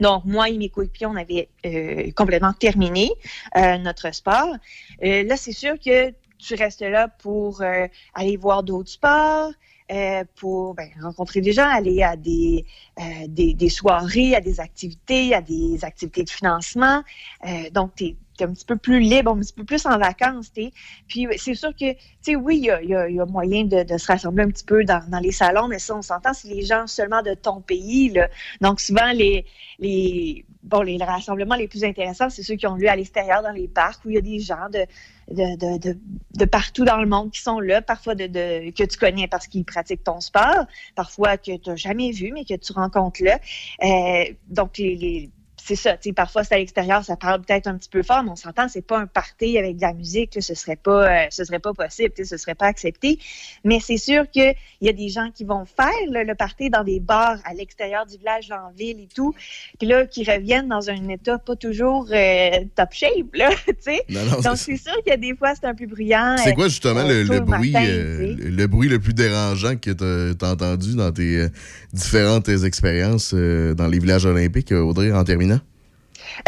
[0.00, 3.10] Donc, moi et mes coéquipiers, on avait euh, complètement terminé
[3.56, 4.56] euh, notre sport.
[5.04, 9.52] Euh, là, c'est sûr que tu restes là pour euh, aller voir d'autres sports,
[9.90, 12.64] euh, pour ben, rencontrer des gens, aller à des,
[12.98, 17.02] euh, des, des soirées, à des activités, à des activités de financement.
[17.44, 20.52] Euh, donc, tu un petit peu plus libre, un petit peu plus en vacances.
[20.52, 20.72] t'es.
[21.08, 24.48] Puis, c'est sûr que, tu sais, oui, il y a, moyen de, se rassembler un
[24.48, 27.60] petit peu dans, les salons, mais ça, on s'entend, c'est les gens seulement de ton
[27.60, 28.10] pays.
[28.10, 28.28] Là.
[28.60, 29.44] Donc, souvent, les,
[29.78, 33.52] les, bon, les rassemblements les plus intéressants, c'est ceux qui ont lieu à l'extérieur, dans
[33.52, 34.86] les parcs, où il y a des gens de,
[35.30, 35.98] de, de,
[36.34, 40.04] de, partout dans le monde qui sont là, parfois que tu connais parce qu'ils pratiquent
[40.04, 43.38] ton sport, parfois que tu n'as jamais vu, mais que tu rencontres là.
[43.82, 45.30] Euh, donc, les-
[45.64, 48.22] c'est ça, tu sais, parfois c'est à l'extérieur, ça parle peut-être un petit peu fort,
[48.22, 51.24] mais on s'entend, c'est pas un party avec de la musique, là, ce serait pas,
[51.24, 53.18] euh, ce serait pas possible, tu sais, ce serait pas accepté.
[53.64, 56.84] Mais c'est sûr qu'il y a des gens qui vont faire là, le party dans
[56.84, 59.34] des bars à l'extérieur du village, en ville et tout,
[59.78, 64.04] puis là, qui reviennent dans un état pas toujours euh, top shape, là, tu sais.
[64.42, 66.36] Donc c'est sûr qu'il y a des fois, c'est un peu bruyant.
[66.42, 69.76] C'est quoi justement euh, le, tôt le bruit, matin, euh, le bruit le plus dérangeant
[69.76, 71.46] que tu as, entendu dans tes
[71.92, 75.59] différentes expériences dans les villages olympiques, Audrey, en terminant?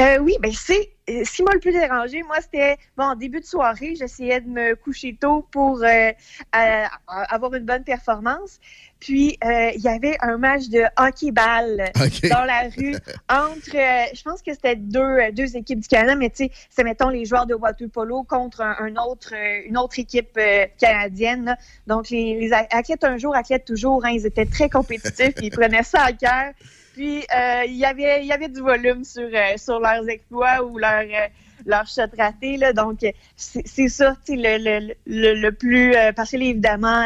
[0.01, 3.15] Euh, oui, ben c'est euh, ce qui m'a le plus dérangé, moi, c'était bon en
[3.17, 8.61] début de soirée, j'essayais de me coucher tôt pour euh, euh, avoir une bonne performance.
[9.01, 11.91] Puis il y avait un match de hockey-ball
[12.31, 12.95] dans la rue
[13.29, 13.75] entre,
[14.15, 17.25] je pense que c'était deux, deux équipes du Canada, mais tu sais, c'est mettons les
[17.25, 19.35] joueurs de water polo contre un, un autre,
[19.67, 20.39] une autre équipe
[20.79, 21.47] canadienne.
[21.47, 21.57] là.
[21.89, 25.83] Donc les, les athlètes un jour, athlètes toujours, hein, ils étaient très compétitifs, ils prenaient
[25.83, 26.53] ça à cœur.
[26.95, 30.63] Puis euh, il y avait il y avait du volume sur euh, sur leurs exploits
[30.65, 32.73] ou leurs euh, shots ratés là.
[32.73, 33.01] Donc
[33.37, 37.05] c'est ça, le, le, le, le plus euh, parce que là, évidemment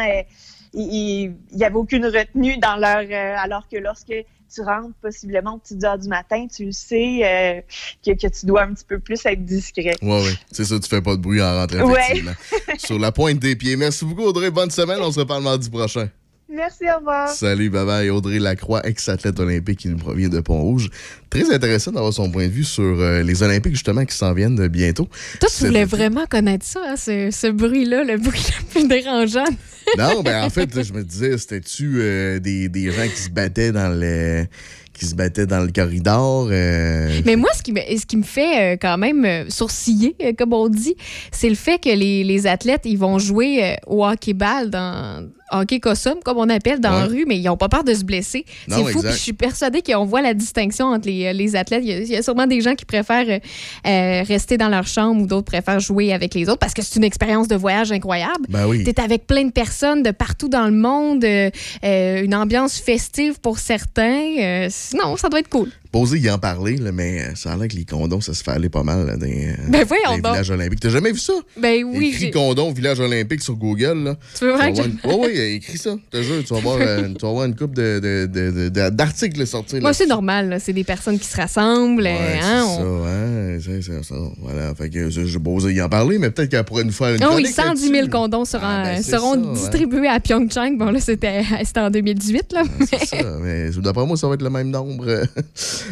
[0.73, 3.03] il il y avait aucune retenue dans leur
[3.39, 4.13] alors que lorsque
[4.53, 7.63] tu rentres possiblement aux petites heures du matin, tu le sais
[8.05, 9.95] que, que tu dois un petit peu plus être discret.
[10.01, 10.33] Ouais, ouais.
[10.51, 12.23] C'est ça, tu fais pas de bruit en rentrant, Ouais.
[12.77, 13.75] Sur la pointe des pieds.
[13.75, 14.49] Merci beaucoup, Audrey.
[14.49, 14.99] Bonne semaine.
[15.01, 16.09] On se reparle mardi prochain.
[16.49, 17.27] Merci, au revoir.
[17.29, 18.09] Salut, bye bye.
[18.09, 20.89] Audrey Lacroix, ex-athlète olympique qui nous provient de Pont-Rouge.
[21.29, 24.55] Très intéressant d'avoir son point de vue sur euh, les Olympiques, justement, qui s'en viennent
[24.55, 25.09] de bientôt.
[25.41, 29.43] Toi, tu voulais vraiment connaître ça, hein, ce, ce bruit-là, le bruit le plus dérangeant.
[29.97, 33.71] Non, ben en fait, je me disais, c'était-tu euh, des, des gens qui se battaient
[33.71, 34.45] dans le
[34.91, 36.49] qui se battaient dans le corridor?
[36.51, 40.13] euh, Mais moi, ce qui me, ce qui me fait euh, quand même euh, sourciller,
[40.21, 40.95] euh, comme on dit,
[41.31, 45.79] c'est le fait que les, les athlètes, ils vont jouer euh, au hockey-ball dans hockey
[45.79, 48.45] costume, comme on appelle, dans la rue, mais ils n'ont pas peur de se blesser.
[48.67, 49.01] Non, C'est fou.
[49.01, 51.81] Puis je suis persuadée qu'on voit la distinction entre les, les athlètes.
[51.83, 53.39] Il y, a, il y a sûrement des gens qui préfèrent euh,
[53.87, 56.95] euh, rester dans leur chambre ou d'autres préfèrent jouer avec les autres parce que c'est
[56.95, 58.45] une expérience de voyage incroyable.
[58.49, 58.83] Ben oui.
[58.83, 61.49] Tu es avec plein de personnes de partout dans le monde, euh,
[61.83, 64.23] euh, une ambiance festive pour certains.
[64.39, 65.71] Euh, sinon, ça doit être cool.
[65.91, 68.43] Posé y en parler, là, mais euh, ça a l'air que les condoms, ça se
[68.43, 70.31] fait aller pas mal là, dans, euh, Ben voyons dans les donc.
[70.33, 70.79] villages olympiques.
[70.81, 71.33] T'as jamais vu ça?
[71.59, 74.03] Ben oui, Écrit condom, village olympique sur Google.
[74.03, 74.15] Là.
[74.37, 75.95] Tu veux vraiment que une- Ouais, ouais, écrit ça.
[76.13, 78.89] Je te jure, tu vas voir, euh, tu vas voir une couple de, de, de-
[78.89, 79.81] d'articles sortir.
[79.81, 80.57] Moi, c'est normal.
[80.61, 82.01] C'est des personnes qui se rassemblent.
[82.03, 84.15] Ouais, euh, c'est hein, ça, ouais, c'est c'est ça.
[84.41, 87.23] Voilà, fait que je, posais y en parler, mais peut-être qu'elle pourrait nous faire une
[87.23, 88.09] oui, chronique 110 000 là-dessus.
[88.09, 89.53] condoms seront, Ah, ben, seront ça, ouais.
[89.53, 90.77] distribués à Pyeongchang.
[90.77, 91.43] Bon, là, c'était
[91.77, 92.53] en 2018.
[92.53, 92.63] Là.
[92.89, 95.05] C'est ça, mais d'après moi, ça va être le même nombre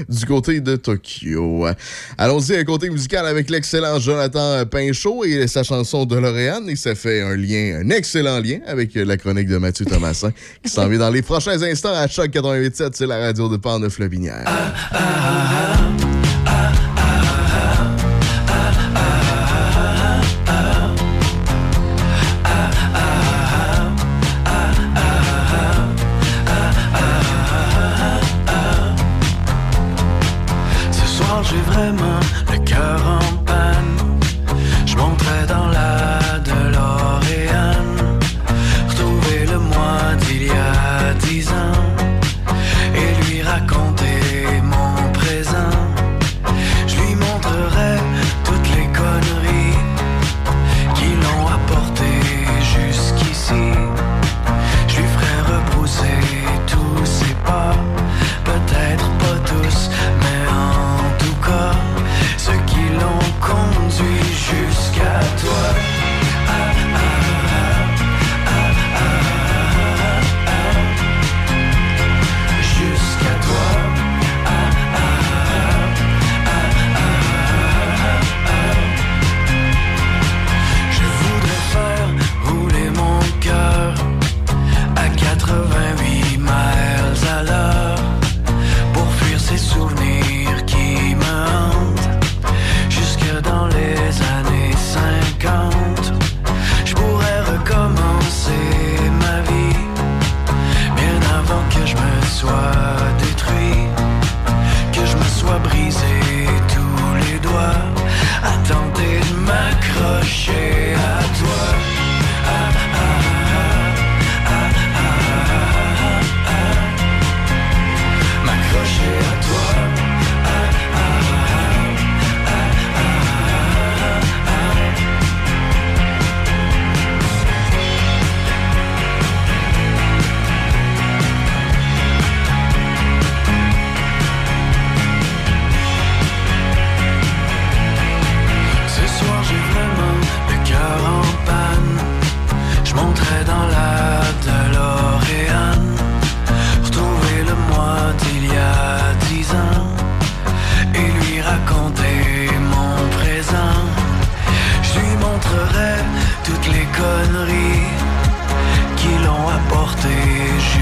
[0.10, 1.68] du côté de Tokyo.
[2.18, 6.70] Allons-y, un côté musical avec l'excellent Jonathan Pinchot et sa chanson de L'Oréane.
[6.70, 10.32] Et ça fait un lien, un excellent lien avec la chronique de Mathieu Thomasin
[10.64, 12.92] qui s'en vient dans les prochains instants à Choc 88.7.
[12.94, 14.46] C'est la radio de Portneuf-Lobinière.
[14.92, 16.15] Ce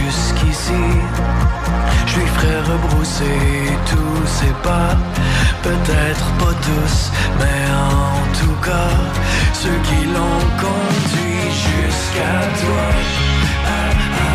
[0.05, 0.83] jusqu'ici.
[2.07, 3.39] Je lui ferai rebrousser
[3.89, 4.95] tous ses pas.
[5.61, 8.95] Peut-être pas tous, mais en tout cas,
[9.53, 12.85] ceux qui l'ont conduit jusqu'à toi.
[13.65, 14.32] Ah, ah.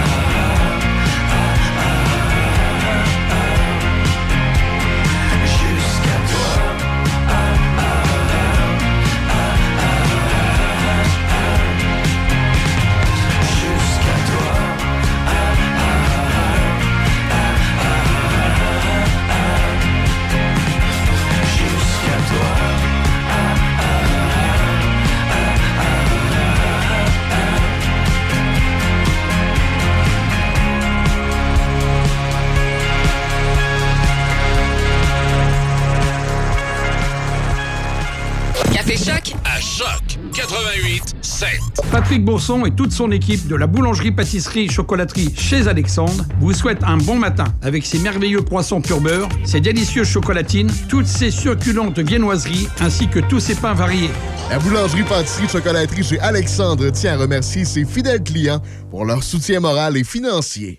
[40.39, 41.49] 88 7.
[41.91, 47.17] Patrick Bourson et toute son équipe de la boulangerie-pâtisserie-chocolaterie chez Alexandre vous souhaitent un bon
[47.17, 53.09] matin avec ses merveilleux croissants pur beurre, ses délicieuses chocolatines, toutes ses succulentes viennoiseries ainsi
[53.09, 54.11] que tous ses pains variés.
[54.49, 58.63] La boulangerie-pâtisserie-chocolaterie chez Alexandre tient à remercier ses fidèles clients
[58.93, 60.79] pour leur soutien moral et financier.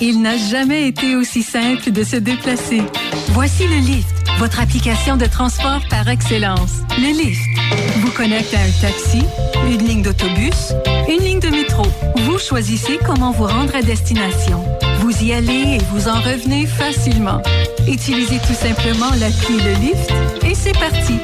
[0.00, 2.82] Il n'a jamais été aussi simple de se déplacer.
[3.28, 6.80] Voici le Lyft, votre application de transport par excellence.
[6.98, 9.22] Le Lyft vous connecte à un taxi,
[9.66, 10.72] une ligne d'autobus,
[11.08, 11.84] une ligne de métro.
[12.24, 14.64] Vous choisissez comment vous rendre à destination.
[15.00, 17.40] Vous y allez et vous en revenez facilement.
[17.88, 20.12] Utilisez tout simplement l'appli Le Lyft
[20.44, 21.18] et c'est parti.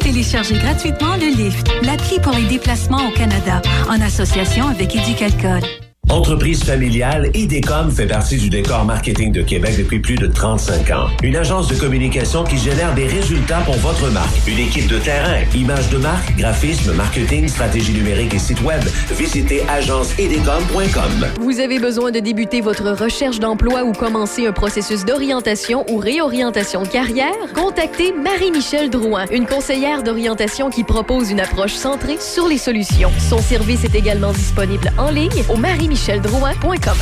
[0.00, 5.62] Téléchargez gratuitement le Lyft, l'appli pour les déplacements au Canada, en association avec Éducalcool.
[6.10, 11.06] Entreprise familiale, IDECOM fait partie du décor marketing de Québec depuis plus de 35 ans.
[11.22, 14.36] Une agence de communication qui génère des résultats pour votre marque.
[14.46, 18.82] Une équipe de terrain, images de marque, graphisme, marketing, stratégie numérique et site web.
[19.12, 21.26] Visitez agenceidecom.com.
[21.40, 26.82] Vous avez besoin de débuter votre recherche d'emploi ou commencer un processus d'orientation ou réorientation
[26.82, 27.32] de carrière?
[27.54, 33.10] Contactez Marie-Michel Drouin, une conseillère d'orientation qui propose une approche centrée sur les solutions.
[33.18, 35.56] Son service est également disponible en ligne au
[35.94, 36.96] marie-micheldrouin.com.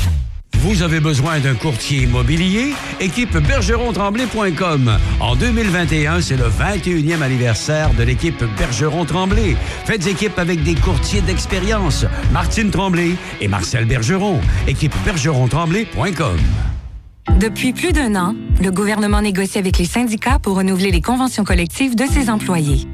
[0.59, 2.75] Vous avez besoin d'un courtier immobilier?
[3.01, 4.97] Équipe bergeron-tremblay.com.
[5.19, 9.57] En 2021, c'est le 21e anniversaire de l'équipe Bergeron-Tremblay.
[9.85, 12.05] Faites équipe avec des courtiers d'expérience.
[12.33, 14.41] Martine Tremblay et Marcel Bergeron.
[14.69, 16.39] Équipe bergeron-tremblay.com.
[17.39, 21.97] Depuis plus d'un an, le gouvernement négocie avec les syndicats pour renouveler les conventions collectives
[21.97, 22.87] de ses employés.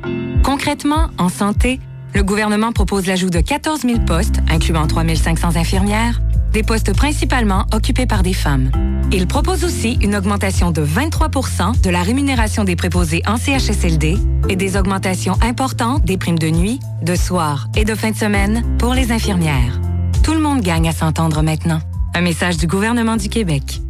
[0.42, 1.80] Concrètement, en santé,
[2.14, 6.20] le gouvernement propose l'ajout de 14 000 postes, incluant 3 500 infirmières,
[6.52, 8.70] des postes principalement occupés par des femmes.
[9.12, 14.18] Il propose aussi une augmentation de 23% de la rémunération des préposés en CHSLD
[14.48, 18.64] et des augmentations importantes des primes de nuit, de soir et de fin de semaine
[18.78, 19.80] pour les infirmières.
[20.22, 21.80] Tout le monde gagne à s'entendre maintenant.
[22.14, 23.80] Un message du gouvernement du Québec.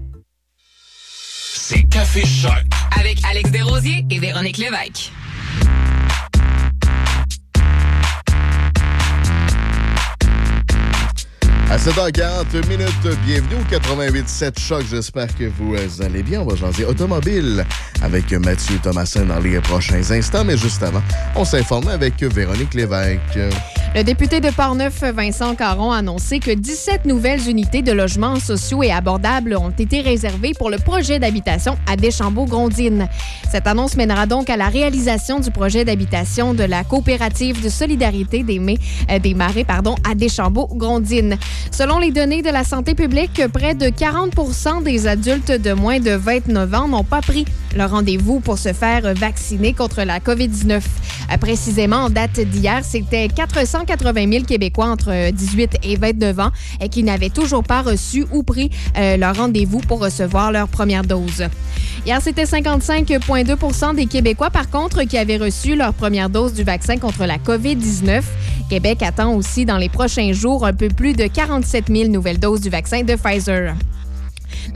[1.55, 2.65] C'est Café Choc.
[2.99, 5.13] Avec Alex Desrosiers et Véronique Lévesque.
[11.71, 14.85] À 7h40 minutes, bienvenue au 88.7 Choc.
[14.91, 16.41] J'espère que vous allez bien.
[16.41, 17.63] On va jaser automobile
[18.01, 20.45] avec Mathieu Thomasin dans les prochains instants.
[20.45, 21.03] Mais juste avant,
[21.37, 23.39] on s'informe avec Véronique Lévesque.
[23.95, 28.83] Le député de Portneuf, Vincent Caron, a annoncé que 17 nouvelles unités de logements sociaux
[28.83, 33.09] et abordables ont été réservées pour le projet d'habitation à Deschambault-Grondines.
[33.51, 38.43] Cette annonce mènera donc à la réalisation du projet d'habitation de la coopérative de solidarité
[38.43, 38.61] des,
[39.11, 41.39] euh, des Marais pardon, à Deschambault-Grondines.
[41.71, 46.11] Selon les données de la santé publique, près de 40 des adultes de moins de
[46.11, 47.45] 29 ans n'ont pas pris
[47.77, 50.81] leur rendez-vous pour se faire vacciner contre la COVID-19.
[51.31, 56.51] Euh, Précisément, en date d'hier, c'était 480 000 Québécois entre 18 et 29 ans
[56.91, 61.45] qui n'avaient toujours pas reçu ou pris euh, leur rendez-vous pour recevoir leur première dose.
[62.07, 66.97] Hier, c'était 55,2 des Québécois, par contre, qui avaient reçu leur première dose du vaccin
[66.97, 68.23] contre la COVID-19.
[68.69, 72.61] Québec attend aussi dans les prochains jours un peu plus de 47 000 nouvelles doses
[72.61, 73.75] du vaccin de Pfizer.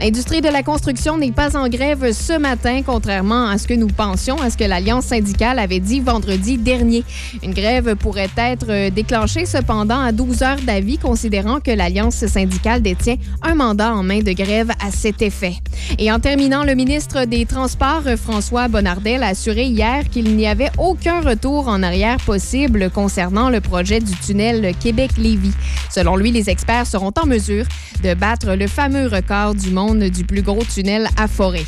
[0.01, 3.87] L'industrie de la construction n'est pas en grève ce matin, contrairement à ce que nous
[3.87, 7.03] pensions, à ce que l'Alliance syndicale avait dit vendredi dernier.
[7.41, 13.17] Une grève pourrait être déclenchée cependant à 12 heures d'avis, considérant que l'Alliance syndicale détient
[13.43, 15.55] un mandat en main de grève à cet effet.
[15.99, 20.71] Et en terminant, le ministre des Transports, François Bonnardel, a assuré hier qu'il n'y avait
[20.77, 25.53] aucun retour en arrière possible concernant le projet du tunnel Québec-Lévis.
[25.89, 27.65] Selon lui, les experts seront en mesure
[28.03, 31.65] de battre le fameux record du monde du plus gros tunnel à forêt.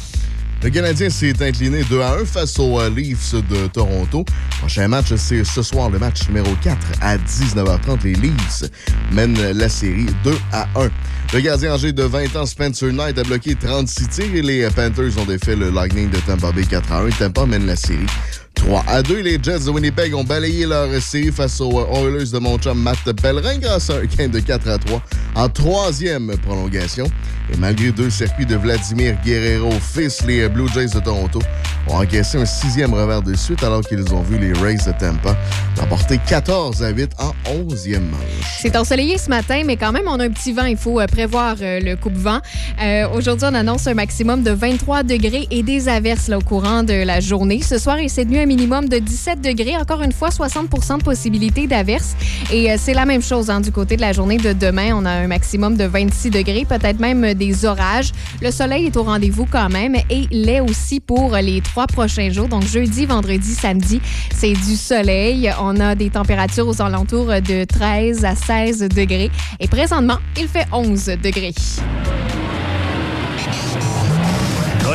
[0.64, 4.26] Le Canadien s'est incliné 2 à 1 face aux euh, Leafs de Toronto.
[4.60, 8.04] Prochain match, c'est ce soir le match numéro 4 à 19h30.
[8.04, 8.64] Les Leafs
[9.12, 10.90] mènent la série 2 à 1.
[11.34, 15.18] Le gardien âgé de 20 ans, Spencer Knight, a bloqué 36 tirs et les Panthers
[15.20, 17.10] ont défait le Lightning de Tampa Bay 4 à 1.
[17.10, 18.08] Tampa mène la série
[18.56, 19.22] 3 à 2.
[19.22, 23.12] Les Jets de Winnipeg ont balayé leur série face aux Oilers de mon chum Matt
[23.22, 25.02] Pellerin grâce à un gain de 4 à 3
[25.36, 27.06] en troisième prolongation.
[27.54, 31.40] Et malgré deux circuits de Vladimir Guerrero, fils, les Blue Jays de Toronto
[31.88, 35.38] ont encaissé un sixième revers de suite alors qu'ils ont vu les Rays de Tampa
[35.80, 38.58] remporter 14 à 8 en 11e manche.
[38.60, 40.66] C'est ensoleillé ce matin, mais quand même, on a un petit vent.
[40.66, 42.40] Il faut euh, prévoir euh, le coupe-vent.
[42.82, 46.84] Euh, Aujourd'hui, on annonce un maximum de 23 degrés et des averses là, au courant
[46.84, 47.62] de la journée.
[47.62, 49.76] Ce soir et cette nuit, minimum de 17 degrés.
[49.78, 50.70] Encore une fois, 60
[51.00, 52.16] de possibilité d'averses.
[52.52, 54.92] Et euh, c'est la même chose hein, du côté de la journée de demain.
[54.94, 58.12] On a un maximum de 26 degrés, peut-être même euh, des orages.
[58.42, 62.48] Le soleil est au rendez-vous quand même et l'est aussi pour les trois prochains jours.
[62.48, 64.02] Donc, jeudi, vendredi, samedi,
[64.34, 65.52] c'est du soleil.
[65.62, 69.32] On a des températures aux alentours de 13 à 16 degrés.
[69.60, 71.54] Et présentement, il fait 11 degrés.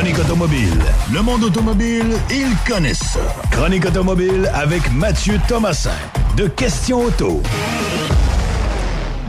[0.01, 0.79] Chronique automobile.
[1.13, 3.19] Le monde automobile, ils connaissent ça.
[3.51, 5.91] Chronique automobile avec Mathieu Thomasin.
[6.35, 7.43] De Question Auto.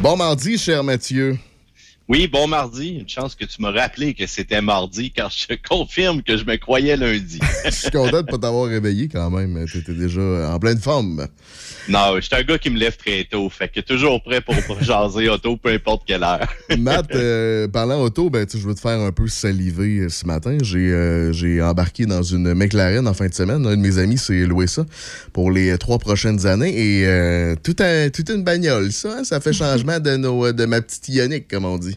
[0.01, 1.37] Bon mardi, cher Mathieu.
[2.13, 2.99] Oui, bon mardi.
[3.01, 6.57] Une chance que tu m'as rappelé que c'était mardi, car je confirme que je me
[6.57, 7.41] croyais lundi.
[7.65, 9.65] Je suis content de ne pas t'avoir réveillé quand même.
[9.67, 10.21] Tu étais déjà
[10.53, 11.27] en pleine forme.
[11.89, 14.55] non, je suis un gars qui me lève très tôt, fait que toujours prêt pour,
[14.83, 16.47] jaser auto, peu importe quelle heure.
[16.79, 20.59] Matt, euh, parlant auto, ben, je veux te faire un peu saliver euh, ce matin.
[20.61, 23.67] J'ai euh, j'ai embarqué dans une McLaren en fin de semaine.
[23.67, 24.85] Un de mes amis s'est loué ça
[25.33, 26.75] pour les trois prochaines années.
[26.77, 29.21] Et euh, tout, un, toute une bagnole, ça.
[29.21, 31.97] hein, ça fait changement de, nos, de ma petite ionique, comme on dit.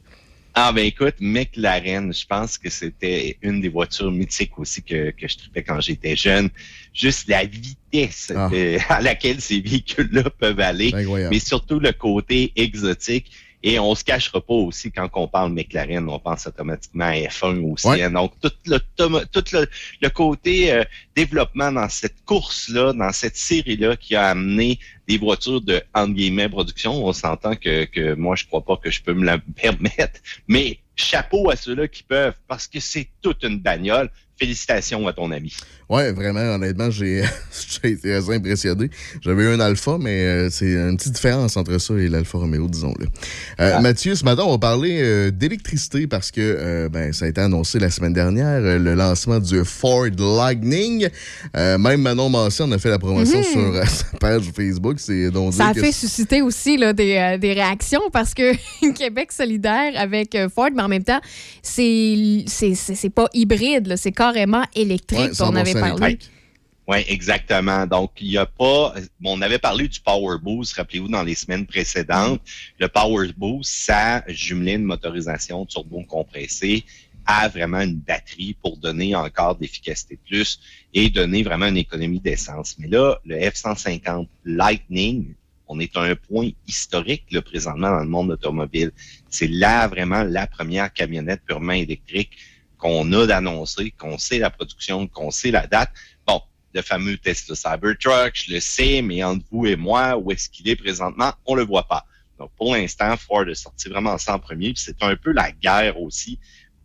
[0.58, 5.28] Ah ben écoute, McLaren, je pense que c'était une des voitures mythiques aussi que, que
[5.28, 6.50] je tripais quand j'étais jeune.
[6.94, 8.50] Juste la vitesse Ah.
[8.90, 10.92] à laquelle ces véhicules-là peuvent aller,
[11.30, 13.32] mais surtout le côté exotique.
[13.68, 17.60] Et on se cachera pas aussi quand on parle McLaren, on pense automatiquement à F1
[17.72, 17.88] aussi.
[17.88, 18.04] Ouais.
[18.04, 18.12] hein.
[18.12, 19.68] Donc tout le tout le,
[20.02, 20.84] le côté euh,
[21.16, 24.78] développement dans cette course-là, dans cette série-là, qui a amené
[25.08, 27.04] des voitures de entre guillemets production.
[27.04, 30.78] On s'entend que, que moi je crois pas que je peux me la permettre, mais
[30.96, 34.12] chapeau à ceux-là qui peuvent parce que c'est toute une bagnole.
[34.38, 35.56] Félicitations à ton ami.
[35.90, 37.24] Ouais, vraiment, honnêtement, j'ai
[37.84, 38.90] été assez impressionné.
[39.22, 42.68] J'avais eu un Alpha, mais euh, c'est une petite différence entre ça et l'Alfa Romeo,
[42.68, 43.06] disons-le.
[43.60, 47.28] Euh, Mathieu, ce matin, on va parler euh, d'électricité parce que euh, ben, ça a
[47.28, 51.08] été annoncé la semaine dernière, le lancement du Ford Lightning.
[51.54, 53.44] Même Manon Massé en a fait la promotion Mhm.
[53.44, 54.98] sur sa page Facebook.
[55.32, 58.54] Donc Ça a fait susciter aussi là, des, des réactions parce que
[58.94, 61.20] Québec solidaire avec Ford, mais en même temps,
[61.62, 62.46] c'est
[63.14, 65.20] pas hybride, c'est carrément électrique.
[65.20, 66.20] Ouais, on avait 100% parlé.
[66.88, 67.88] Oui, exactement.
[67.88, 68.94] Donc, il n'y a pas.
[69.20, 72.42] bon, on avait parlé du Power Boost, rappelez-vous, dans les semaines précédentes.
[72.80, 76.86] Le Power Boost, ça jumelait une motorisation turbo compressée
[77.26, 80.60] à vraiment une batterie pour donner encore d'efficacité plus
[80.94, 82.76] et donner vraiment une économie d'essence.
[82.78, 85.34] Mais là, le F-150 Lightning,
[85.68, 88.92] on est à un point historique là, présentement dans le monde automobile.
[89.30, 92.38] C'est là vraiment la première camionnette purement électrique
[92.86, 95.90] qu'on a d'annoncer, qu'on sait la production, qu'on sait la date.
[96.28, 96.40] Bon,
[96.72, 100.70] le fameux Tesla Cybertruck, je le sais, mais entre vous et moi, où est-ce qu'il
[100.70, 102.06] est présentement, on le voit pas.
[102.38, 104.74] Donc, pour l'instant, Ford est sorti vraiment ça en premier.
[104.74, 106.38] puis C'est un peu la guerre aussi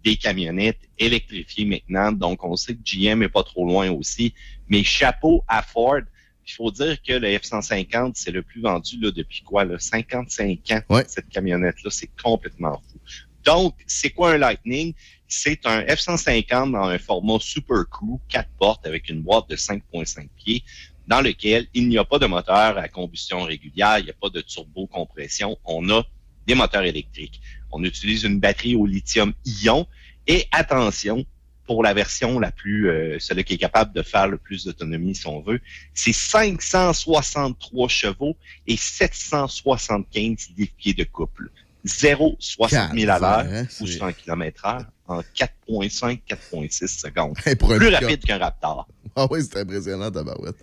[0.02, 2.12] des camionnettes électrifiées maintenant.
[2.12, 4.32] Donc, on sait que GM est pas trop loin aussi.
[4.68, 6.00] Mais chapeau à Ford.
[6.46, 9.64] Il faut dire que le F-150, c'est le plus vendu là, depuis quoi?
[9.64, 11.90] Là, 55 ans, cette camionnette-là.
[11.90, 12.98] C'est complètement fou.
[13.44, 14.94] Donc, c'est quoi un Lightning?
[15.32, 20.28] C'est un F-150 dans un format Super Crew, 4 portes avec une boîte de 5.5
[20.36, 20.64] pieds,
[21.06, 24.28] dans lequel il n'y a pas de moteur à combustion régulière, il n'y a pas
[24.28, 25.56] de turbo-compression.
[25.64, 26.02] On a
[26.48, 27.40] des moteurs électriques.
[27.70, 29.86] On utilise une batterie au lithium-ion.
[30.26, 31.24] Et attention,
[31.64, 35.14] pour la version la plus, euh, celle qui est capable de faire le plus d'autonomie,
[35.14, 35.60] si on veut,
[35.94, 38.36] c'est 563 chevaux
[38.66, 41.52] et 775 livres-pieds de couple.
[41.84, 47.36] 0, 60 000 à l'heure ou c'est- 100 km heure en 4.5, 4.6 secondes.
[47.46, 48.86] Un Plus rapide qu'un Raptor.
[49.16, 50.54] Ah oui, c'est impressionnant, tabarouette.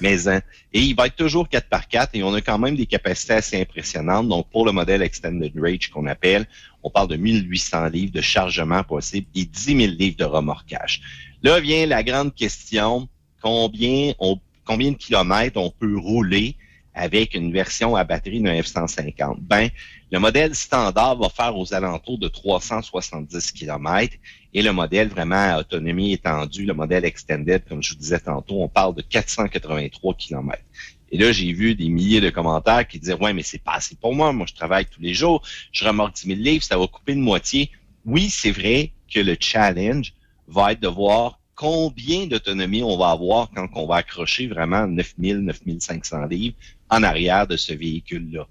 [0.00, 0.40] Mais hein,
[0.72, 3.34] et il va être toujours 4 par 4 et on a quand même des capacités
[3.34, 4.28] assez impressionnantes.
[4.28, 6.46] Donc pour le modèle Extended Range qu'on appelle,
[6.82, 11.00] on parle de 1800 livres de chargement possible et 10 000 livres de remorquage.
[11.44, 13.08] Là vient la grande question,
[13.40, 16.56] combien on combien de kilomètres on peut rouler
[16.94, 19.38] avec une version à batterie d'un F-150?
[19.40, 19.68] Ben,
[20.12, 24.14] le modèle standard va faire aux alentours de 370 km
[24.52, 28.62] et le modèle vraiment à autonomie étendue, le modèle extended, comme je vous disais tantôt,
[28.62, 30.58] on parle de 483 km.
[31.10, 33.96] Et là, j'ai vu des milliers de commentaires qui disaient, ouais, mais c'est pas assez
[33.96, 34.34] pour moi.
[34.34, 35.42] Moi, je travaille tous les jours.
[35.72, 37.70] Je remorque 10 000 livres, ça va couper de moitié.
[38.04, 40.12] Oui, c'est vrai que le challenge
[40.46, 45.38] va être de voir combien d'autonomie on va avoir quand on va accrocher vraiment 9000,
[45.38, 46.56] 9500 livres
[46.90, 48.46] en arrière de ce véhicule-là.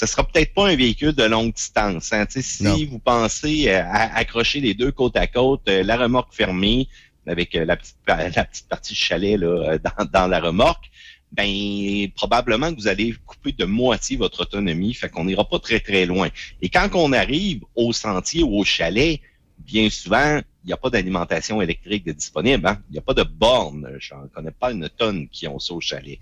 [0.00, 2.12] Ce sera peut-être pas un véhicule de longue distance.
[2.12, 2.24] Hein.
[2.28, 2.76] Si Non.
[2.90, 6.86] vous pensez euh, à accrocher les deux côte à côte, euh, la remorque fermée
[7.26, 10.84] avec euh, la, petite, pa- la petite partie du chalet là, dans, dans la remorque,
[11.32, 15.80] ben probablement que vous allez couper de moitié votre autonomie, fait qu'on n'ira pas très
[15.80, 16.28] très loin.
[16.62, 19.20] Et quand on arrive au sentier ou au chalet,
[19.58, 22.66] bien souvent, il n'y a pas d'alimentation électrique de disponible.
[22.66, 22.78] hein.
[22.88, 23.88] Il n'y a pas de borne.
[23.98, 26.18] Je n'en connais pas une tonne qui ont ça au chalet.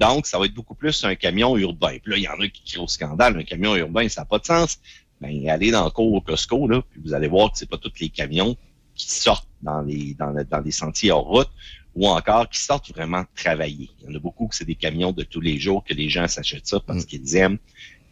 [0.00, 1.98] Donc, ça va être beaucoup plus un camion urbain.
[2.02, 3.36] Puis là, il y en a qui crient au scandale.
[3.38, 4.78] Un camion urbain, ça n'a pas de sens.
[5.20, 7.76] Ben, allez dans le cours au Costco, là, puis vous allez voir que c'est pas
[7.76, 8.56] tous les camions
[8.94, 11.50] qui sortent dans les, dans, le- dans les sentiers hors route
[11.94, 13.90] ou encore qui sortent vraiment travailler.
[14.00, 16.08] Il y en a beaucoup que c'est des camions de tous les jours que les
[16.08, 17.58] gens s'achètent ça parce qu'ils aiment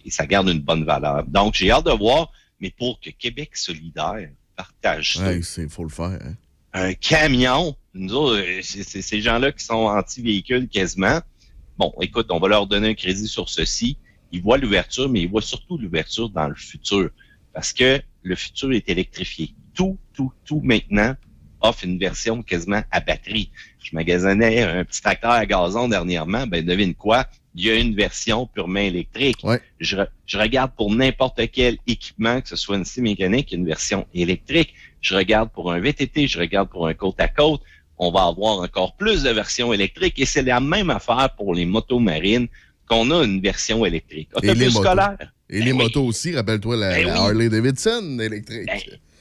[0.04, 1.24] et ça garde une bonne valeur.
[1.26, 5.84] Donc, j'ai hâte de voir, mais pour que Québec solidaire partage ça, Ouais, c'est faut
[5.84, 6.18] le faire.
[6.22, 6.34] hein.
[6.74, 11.20] un camion, nous autres, euh, c'est c'est ces gens-là qui sont anti-véhicules quasiment.
[11.78, 13.96] Bon, écoute, on va leur donner un crédit sur ceci.
[14.32, 17.10] Ils voient l'ouverture, mais ils voient surtout l'ouverture dans le futur.
[17.54, 19.54] Parce que le futur est électrifié.
[19.74, 21.14] Tout, tout, tout maintenant
[21.60, 23.50] offre une version quasiment à batterie.
[23.80, 27.26] Je magasinais un petit tracteur à gazon dernièrement, ben devine quoi?
[27.54, 29.38] Il y a une version purement électrique.
[29.80, 29.96] Je,
[30.26, 34.74] je regarde pour n'importe quel équipement, que ce soit une scie mécanique, une version électrique.
[35.00, 37.62] Je regarde pour un VTT, je regarde pour un côte à côte.
[37.98, 41.66] On va avoir encore plus de versions électriques et c'est la même affaire pour les
[41.66, 42.48] motos marines
[42.86, 44.28] qu'on a une version électrique.
[44.42, 44.84] Et les Autobus motos.
[44.86, 45.32] scolaire.
[45.50, 47.18] Et les motos aussi, rappelle-toi la, Ben la oui.
[47.18, 48.68] Harley Davidson électrique.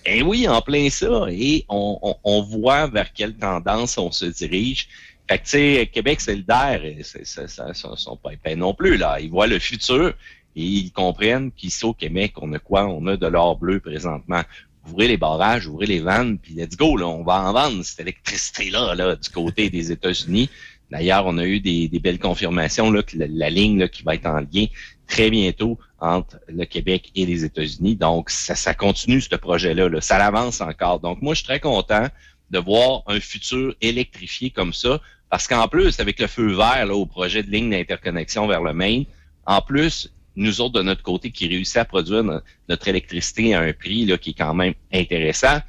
[0.05, 1.25] Eh oui, en plein ça.
[1.29, 4.87] Et on, on, on voit vers quelle tendance on se dirige.
[5.29, 9.19] Fait que, tu sais, Québec solidaire, ça, ça, sont pas épais non plus, là.
[9.19, 10.13] Ils voient le futur
[10.55, 12.87] et ils comprennent qu'ici au Québec, on a quoi?
[12.87, 14.41] On a de l'or bleu présentement.
[14.89, 17.07] Ouvrez les barrages, ouvrez les vannes, puis let's go, là.
[17.07, 20.49] On va en vendre cette électricité-là, là, du côté des États-Unis.
[20.89, 24.15] D'ailleurs, on a eu des, belles confirmations, là, que la, la ligne, là, qui va
[24.15, 24.65] être en lien
[25.07, 27.95] très bientôt entre le Québec et les États-Unis.
[27.95, 29.89] Donc, ça, ça continue, ce projet-là.
[29.89, 30.01] là.
[30.01, 30.99] Ça avance encore.
[30.99, 32.07] Donc, moi, je suis très content
[32.51, 35.01] de voir un futur électrifié comme ça.
[35.29, 38.73] Parce qu'en plus, avec le feu vert là, au projet de ligne d'interconnexion vers le
[38.73, 39.05] Maine,
[39.45, 42.39] en plus, nous autres, de notre côté, qui réussit à produire no-
[42.69, 45.63] notre électricité à un prix là, qui est quand même intéressant, là,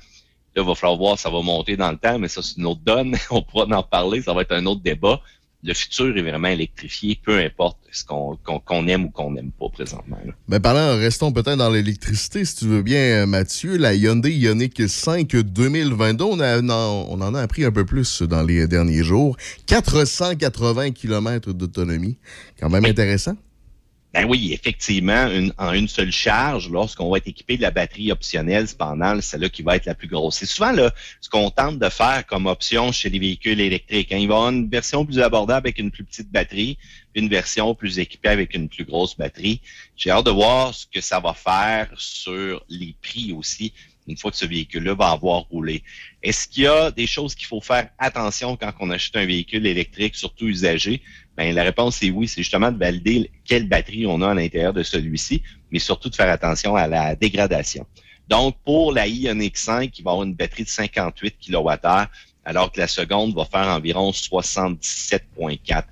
[0.57, 2.81] il va falloir voir, ça va monter dans le temps, mais ça, c'est une autre
[2.85, 3.16] donne.
[3.31, 5.20] On pourra en parler, ça va être un autre débat.
[5.65, 10.19] Le futur est vraiment électrifié, peu importe ce qu'on aime ou qu'on n'aime pas présentement.
[10.24, 10.32] là.
[10.47, 13.77] Ben parlant, restons peut-être dans l'électricité, si tu veux bien, euh, Mathieu.
[13.77, 18.23] La Hyundai Ioniq 5 2022, on, a- non, on en a appris un peu plus
[18.23, 19.36] dans les derniers jours.
[19.66, 22.19] 480 km d'autonomie.
[22.61, 23.36] Quand même intéressant.
[24.14, 28.10] Ben oui, effectivement, une- en une seule charge, lorsqu'on va être équipé de la batterie
[28.10, 30.36] optionnelle, cependant, c'est là qui va être la plus grosse.
[30.39, 34.10] C'est souvent là, ce qu'on tente de faire comme option chez les véhicules électriques.
[34.10, 34.16] hein.
[34.16, 36.78] Il va y avoir une version plus abordable avec une plus petite batterie,
[37.12, 39.60] puis une version plus équipée avec une plus grosse batterie.
[39.94, 43.74] J'ai hâte de voir ce que ça va faire sur les prix aussi,
[44.06, 45.82] une fois que ce véhicule-là va avoir roulé.
[46.22, 49.66] Est-ce qu'il y a des choses qu'il faut faire attention quand on achète un véhicule
[49.66, 51.02] électrique, surtout usagé?
[51.39, 54.73] Ben, la réponse est oui, c'est justement de valider quelle batterie on a à l'intérieur
[54.73, 55.40] de celui-ci,
[55.70, 57.86] mais surtout de faire attention à la dégradation.
[58.28, 62.09] Donc, pour la Ioniq 5, il va avoir une batterie de 58 kWh,
[62.44, 65.85] alors que la seconde va faire environ 77,4.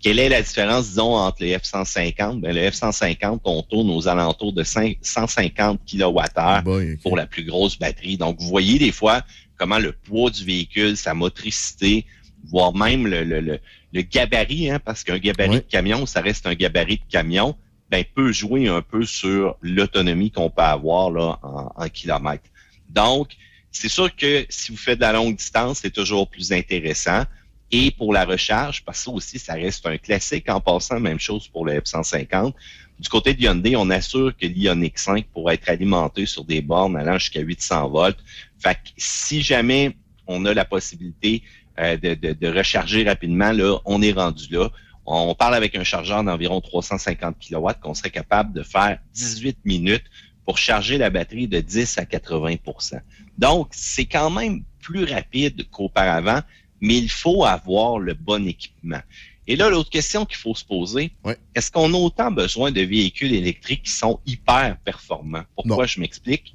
[0.00, 2.40] Quelle est la différence, disons, entre le F-150?
[2.40, 7.78] Ben, le F-150, on tourne aux alentours de 5 150 kWh pour la plus grosse
[7.78, 8.16] batterie.
[8.16, 9.20] Donc, vous voyez des fois
[9.58, 12.06] comment le poids du véhicule, sa motricité,
[12.44, 13.58] voire même le, le, le,
[13.92, 17.56] le gabarit, hein, parce qu'un gabarit de camion, ça reste un gabarit de camion,
[17.90, 22.48] ben, peut jouer un peu sur l'autonomie qu'on peut avoir là, en, en kilomètres.
[22.88, 23.36] Donc,
[23.70, 27.24] c'est sûr que si vous faites de la longue distance, c'est toujours plus intéressant.
[27.72, 31.18] Et pour la recharge, parce que ça aussi, ça reste un classique en passant, même
[31.18, 32.52] chose pour le F-150.
[33.00, 36.96] Du côté de Hyundai, on assure que l'Ioniq 5 pourra être alimenté sur des bornes
[36.96, 38.18] allant jusqu'à 800 volts.
[38.58, 39.96] Fait que si jamais
[40.28, 41.42] on a la possibilité
[41.78, 44.68] euh, de, de- de recharger rapidement, là, on est rendu là.
[45.06, 50.04] On parle avec un chargeur d'environ 350 kW qu'on serait capable de faire 18 minutes
[50.46, 53.00] pour charger la batterie de 10 à 80%
[53.38, 56.40] Donc, c'est quand même plus rapide qu'auparavant,
[56.80, 59.00] mais il faut avoir le bon équipement.
[59.46, 61.12] Et là, l'autre question qu'il faut se poser,
[61.54, 65.44] est-ce qu'on a autant besoin de véhicules électriques qui sont hyper performants?
[65.54, 66.54] Pourquoi je m'explique?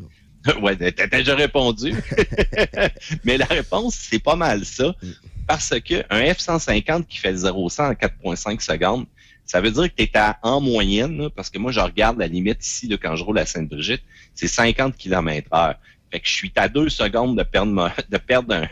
[0.61, 1.93] ouais, t'as déjà répondu.
[3.23, 4.95] Mais la réponse, c'est pas mal ça.
[5.47, 9.05] Parce que un F-150 qui fait le 0-100 en 4.5 secondes,
[9.45, 12.19] ça veut dire que tu es à, en moyenne, là, parce que moi, je regarde
[12.19, 14.03] la limite ici, là, quand je roule à Sainte-Brigitte,
[14.35, 15.75] c'est 50 km heure.
[16.11, 18.67] Fait que je suis à deux secondes de perdre, ma- de, perdre un-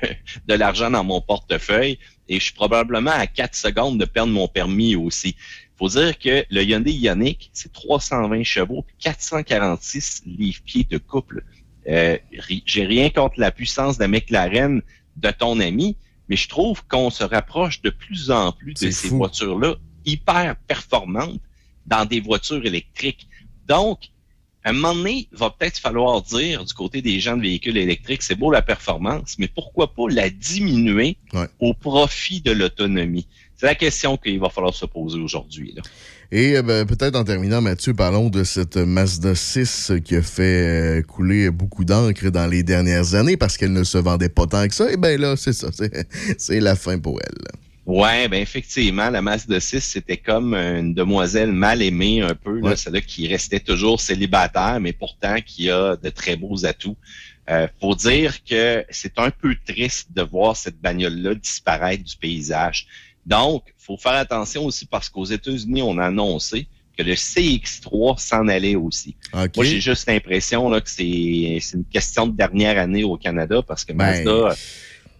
[0.48, 1.98] de l'argent dans mon portefeuille
[2.30, 5.36] et je suis probablement à quatre secondes de perdre mon permis aussi.
[5.78, 11.44] faut dire que le Hyundai Ioniq, c'est 320 chevaux puis 446 livres-pieds de couple.
[11.88, 12.18] Euh,
[12.66, 14.82] J'ai rien contre la puissance de McLaren
[15.16, 15.96] de ton ami,
[16.30, 21.40] mais je trouve qu'on se rapproche de plus en plus de ces voitures-là hyper performantes
[21.86, 23.28] dans des voitures électriques.
[23.68, 24.10] Donc,
[24.64, 27.78] à un moment donné, il va peut-être falloir dire du côté des gens de véhicules
[27.78, 31.18] électriques, c'est beau la performance, mais pourquoi pas la diminuer
[31.60, 33.28] au profit de l'autonomie?
[33.56, 35.74] C'est la question qu'il va falloir se poser aujourd'hui.
[36.32, 41.00] Et euh, ben, peut-être en terminant, Mathieu, parlons de cette Mazda 6 qui a fait
[41.00, 44.68] euh, couler beaucoup d'encre dans les dernières années parce qu'elle ne se vendait pas tant
[44.68, 44.92] que ça.
[44.92, 45.70] Et bien là, c'est ça.
[46.38, 47.38] c'est- la fin pour elle.
[47.86, 52.76] Ouais, ben effectivement, la Mazda 6, c'était comme une demoiselle mal aimée un peu, là,
[52.76, 56.98] celle-là qui restait toujours célibataire, mais pourtant qui a de très beaux atouts.
[57.50, 62.88] Euh, faut dire que c'est un peu triste de voir cette bagnole-là disparaître du paysage.
[63.28, 66.68] Donc, faut faire attention aussi parce qu'aux États-Unis, on a annoncé
[66.98, 69.16] que le CX3 s'en allait aussi.
[69.34, 69.58] OK.
[69.58, 73.62] Moi, j'ai juste l'impression là, que c'est c'est une question de dernière année au Canada
[73.62, 74.56] parce que Ben, Mazda...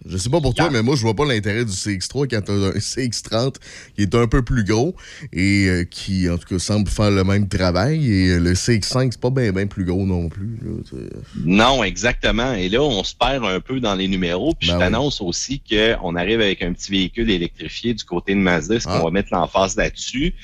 [0.06, 2.52] Je sais pas pour toi, mais moi, je vois pas l'intérêt du CX3 quand t'as
[2.52, 3.56] un CX30
[3.96, 4.94] qui est un peu plus gros
[5.32, 8.10] et euh, qui, en tout cas, semble faire le même travail.
[8.10, 10.58] Et euh, le CX5, c'est pas bien ben plus gros non plus.
[10.62, 10.98] là,
[11.44, 12.54] Non, exactement.
[12.54, 14.54] Et là, on se perd un peu dans les numéros.
[14.54, 14.84] Puis Ben je oui.
[14.84, 18.76] t'annonce aussi qu'on arrive avec un petit véhicule électrifié du côté de Mazda.
[18.84, 18.98] Ah.
[18.98, 20.34] qu'on va mettre l'emphase là-dessus?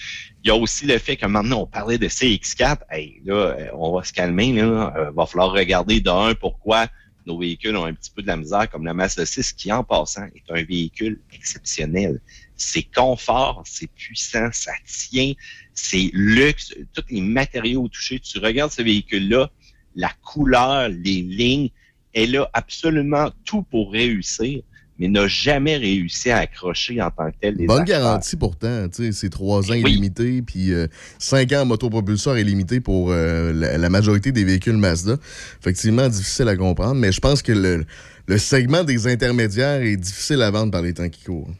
[0.43, 2.79] Il y a aussi le fait que maintenant, on parlait de CX4.
[2.91, 4.53] Hey, là, euh, on va se calmer.
[4.53, 4.93] Là.
[4.97, 6.87] Euh, va falloir regarder d'un pourquoi
[7.27, 9.83] nos véhicules ont un petit peu de la misère, comme la Mazda 6, qui, en
[9.83, 12.21] passant, est un véhicule exceptionnel.
[12.57, 15.33] C'est confort, c'est puissant, ça tient,
[15.75, 18.21] c'est luxe, tous les matériaux touchés.
[18.21, 19.51] Tu regardes ce véhicule-là,
[19.97, 21.71] la couleur, les lignes,
[22.13, 24.63] elle a absolument tout pour réussir,
[24.99, 29.31] mais n'a jamais réussi à accrocher en tant que tel des Bonne garantie pourtant, c'est
[29.31, 29.81] 3 ans Oui.
[29.81, 30.71] illimité, puis
[31.19, 35.17] 5 ans en motopropulseur illimité pour euh, la, la majorité des véhicules Mazda.
[35.61, 37.85] Effectivement, difficile à comprendre, mais je pense que le,
[38.27, 41.51] le segment des intermédiaires est difficile à vendre par les temps qui courent.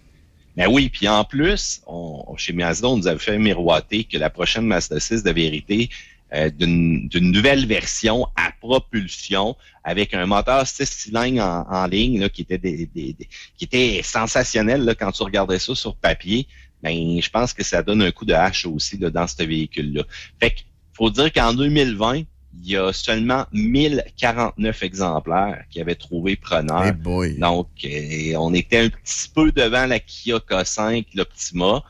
[0.57, 4.31] Ben oui, puis en plus, on, chez Mazda, on nous avait fait miroiter que la
[4.31, 5.91] prochaine Mazda 6 de vérité
[6.33, 12.29] euh, d'une nouvelle version à propulsion avec un moteur 6 cylindres en, en ligne là,
[12.29, 16.47] qui était des, des- des- qui était sensationnel là, quand tu regardais ça sur papier.
[16.83, 20.03] Ben, je pense que ça donne un coup de hache aussi là, dans ce véhicule-là.
[20.41, 20.61] Fait que
[20.93, 22.23] faut dire qu'en 2020,
[22.63, 26.93] il y a seulement 1049 exemplaires qui avaient trouvé preneur.
[27.39, 31.83] Donc, euh, on était un petit peu devant la Kia K5, l'Optima.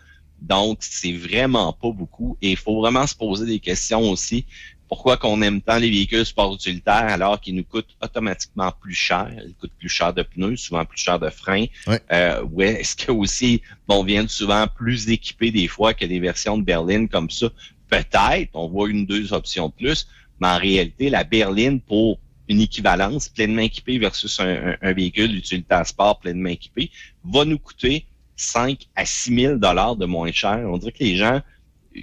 [0.48, 2.36] Donc, c'est vraiment pas beaucoup.
[2.42, 4.44] Et il faut vraiment se poser des questions aussi.
[4.88, 9.32] Pourquoi qu'on aime tant les véhicules sport utilitaires alors qu'ils nous coûtent automatiquement plus cher?
[9.46, 11.64] Ils coûtent plus cher de pneus, souvent plus cher de freins.
[12.12, 16.20] Euh, ouais, est-ce que aussi, bon, on vient souvent plus équipés des fois que des
[16.20, 17.48] versions de berline comme ça?
[17.88, 20.06] Peut-être, on voit une deux options de plus,
[20.40, 22.18] mais en réalité, la berline pour
[22.48, 26.90] une équivalence pleinement équipée versus un, un- un véhicule utilitaire sport pleinement équipé
[27.24, 28.04] va nous coûter
[28.36, 30.60] 5 à 6 000 dollars de moins cher.
[30.66, 31.40] On dirait que les gens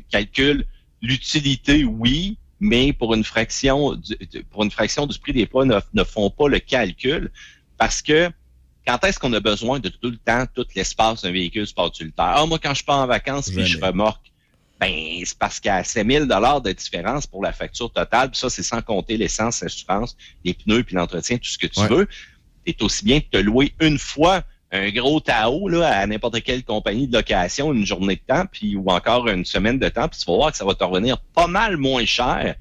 [0.10, 0.66] calculent
[1.02, 4.16] l'utilité, oui, mais pour une fraction du,
[4.50, 7.32] pour une fraction du prix des poids ne, ne font pas le calcul
[7.78, 8.30] parce que
[8.86, 12.34] quand est-ce qu'on a besoin de tout le temps tout l'espace d'un véhicule sport utilitaire?
[12.36, 14.32] Ah, moi, quand je pars en vacances, puis je remorque,
[14.80, 18.32] ben, c'est parce qu'il y a 7 000 de différence pour la facture totale.
[18.32, 21.82] Puis ça, c'est sans compter l'essence, l'assurance, les pneus, puis l'entretien, tout ce que tu
[21.82, 22.08] veux.
[22.66, 26.64] C'est aussi bien de te louer une fois un gros Tao là, à n'importe quelle
[26.64, 30.20] compagnie de location, une journée de temps, puis ou encore une semaine de temps, puis
[30.20, 32.56] tu vas voir que ça va te revenir pas mal moins cher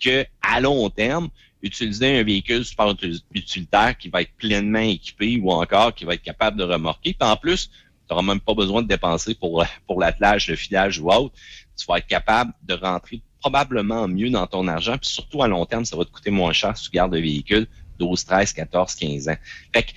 [0.00, 1.28] que à long terme
[1.62, 2.96] utiliser un véhicule sport
[3.34, 7.14] utilitaire qui va être pleinement équipé ou encore qui va être capable de remorquer.
[7.14, 7.74] Puis en plus, tu
[8.10, 11.34] n'auras même pas besoin de dépenser pour, pour l'attelage, le filage ou autre.
[11.76, 14.98] Tu vas être capable de rentrer probablement mieux dans ton argent.
[14.98, 17.20] Puis surtout à long terme, ça va te coûter moins cher si tu gardes le
[17.20, 17.66] véhicule
[17.98, 19.36] 12, 13, 14, 15 ans.
[19.72, 19.92] Fait que,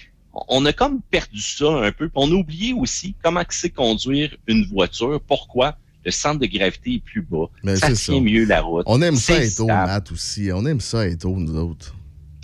[0.47, 2.07] on a comme perdu ça un peu.
[2.07, 5.19] Puis on a oublié aussi comment c'est conduire une voiture.
[5.27, 5.77] Pourquoi?
[6.03, 7.49] Le centre de gravité est plus bas.
[7.63, 8.19] Mais ça tient ça.
[8.19, 8.83] mieux la route.
[8.87, 9.67] On aime ça être au.
[9.67, 10.49] Matt aussi.
[10.53, 11.95] On aime ça être au nous autres.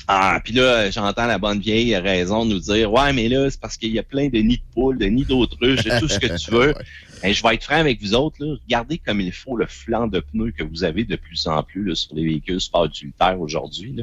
[0.07, 3.59] Ah, puis là, j'entends la bonne vieille raison de nous dire Ouais, mais là, c'est
[3.59, 6.19] parce qu'il y a plein de nids de poules, de nids d'autruches, de tout ce
[6.19, 6.73] que tu veux.
[7.21, 8.55] Ben, je vais être franc avec vous autres, là.
[8.63, 11.83] regardez comme il faut le flanc de pneus que vous avez de plus en plus
[11.85, 13.95] là, sur les véhicules sport utilitaires aujourd'hui.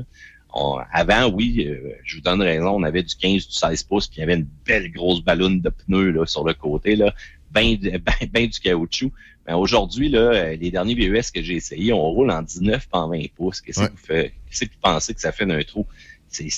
[0.55, 4.07] On- avant, oui, euh, je vous donne raison, on avait du 15, du 16 pouces,
[4.07, 7.15] puis il y avait une belle grosse ballonne de pneus là, sur le côté, là,
[7.51, 8.01] ben, ben,
[8.33, 9.12] ben du caoutchouc.
[9.47, 12.99] Mais aujourd'hui, là, euh, les derniers VES que j'ai essayés, on roule en 19 pas
[12.99, 13.61] en 20 pouces.
[13.62, 14.33] Qu'est-ce que vous faites?
[14.51, 15.87] Qu'est-ce que vous pensez que ça fait d'un trou?
[16.31, 16.51] C'est-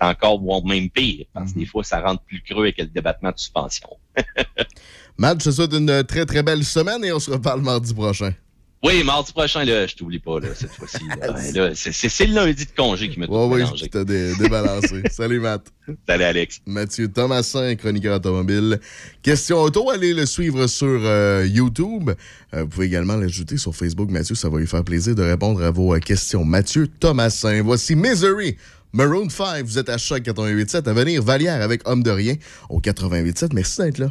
[0.00, 3.32] encore voire même pire, parce que des fois, ça rentre plus creux avec le débattement
[3.32, 3.88] de suspension.
[5.18, 8.32] Matt, je te souhaite une très très belle semaine et on se reparle mardi prochain.
[8.86, 10.98] Oui, mardi prochain, là, je t'oublie pas, là, cette fois-ci.
[11.08, 11.26] là.
[11.54, 13.86] Là, c'est- le lundi de congé qui m'a tout Ouais, oui, mélangé.
[13.86, 15.02] je t'ai dé- débalancé.
[15.10, 15.66] Salut, Matt.
[16.08, 16.60] Salut, Alex.
[16.66, 18.78] Mathieu Thomasin, chroniqueur automobile.
[19.22, 22.10] Question auto, allez le suivre sur euh, YouTube.
[22.54, 24.10] Euh, vous pouvez également l'ajouter sur Facebook.
[24.10, 26.44] Mathieu, ça va lui faire plaisir de répondre à vos euh, questions.
[26.44, 27.62] Mathieu Thomasin.
[27.62, 28.56] Voici Misery.
[28.92, 30.88] Maroon 5, vous êtes à Choc 88.7.
[30.88, 32.36] À venir, Valière avec Homme de Rien
[32.70, 33.48] au 88.7.
[33.52, 34.10] Merci d'être là.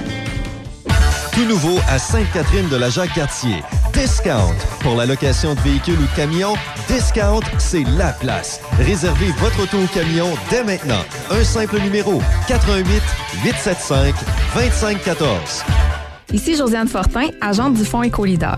[1.47, 3.63] Nouveau à Sainte-Catherine de la Jacques-Cartier.
[3.93, 4.55] Discount.
[4.81, 6.53] Pour la location de véhicules ou de camions,
[6.87, 8.61] Discount, c'est la place.
[8.77, 11.03] Réservez votre auto ou camion dès maintenant.
[11.31, 13.01] Un simple numéro 88
[13.43, 14.13] 875
[14.55, 15.63] 2514.
[16.31, 18.57] Ici Josiane Fortin, agente du Fonds Écolideur.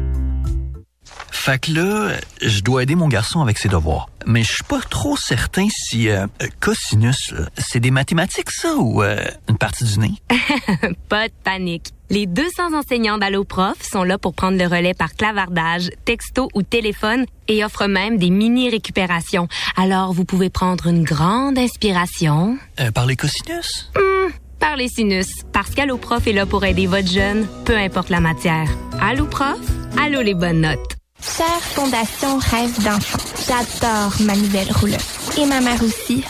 [1.31, 4.09] Fait que là, je dois aider mon garçon avec ses devoirs.
[4.27, 6.27] Mais je suis pas trop certain si euh,
[6.59, 9.17] cosinus, c'est des mathématiques ça ou euh,
[9.49, 10.11] une partie du nez?
[11.09, 11.87] Pas de panique.
[12.09, 17.25] Les 200 enseignants d'AlloProf sont là pour prendre le relais par clavardage, texto ou téléphone
[17.47, 19.47] et offrent même des mini-récupérations.
[19.77, 22.57] Alors, vous pouvez prendre une grande inspiration.
[22.81, 23.89] Euh, par les cosinus?
[23.95, 25.27] Hmm, par les sinus.
[25.53, 28.69] Parce qu'AlloProf est là pour aider votre jeune, peu importe la matière.
[28.99, 29.59] AlloProf,
[29.97, 31.00] allo les bonnes notes.
[31.21, 34.97] Chère Fondation Rêve d'enfant, j'adore ma nouvelle rouleuse.
[35.37, 36.23] Et ma mère aussi.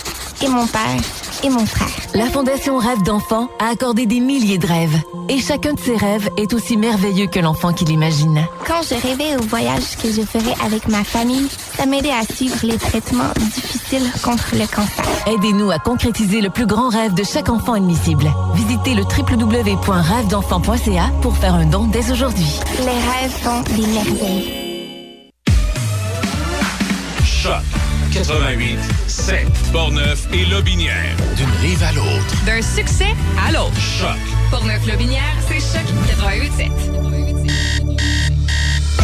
[0.44, 1.00] Et mon père.
[1.44, 1.88] Et mon frère.
[2.14, 5.00] La Fondation Rêve d'enfant a accordé des milliers de rêves.
[5.30, 8.46] Et chacun de ces rêves est aussi merveilleux que l'enfant qui l'imagine.
[8.68, 11.48] Quand je rêvais au voyage que je ferais avec ma famille,
[11.78, 15.06] ça m'aidait à suivre les traitements difficiles contre le cancer.
[15.26, 18.30] Aidez-nous à concrétiser le plus grand rêve de chaque enfant admissible.
[18.56, 22.60] Visitez le www.rêvedenfant.ca pour faire un don dès aujourd'hui.
[22.80, 24.71] Les rêves font des merveilles.
[27.42, 27.64] Choc
[28.14, 28.78] 88
[29.08, 31.16] 7 Portneuf et Lobinière.
[31.36, 32.46] D'une rive à l'autre.
[32.46, 33.74] D'un succès à l'autre.
[33.80, 34.16] Choc.
[34.52, 35.88] Portneuf-Lobinière, c'est Choc
[36.22, 36.70] 88.7.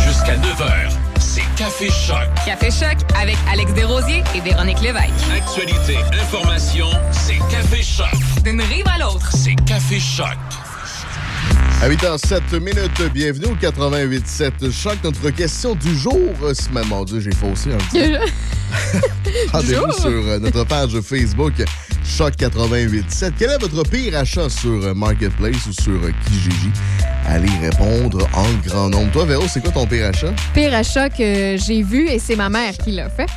[0.05, 2.27] Jusqu'à 9h, c'est Café Choc.
[2.45, 5.09] Café Choc avec Alex Desrosiers et Véronique Lévesque.
[5.35, 8.43] Actualité, information, c'est Café Choc.
[8.43, 9.31] D'une rive à l'autre.
[9.31, 10.37] C'est Café Choc.
[11.81, 14.97] À 8h07 minutes, bienvenue au 88.7 Choc.
[15.03, 18.99] Notre question du jour, euh, ce même mon Dieu, j'ai faussé un petit peu.
[19.53, 21.53] Rendez-vous sur euh, notre page Facebook
[22.07, 23.33] Choc 88.7.
[23.37, 26.71] Quel est votre pire achat sur euh, Marketplace ou sur euh, Kijiji?
[27.27, 29.11] Allez répondre en grand nombre.
[29.11, 30.31] Toi, Véro, c'est quoi ton pire achat?
[30.53, 33.27] Pire achat que j'ai vu, et c'est ma mère qui l'a fait,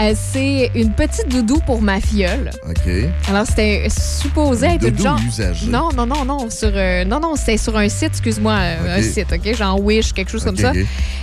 [0.00, 2.50] euh, c'est une petite doudou pour ma filleule.
[2.66, 2.90] OK.
[3.28, 5.20] Alors, c'était supposé être une genre.
[5.28, 5.66] usagé.
[5.66, 6.48] Non, non, non, non.
[6.50, 9.54] Sur, euh, non, non, c'était sur un site, excuse-moi, un site, OK?
[9.54, 10.70] Genre Wish, quelque chose comme ça.
[10.70, 10.78] ok.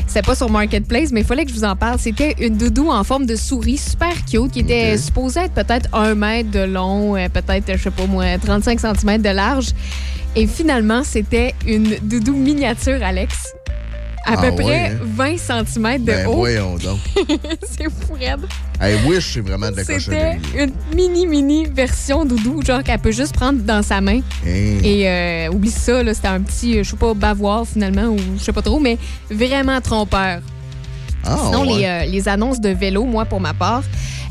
[0.06, 1.98] C'était pas sur Marketplace, mais il fallait que je vous en parle.
[2.00, 6.14] C'était une doudou en forme de souris super cute qui était supposée être peut-être un
[6.14, 9.70] mètre de long, euh, peut-être, je sais pas moi, 35 cm de large.
[10.36, 13.54] Et finalement, c'était une doudou miniature, Alex.
[14.26, 14.98] À Ah peu ouais, près hein?
[15.04, 16.36] 20 cm de Ben haut.
[16.36, 16.98] voyons donc.
[17.70, 18.40] C'est fou, raide.
[18.80, 20.40] Hey, Wish, c'est vraiment de la C'était cochonnerie.
[20.58, 24.20] une mini, mini version doudou, genre qu'elle peut juste prendre dans sa main.
[24.46, 24.80] Hein?
[24.84, 28.18] Et euh, oublie ça, là, c'était un petit, euh, je sais pas, bavoir finalement, ou
[28.38, 28.98] je sais pas trop, mais
[29.30, 30.40] vraiment trompeur.
[31.26, 31.78] Ah, Sinon, ouais.
[31.80, 33.84] les, euh, les annonces de vélo, moi, pour ma part,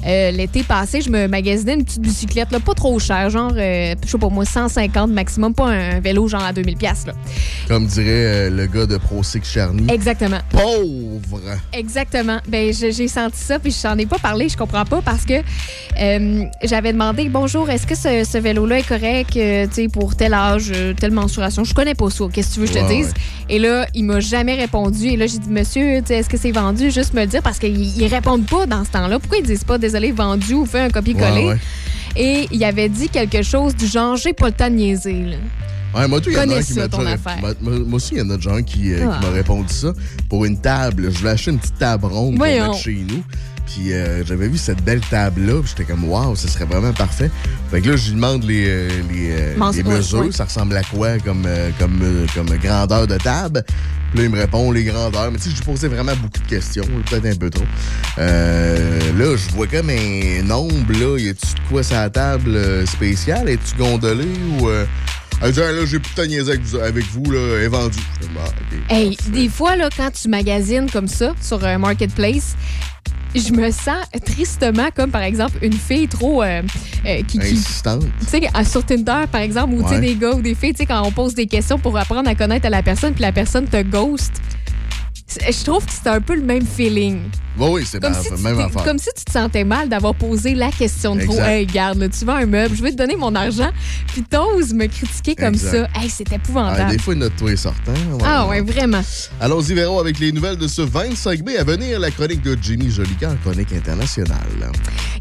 [0.06, 3.94] euh, l'été passé, je me magasinais une petite bicyclette, là, pas trop chère, genre, euh,
[4.04, 7.12] je sais pas moi, 150 maximum, pas un vélo genre à 2000 pièces là.
[7.68, 9.86] Comme dirait euh, le gars de Pro Six Charny.
[9.90, 10.38] Exactement.
[10.50, 11.40] Pauvre!
[11.72, 12.38] Exactement.
[12.48, 15.34] Ben, j'ai senti ça, puis je n'en ai pas parlé, je comprends pas, parce que
[16.62, 19.38] j'avais demandé bonjour, est-ce que ce, ce vélo-là est correct, tu
[19.72, 21.64] sais, pour tel âge, telle mensuration?
[21.64, 22.24] Je connais pas ça.
[22.32, 23.06] Qu'est-ce que tu veux que je te Ouais, dise?
[23.08, 23.54] ouais.
[23.54, 25.06] Et là, il m'a jamais répondu.
[25.08, 26.90] Et là, j'ai dit monsieur, est-ce que c'est vendu?
[26.90, 29.18] Juste me le dire, parce qu'ils ils répondent pas dans ce temps-là.
[29.18, 31.58] Pourquoi ils disent pas désolé vendu ou fait un copier-coller Ouais, ouais.
[32.16, 35.12] Et il avait dit quelque chose du genre j'ai pas le temps de niaiser.
[35.24, 35.36] là.
[35.94, 37.36] Ouais, moi, tout, il y en a Connais un qui ça, m'a ton affaire.
[37.60, 39.18] moi- aussi, il y en a déjà un qui, euh, Ah.
[39.20, 39.92] qui m'a répondu ça.
[40.30, 43.22] Pour une table, je voulais acheter une petite table ronde pour mettre chez nous.
[43.66, 47.30] Puis euh, j'avais vu cette belle table-là, puis j'étais comme, waouh, ce serait vraiment parfait.
[47.70, 50.82] Fait que là, je lui demande les, euh, les, euh, les mesures, ça ressemble à
[50.82, 51.46] quoi comme,
[51.78, 53.64] comme, comme grandeur de table?
[54.10, 55.30] Puis là, il me répond les grandeurs.
[55.30, 57.64] Mais tu sais, je lui posais vraiment beaucoup de questions, peut-être un peu trop.
[58.18, 61.18] Euh, là, je vois comme un nombre, là.
[61.18, 63.48] Y a-tu de quoi la table spéciale?
[63.48, 64.28] Es-tu gondolé
[64.60, 64.68] ou.
[64.68, 64.84] Euh...
[65.44, 67.98] Elle dit, Ah, là, j'ai plus de niaiser avec vous, là, elle est vendue.
[68.34, 68.42] Bah.
[68.88, 72.54] Hey, des fois, là, quand tu magasines comme ça sur un marketplace,
[73.34, 76.42] je me sens tristement comme, par exemple, une fille trop...
[76.42, 76.62] euh,
[77.06, 80.00] euh, qui, tu sais, à- sur Tinder, par exemple, ou Ouais.
[80.00, 82.34] des gars ou des filles, tu sais, quand on pose des questions pour apprendre à
[82.34, 84.32] connaître la personne, puis la personne te ghost,
[85.28, 87.20] je trouve que c'est un peu le même feeling.
[87.58, 90.70] Oui, oui, c'est Comme si, tu comme si tu te sentais mal d'avoir posé la
[90.70, 91.38] question de trop.
[91.40, 93.70] Hey, là, tu vends un meuble, je vais te donner mon argent,
[94.08, 95.88] puis t'oses me critiquer comme Exact.
[95.92, 96.00] ça.
[96.00, 96.90] Hey, c'est Ah, épouvantable.
[96.92, 97.92] des fois, notre toit est sortant.
[98.24, 99.02] Ah ouais, vraiment.
[99.40, 102.90] Allons-y, Véro, avec les nouvelles de ce 25 mai à venir, la chronique de Jimmy
[102.90, 104.38] Jolicoeur, chronique internationale.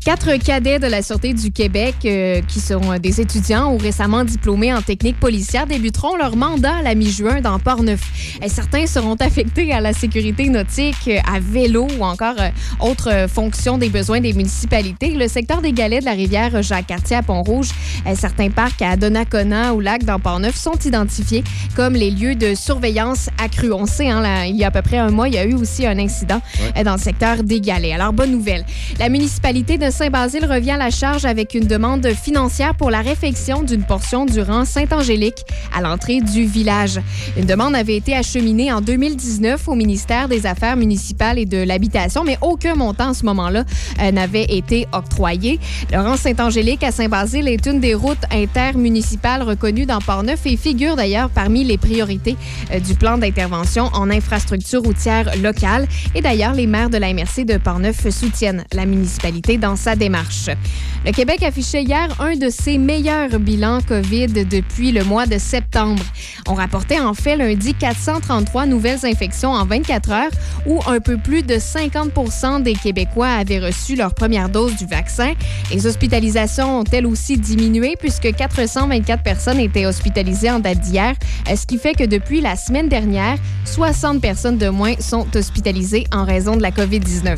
[0.04, 4.24] Quatre cadets de la Sûreté du Québec euh, qui seront euh, des étudiants ou récemment
[4.24, 8.02] diplômés en technique policière débuteront leur mandat à la mi-juin dans Port-Neuf.
[8.48, 12.50] Certains seront affectés à la sécurité nautique, à vélo ou encore encore euh,
[12.80, 15.12] autres euh, fonctions des besoins des municipalités.
[15.12, 17.70] Le secteur des galets de la rivière Jacques-Cartier à Pont-Rouge,
[18.06, 21.44] euh, certains parcs à Donnacona ou Lac dans Port-Neuf sont identifiés
[21.76, 23.74] comme les lieux de surveillance accrue.
[23.74, 25.46] On sait, hein, là, il y a à peu près un mois, il y a
[25.46, 26.42] eu aussi un incident
[26.84, 27.94] dans le secteur des galets.
[27.94, 28.66] Alors, bonne nouvelle.
[29.00, 33.64] La municipalité de Saint-Basile revient à la charge avec une demande financière pour la réfection
[33.64, 35.44] d'une portion du rang Saint-Angélique
[35.76, 37.00] à l'entrée du village.
[37.38, 42.11] Une demande avait été acheminée en 2019 au ministère des Affaires municipales et de l'Habitation,
[42.26, 43.64] mais aucun montant à ce moment-là
[44.02, 45.60] euh, n'avait été octroyé.
[45.94, 51.30] Rang Saint-Angélique à Saint-Basile est une des routes intermunicipales reconnues dans Port-Neuf et figure d'ailleurs
[51.30, 52.36] parmi les priorités
[52.72, 55.88] euh, du plan d'intervention en infrastructure routière locale.
[56.16, 60.50] Et d'ailleurs, les maires de la MRC de Port-Neuf soutiennent la municipalité dans sa démarche.
[61.06, 66.04] Le Québec affichait hier un de ses meilleurs bilans COVID depuis le mois de septembre.
[66.48, 70.32] On rapportait en fait lundi 433 nouvelles infections en 24 heures,
[70.66, 72.01] où un peu plus de 50
[72.64, 75.34] des Québécois avaient reçu leur première dose du vaccin.
[75.72, 81.14] Les hospitalisations ont elles aussi diminué puisque 424 personnes étaient hospitalisées en date d'hier,
[81.50, 86.06] euh, ce qui fait que depuis la semaine dernière, 60 personnes de moins sont hospitalisées
[86.12, 87.38] en raison de la COVID-19.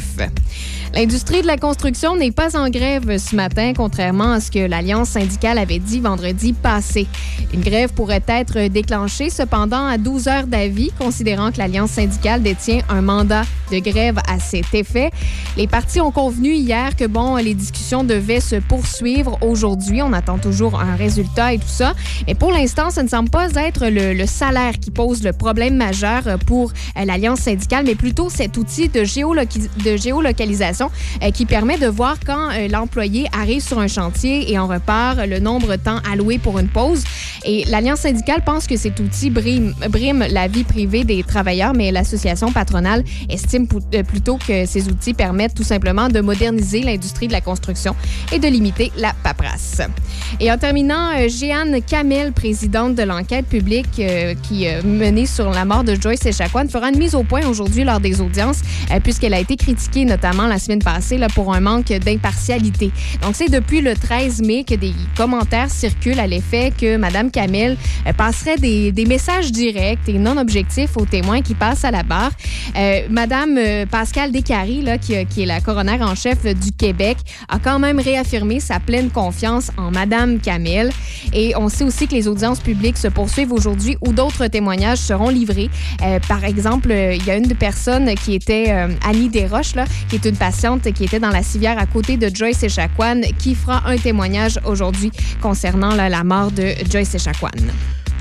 [0.95, 5.09] L'industrie de la construction n'est pas en grève ce matin, contrairement à ce que l'Alliance
[5.09, 7.07] syndicale avait dit vendredi passé.
[7.51, 12.81] Une grève pourrait être déclenchée cependant à 12 heures d'avis, considérant que l'Alliance syndicale détient
[12.89, 13.41] un mandat
[13.71, 15.09] de grève à cet effet.
[15.57, 20.03] Les partis ont convenu hier que bon, les discussions devaient se poursuivre aujourd'hui.
[20.03, 21.95] On attend toujours un résultat et tout ça.
[22.27, 26.23] Mais pour l'instant, ce ne semble pas être le, salaire qui pose le problème majeur
[26.45, 30.82] pour l'Alliance syndicale, mais plutôt cet outil de géolocalisation
[31.21, 35.17] euh, qui permet de voir quand euh, l'employé arrive sur un chantier et on repart
[35.27, 37.03] le nombre de temps alloué pour une pause.
[37.45, 39.73] Et l'Alliance syndicale pense que cet outil brime,
[40.29, 45.55] la vie privée des travailleurs, mais l'association patronale estime euh, plutôt que ces outils permettent
[45.55, 47.95] tout simplement de moderniser l'industrie de la construction
[48.31, 49.81] et de limiter la paperasse.
[50.39, 54.01] Et en terminant, Jeanne Kamel, présidente de l'enquête publique
[54.41, 57.83] qui euh, menée sur la mort de Joyce Echaquan, fera une mise au point aujourd'hui
[57.83, 58.61] lors des audiences,
[59.03, 62.91] puisqu'elle a été critiquée notamment la semaine passée là, pour un manque d'impartialité.
[63.21, 67.77] Donc, c'est depuis le 13 mai que des commentaires circulent à l'effet que Mme Kamel
[68.07, 72.03] euh, passerait des, des messages directs et non objectifs aux témoins qui passent à la
[72.03, 72.31] barre.
[72.77, 77.17] Euh, Madame euh, Pascale Descaries, là, qui, qui est la coroner en chef du Québec,
[77.49, 80.91] a quand même réaffirmé sa pleine confiance en Madame Kamel.
[81.33, 85.29] Et on sait aussi que les audiences publiques se poursuivent aujourd'hui où d'autres témoignages seront
[85.29, 85.69] livrés.
[86.01, 89.73] Euh, par exemple, euh, il y a une personne qui était euh, Annie Desroches,
[90.09, 93.53] qui est une patiente qui était dans la civière à côté de Joyce Echaquan, qui
[93.53, 95.11] fera un témoignage aujourd'hui
[95.41, 97.49] concernant la mort de Joyce Echaquan.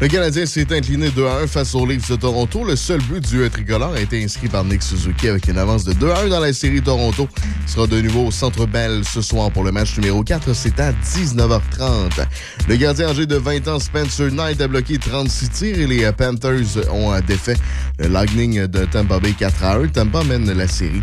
[0.00, 2.64] Le Canadien s'est incliné 2 à 1 face aux Leafs de Toronto.
[2.64, 5.92] Le seul but du tricolore a été inscrit par Nick Suzuki avec une avance de
[5.92, 7.28] 2 à 1 dans la série Toronto.
[7.64, 10.52] Il sera de nouveau au Centre Bell ce soir pour le match numéro 4.
[10.54, 12.26] C'est à 19h30.
[12.68, 16.90] Le gardien âgé de 20 ans, Spencer Knight, a bloqué 36 tirs et les Panthers
[16.92, 17.56] ont euh, défait
[18.00, 19.86] le Lightning de Tampa Bay 4 à 1.
[19.86, 21.02] Tampa mène la série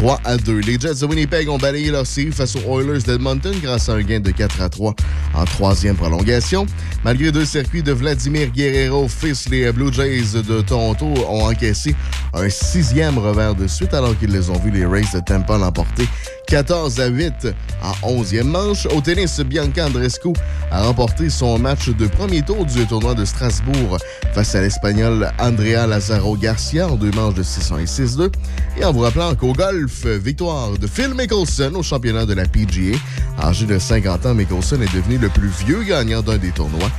[0.00, 0.60] 3 à 2.
[0.60, 4.00] Les Jets de Winnipeg ont balayé leur série face aux Oilers d'Edmonton grâce à un
[4.00, 4.94] gain de 4 à 3
[5.34, 6.64] en troisième prolongation.
[7.04, 11.94] Malgré deux circuits de Vladimir Guerrero, fils, les Blue Jays de Toronto ont encaissé
[12.32, 16.08] un sixième revers de suite alors qu'ils les ont vus les Rays de Tampa l'emporter
[16.50, 17.46] 14 à 8
[17.80, 18.84] en 11e manche.
[18.86, 20.32] Au tennis, Bianca Andrescu
[20.72, 23.98] a remporté son match de premier tour du tournoi de Strasbourg
[24.34, 28.32] face à l'Espagnol Andrea Lazaro Garcia en deux manches de 6-1 et 6-2.
[28.78, 32.98] Et en vous rappelant qu'au golf, victoire de Phil Mickelson au championnat de la PGA.
[33.40, 36.90] Âgé de 50 ans, Mickelson est devenu le plus vieux gagnant d'un des tournois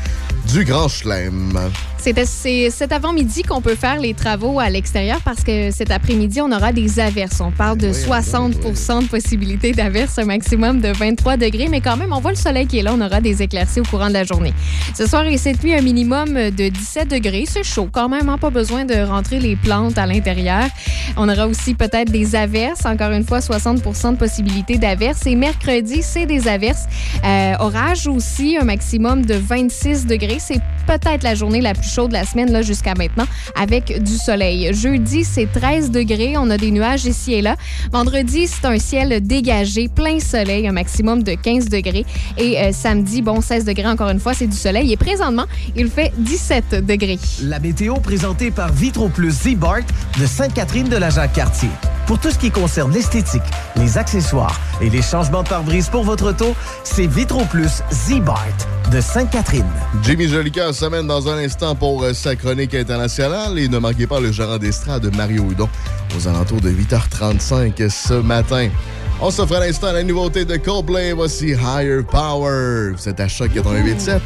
[0.52, 1.60] du Grand Chelem.
[1.98, 6.52] C'est cet avant-midi qu'on peut faire les travaux à l'extérieur parce que cet après-midi, on
[6.52, 7.42] aura des averses.
[7.42, 12.14] On parle de 60% de possibilité d'averses, un maximum de 23 degrés, mais quand même,
[12.14, 12.94] on voit le soleil qui est là.
[12.94, 14.54] On aura des éclaircies au courant de la journée.
[14.96, 17.46] Ce soir et cette nuit, un minimum de 17 degrés.
[17.48, 18.38] C'est chaud quand même, hein?
[18.38, 20.66] pas besoin de rentrer les plantes à l'intérieur.
[21.18, 22.86] On aura aussi peut-être des averses.
[22.86, 25.26] Encore une fois, 60 de possibilité d'averses.
[25.26, 26.86] Et mercredi, c'est des averses.
[27.24, 30.38] Euh, orage aussi, un maximum de 26 degrés.
[30.40, 34.18] C'est peut-être la journée la plus chaude de la semaine là jusqu'à maintenant avec du
[34.18, 34.74] soleil.
[34.74, 36.36] Jeudi, c'est 13 degrés.
[36.38, 37.56] On a des nuages ici et là.
[37.92, 42.06] Vendredi, c'est un ciel dégagé, plein soleil, un maximum de 15 degrés.
[42.38, 44.92] Et euh, samedi, bon, 16 degrés encore une fois, c'est du soleil.
[44.92, 47.18] Et présentement, il fait 17 degrés.
[47.44, 49.88] La météo présentée par Vitro Plus Z-Bart
[50.20, 51.70] de Sainte-Catherine de la Jacques-Cartier.
[52.08, 53.42] Pour tout ce qui concerne l'esthétique,
[53.76, 58.46] les accessoires et les changements de pare-brise pour votre auto, c'est Vitro Plus Z-Bart
[58.92, 59.66] de Sainte-Catherine.
[60.04, 64.20] Jimmy Jolicoeur s'amène dans un instant pour euh, sa chronique internationale et ne manquez pas
[64.20, 65.70] le gérant d'estrade Mario Houdon
[66.18, 68.70] aux alentours de 8h35 ce matin.
[69.22, 71.14] On s'offre à l'instant la nouveauté de Coldplay.
[71.14, 72.94] Voici Higher Power.
[73.06, 74.20] Êtes à Choc 88.7.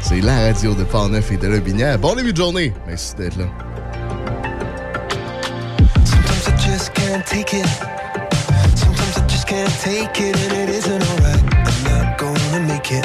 [0.00, 1.98] C'est la radio de Port-Neuf et de Lobinière.
[1.98, 2.72] Bon début de journée.
[2.86, 3.44] Merci d'être là.
[7.28, 7.66] Take it.
[8.74, 11.42] Sometimes I just can't take it, and it isn't alright.
[11.68, 13.04] I'm not gonna make it.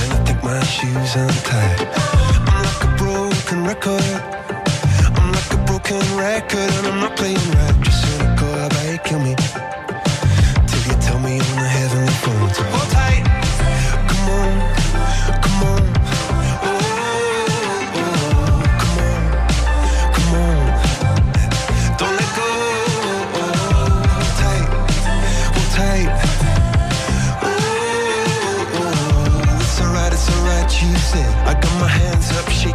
[0.00, 1.80] And I think my shoes untied.
[2.52, 4.04] I'm like a broken record.
[5.16, 7.76] I'm like a broken record, and I'm not playing right.
[7.84, 9.34] Just cynical, about you kill me?
[10.68, 13.03] Till you tell me on the heavenly phone.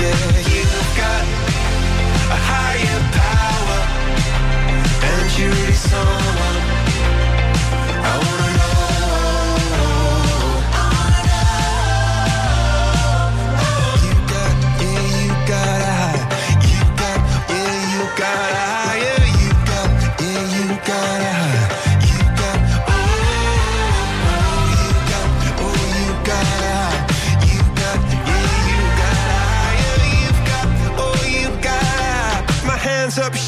[0.00, 1.22] Yeah, you've got
[2.30, 3.80] a higher power,
[5.02, 6.81] and you really someone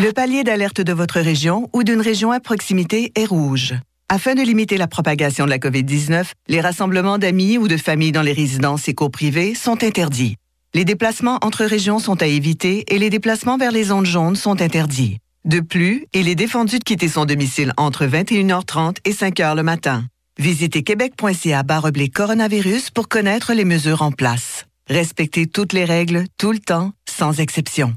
[0.00, 3.74] Le palier d'alerte de votre région ou d'une région à proximité est rouge.
[4.08, 8.22] Afin de limiter la propagation de la COVID-19, les rassemblements d'amis ou de familles dans
[8.22, 9.10] les résidences et cours
[9.56, 10.36] sont interdits.
[10.72, 14.62] Les déplacements entre régions sont à éviter et les déplacements vers les zones jaunes sont
[14.62, 15.18] interdits.
[15.44, 20.04] De plus, il est défendu de quitter son domicile entre 21h30 et 5h le matin.
[20.38, 24.66] Visitez québec.ca baroblique coronavirus pour connaître les mesures en place.
[24.88, 27.96] Respectez toutes les règles, tout le temps, sans exception.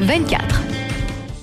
[0.00, 0.77] 24.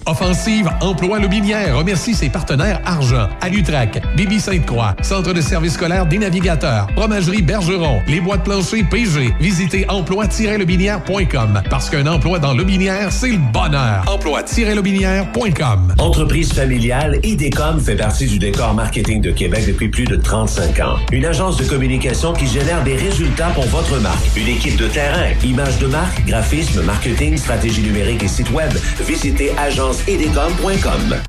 [0.08, 6.20] Offensive Emploi Lobinière remercie ses partenaires Argent, Alutrac, Bibi Sainte-Croix, Centre de services scolaires des
[6.20, 9.34] navigateurs, Fromagerie Bergeron, les boîtes planchers PG.
[9.40, 14.04] Visitez emploi-lobinière.com parce qu'un emploi dans Lobinière, c'est le bonheur.
[14.08, 15.96] Emploi-lobinière.com.
[15.98, 20.98] Entreprise familiale, IDECOM fait partie du décor marketing de Québec depuis plus de 35 ans.
[21.12, 24.38] Une agence de communication qui génère des résultats pour votre marque.
[24.38, 28.72] Une équipe de terrain, images de marque, graphisme, marketing, stratégie numérique et site web.
[29.08, 29.52] Visitez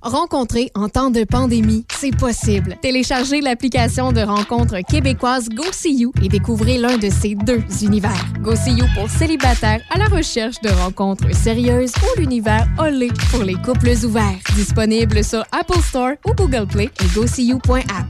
[0.02, 2.76] Rencontrer en temps de pandémie, c'est possible.
[2.82, 8.24] Téléchargez l'application de rencontre québécoise GoSeeYou et découvrez l'un de ces deux univers.
[8.40, 13.94] GoSeeYou pour célibataires à la recherche de rencontres sérieuses ou l'univers Olé pour les couples
[14.04, 14.38] ouverts.
[14.54, 18.06] Disponible sur Apple Store ou Google Play et GoSeeYou.app.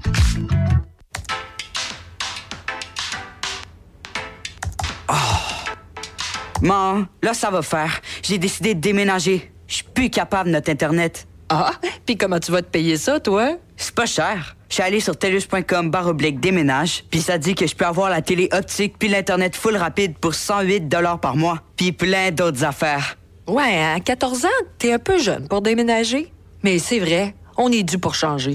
[6.63, 8.01] Maman, là, ça va faire.
[8.23, 9.53] J'ai décidé de déménager.
[9.69, 11.27] Je suis plus capable de notre Internet.
[11.49, 11.73] Ah,
[12.05, 13.57] puis comment tu vas te payer ça, toi?
[13.77, 14.57] C'est pas cher.
[14.69, 18.11] Je suis allé sur telus.com barre oblique déménage, puis ça dit que je peux avoir
[18.11, 20.89] la télé optique puis l'Internet full rapide pour 108
[21.21, 23.17] par mois, puis plein d'autres affaires.
[23.47, 26.33] Ouais, à 14 ans, t'es un peu jeune pour déménager.
[26.65, 28.55] Mais c'est vrai, on est dû pour changer.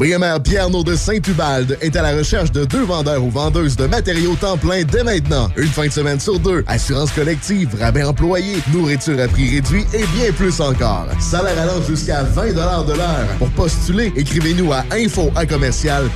[0.00, 4.34] BMR Pierre de Saint-Ubalde est à la recherche de deux vendeurs ou vendeuses de matériaux
[4.34, 5.50] temps plein dès maintenant.
[5.58, 6.64] Une fin de semaine sur deux.
[6.68, 11.04] Assurance collective, rabais employé, nourriture à prix réduit et bien plus encore.
[11.20, 13.28] Salaire allant jusqu'à 20 de l'heure.
[13.38, 16.08] Pour postuler, écrivez-nous à info à commercial.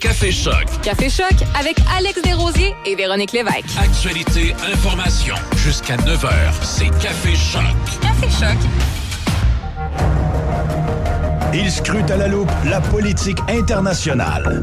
[0.00, 0.64] Café Choc.
[0.82, 3.66] Café Choc avec Alex Desrosiers et Véronique Lévesque.
[3.78, 5.34] Actualité, information.
[5.58, 6.30] Jusqu'à 9h,
[6.62, 8.00] c'est Café Choc.
[8.00, 9.01] Café Choc.
[11.54, 14.60] Il scrute à la loupe la politique internationale.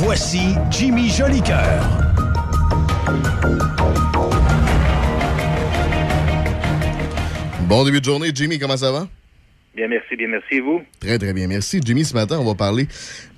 [0.00, 1.82] Voici Jimmy Jolicoeur.
[7.68, 9.08] Bon début de journée, Jimmy, comment ça va?
[9.76, 10.54] Bien, merci, bien, merci.
[10.54, 10.80] Et vous?
[11.00, 11.46] Très, très bien.
[11.46, 11.80] Merci.
[11.84, 12.88] Jimmy, ce matin, on va parler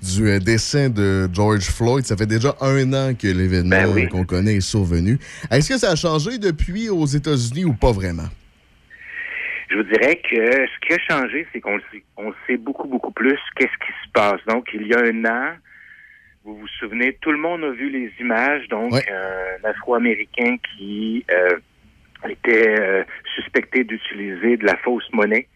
[0.01, 2.05] du euh, décès de George Floyd.
[2.05, 4.07] Ça fait déjà un an que l'événement Ben oui.
[4.07, 5.19] qu'on connaît est survenu.
[5.51, 8.27] Est-ce que ça a changé depuis aux États-Unis ou pas vraiment?
[9.71, 12.89] Je vous dirais que ce qui a changé, c'est qu'on le sait, on sait beaucoup,
[12.89, 14.41] beaucoup plus qu'est-ce qui se passe.
[14.45, 15.55] Donc, il y a un an,
[16.43, 18.67] vous vous souvenez, tout le monde a vu les images.
[18.67, 21.57] Donc, un Afro-Américain qui euh,
[22.29, 25.47] était euh, suspecté d'utiliser de la fausse monnaie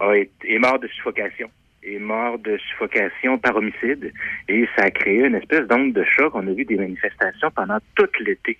[0.00, 1.48] a été, est mort de suffocation.
[1.84, 4.12] Est mort de suffocation par homicide.
[4.48, 6.34] Et ça a créé une espèce d'onde de choc.
[6.34, 8.58] On a vu des manifestations pendant tout l'été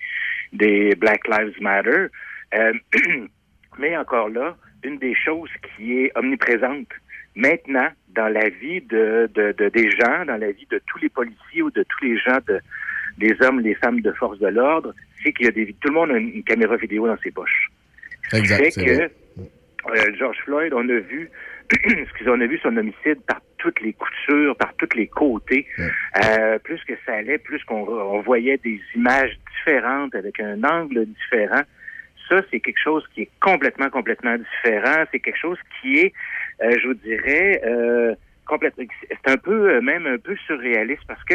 [0.52, 2.06] des Black Lives Matter.
[2.55, 2.72] Euh,
[3.78, 6.89] mais encore là, une des choses qui est omniprésente
[7.35, 11.09] maintenant dans la vie de, de, de- des gens, dans la vie de tous les
[11.09, 12.61] policiers ou de tous les gens, de,
[13.19, 15.94] les hommes, les femmes de force de l'ordre, c'est qu'il y a des tout le
[15.94, 17.69] monde a une, une caméra vidéo dans ses poches.
[18.33, 19.02] Exact, fait c'est que
[19.89, 21.28] euh, George Floyd, on a vu,
[21.85, 25.67] excusez, on a vu son homicide par toutes les coutures, par tous les côtés.
[26.25, 31.07] Euh, plus que ça allait, plus qu'on on voyait des images différentes avec un angle
[31.07, 31.62] différent.
[32.28, 35.05] Ça, c'est quelque chose qui est complètement, complètement différent.
[35.10, 36.12] C'est quelque chose qui est,
[36.62, 38.15] euh, je vous dirais, euh,
[38.47, 38.84] complètement.
[39.09, 41.34] C'est un peu, euh, même un peu surréaliste parce que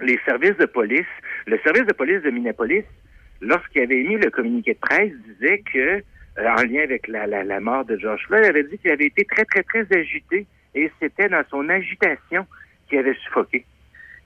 [0.00, 1.06] les services de police,
[1.46, 2.84] le service de police de Minneapolis,
[3.40, 6.02] lorsqu'il avait émis le communiqué de presse, disait que,
[6.38, 9.44] en lien avec la, mort de George Floyd, il avait dit qu'il avait été très,
[9.44, 12.46] très, très agité et c'était dans son agitation
[12.88, 13.64] qu'il avait suffoqué.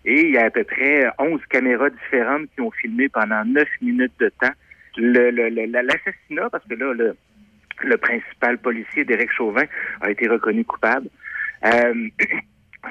[0.05, 3.67] Et il y a à peu près 11 caméras différentes qui ont filmé pendant 9
[3.81, 4.53] minutes de temps
[4.97, 7.17] l'assassinat, parce que là, le,
[7.85, 9.65] le principal policier, Derek Chauvin,
[10.01, 11.09] a été reconnu coupable.
[11.65, 12.09] Euh,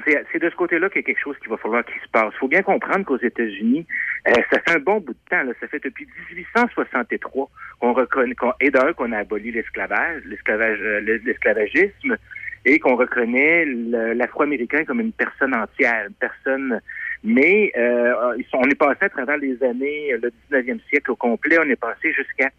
[0.05, 2.31] c'est de ce côté-là qu'il y a quelque chose qu'il va falloir qu'il se passe.
[2.35, 3.85] Il faut bien comprendre qu'aux États-Unis,
[4.27, 5.43] euh, ça fait un bon bout de temps.
[5.43, 7.49] Là, ça fait depuis 1863
[7.79, 12.17] qu'on reconnaît, qu'on, et d'un qu'on a aboli l'esclavage, l'esclavage, euh, l'esclavagisme,
[12.65, 16.79] et qu'on reconnaît l'Afro-Américain comme une personne entière, une personne.
[17.23, 21.69] Mais euh, on est passé à travers les années, le 19e siècle au complet, on
[21.69, 22.49] est passé jusqu'à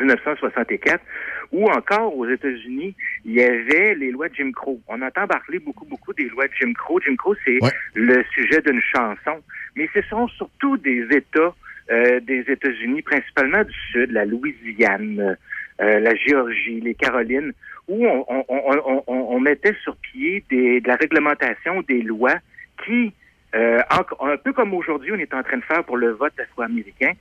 [0.00, 1.00] 1964,
[1.52, 4.80] où encore aux États-Unis, il y avait les lois de Jim Crow.
[4.88, 7.00] On entend parler beaucoup, beaucoup des lois de Jim Crow.
[7.00, 7.58] Jim Crow, c'est
[7.94, 9.40] le sujet d'une chanson,
[9.76, 11.54] mais ce sont surtout des États
[11.88, 15.36] euh, des États-Unis, principalement du Sud, la Louisiane,
[15.80, 17.52] euh, la Géorgie, les Carolines,
[17.86, 22.34] où on, on, on, on, on mettait sur pied des, de la réglementation, des lois
[22.84, 23.12] qui,
[23.56, 27.12] euh, un peu comme aujourd'hui, on est en train de faire pour le vote afro-américain,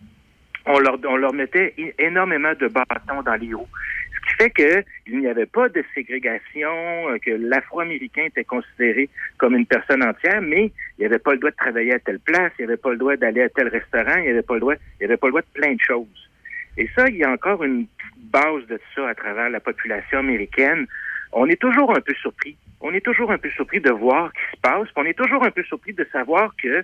[0.66, 3.68] on leur, mettait énormément de bâtons dans les roues.
[4.16, 9.56] Ce qui fait qu'il n'y avait pas de ségrégation, euh, que l'Afro-Américain était considéré comme
[9.56, 12.66] une personne entière, mais il n'avait pas le droit de travailler à telle place, il
[12.66, 15.28] n'avait pas le droit d'aller à tel restaurant, il n'avait pas le droit, avait pas
[15.28, 16.30] le droit de plein de choses.
[16.78, 17.86] Et ça, il y a encore une
[18.18, 20.88] base de ça à travers la population américaine.
[21.32, 22.58] On est toujours un peu surpris.
[22.88, 24.88] On est toujours un peu surpris de voir ce qui se passe.
[24.96, 26.84] On est toujours un peu surpris de savoir que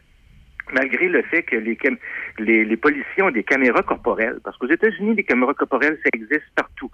[0.73, 1.97] malgré le fait que les, cam-
[2.39, 6.49] les, les policiers ont des caméras corporelles, parce qu'aux États-Unis, les caméras corporelles, ça existe
[6.55, 6.89] partout.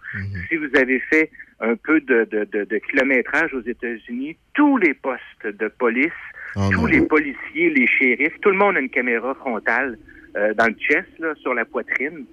[0.49, 1.29] Si vous avez fait
[1.59, 6.11] un peu de, de, de, de kilométrage aux États-Unis, tous les postes de police,
[6.71, 9.97] tous les policiers, les shérifs, tout le monde a une caméra frontale
[10.35, 12.25] euh, dans le chest, là, sur la poitrine.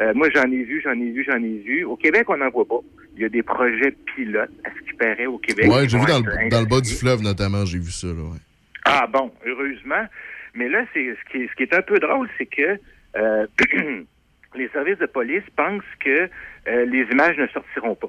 [0.00, 1.84] Euh, moi, j'en ai vu, j'en ai vu, j'en ai vu.
[1.84, 2.80] Au Québec, on n'en voit pas.
[3.16, 5.66] Il y a des projets pilotes, à ce qui paraît, au Québec.
[5.82, 8.14] Qui j'ai vu dans le, dans le bas du fleuve, notamment, j'ai vu ça, là,
[8.14, 8.38] ouais.
[8.86, 10.06] Ah bon, heureusement.
[10.54, 12.78] Mais là, c'est ce qui est, ce qui est un peu drôle, c'est que
[13.16, 13.46] euh,
[14.56, 16.28] les services de police pensent que
[16.68, 18.08] euh, les images ne sortiront pas.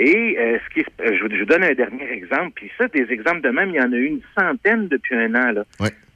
[0.00, 2.88] Et euh, ce qui euh, je, vous- je vous donne un dernier exemple, puis ça,
[2.88, 5.52] des exemples de même, il y en a eu une centaine depuis un an.
[5.52, 5.64] Là.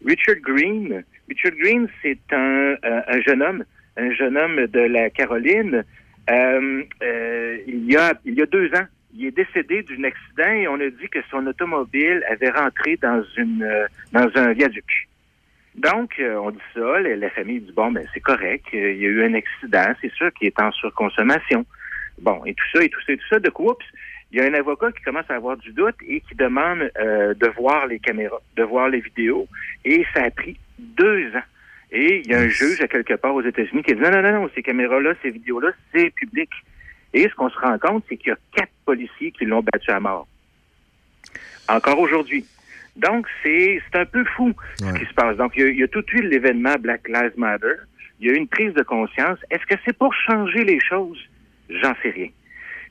[0.04, 3.64] Richard Green, Richard Green, c'est un, euh, un jeune homme,
[3.98, 5.84] un jeune homme de la Caroline.
[6.30, 8.14] Euh, euh, il y a
[8.46, 12.50] deux ans, il est décédé d'un accident et on a dit que son automobile avait
[12.50, 15.08] rentré dans une euh, dans un viaduc.
[15.74, 19.22] Donc, on dit ça, la, famille dit bon, ben c'est correct, il y a eu
[19.22, 21.64] un accident, c'est sûr qu'il est en surconsommation.
[22.20, 23.78] Bon, et tout ça, et tout ça, et tout ça, de quoi,
[24.32, 27.48] il y a un avocat qui commence à avoir du doute et qui demande de
[27.56, 29.46] voir les caméras, de voir les vidéos,
[29.84, 31.46] et ça a pris deux ans.
[31.90, 34.22] Et il y a un juge à quelque part aux États-Unis qui dit non, non,
[34.22, 36.50] non, non, ces caméras-là, ces vidéos-là, c'est public.
[37.14, 39.90] Et ce qu'on se rend compte, c'est qu'il y a quatre policiers qui l'ont battu
[39.90, 40.28] à mort.
[41.68, 42.44] Encore aujourd'hui.
[42.96, 45.36] Donc, c'est c'est un peu fou ce qui se passe.
[45.36, 47.74] Donc, il y a, il y a tout de suite l'événement Black Lives Matter.
[48.20, 49.38] Il y a eu une prise de conscience.
[49.50, 51.18] Est-ce que c'est pour changer les choses?
[51.70, 52.28] J'en sais rien.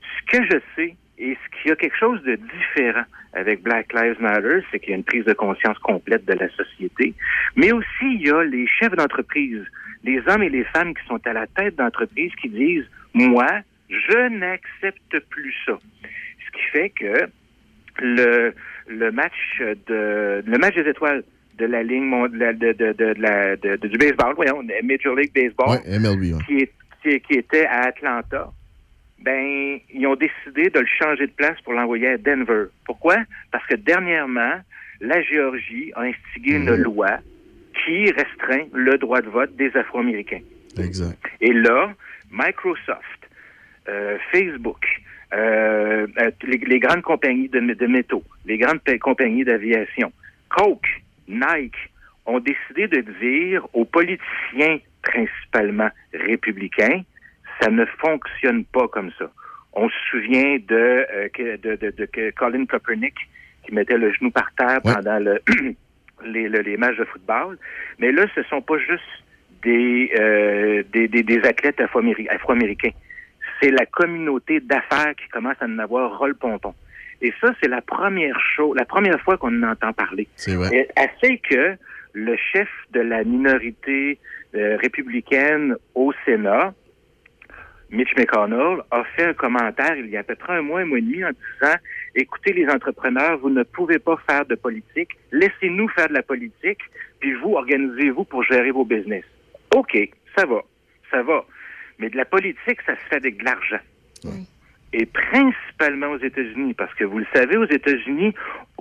[0.02, 3.92] Ce que je sais, et ce qu'il y a quelque chose de différent avec Black
[3.94, 7.14] Lives Matter, c'est qu'il y a une prise de conscience complète de la société,
[7.56, 9.64] mais aussi il y a les chefs d'entreprise,
[10.04, 13.48] les hommes et les femmes qui sont à la tête d'entreprise qui disent, moi,
[13.90, 15.78] je n'accepte plus ça.
[16.04, 17.28] Ce qui fait que
[18.02, 18.54] le,
[18.88, 19.34] le match
[19.88, 21.24] de le match des étoiles
[21.58, 25.70] de la ligne mon- de, de, de, de, la- du baseball, voyons, Major League Baseball,
[25.84, 26.44] Ouais, MLB, ouais.
[26.46, 26.72] qui, est,
[27.02, 28.52] qui, qui était à Atlanta,
[29.20, 32.66] ben ils ont décidé de le changer de place pour l'envoyer à Denver.
[32.86, 33.18] Pourquoi?
[33.52, 34.56] Parce que dernièrement,
[35.02, 37.20] la Géorgie a instigé une loi
[37.84, 40.42] qui restreint le droit de vote des Afro-Américains.
[40.78, 41.18] Exact.
[41.42, 41.94] Et là,
[42.32, 43.30] Microsoft,
[43.88, 44.84] euh, Facebook,
[45.34, 50.12] euh, euh, les, les grandes compagnies de, de métaux, les grandes pa- compagnies d'aviation,
[50.50, 50.88] Coke,
[51.28, 51.76] Nike,
[52.26, 57.02] ont décidé de dire aux politiciens, principalement républicains,
[57.62, 59.30] ça ne fonctionne pas comme ça.
[59.74, 63.16] On se souvient de, euh, de, de- de- Colin Kaepernick
[63.64, 65.40] qui mettait le genou par terre pendant le,
[66.26, 67.58] les, le- les matchs de football.
[68.00, 69.04] Mais là, ce sont pas juste
[69.64, 72.92] des, euh, des, des, des athlètes afro-améri- afro-américains.
[73.62, 76.74] C'est la communauté d'affaires qui commence à en avoir rôle pompon.
[77.22, 80.28] Et ça, c'est la première chose, la première fois qu'on en entend parler.
[80.36, 80.88] C'est vrai.
[80.96, 81.76] Assez que
[82.14, 84.20] le chef de la minorité
[84.56, 86.74] euh, républicaine au Sénat,
[87.90, 90.86] Mitch McConnell, a fait un commentaire il y a à peu près un mois, un
[90.86, 91.76] mois et demi en disant
[92.16, 95.12] Écoutez, les entrepreneurs, vous ne pouvez pas faire de politique.
[95.32, 96.80] Laissez-nous faire de la politique,
[97.20, 99.24] puis vous, organisez-vous pour gérer vos business.
[99.74, 99.98] OK,
[100.36, 100.62] ça va,
[101.12, 101.46] ça va.
[102.00, 103.80] Mais de la politique, ça se fait avec de l'argent.
[104.94, 108.34] Et principalement aux États-Unis, parce que vous le savez, aux États-Unis,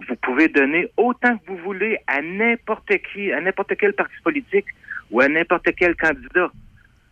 [0.09, 4.67] vous pouvez donner autant que vous voulez à n'importe qui, à n'importe quel parti politique
[5.10, 6.51] ou à n'importe quel candidat.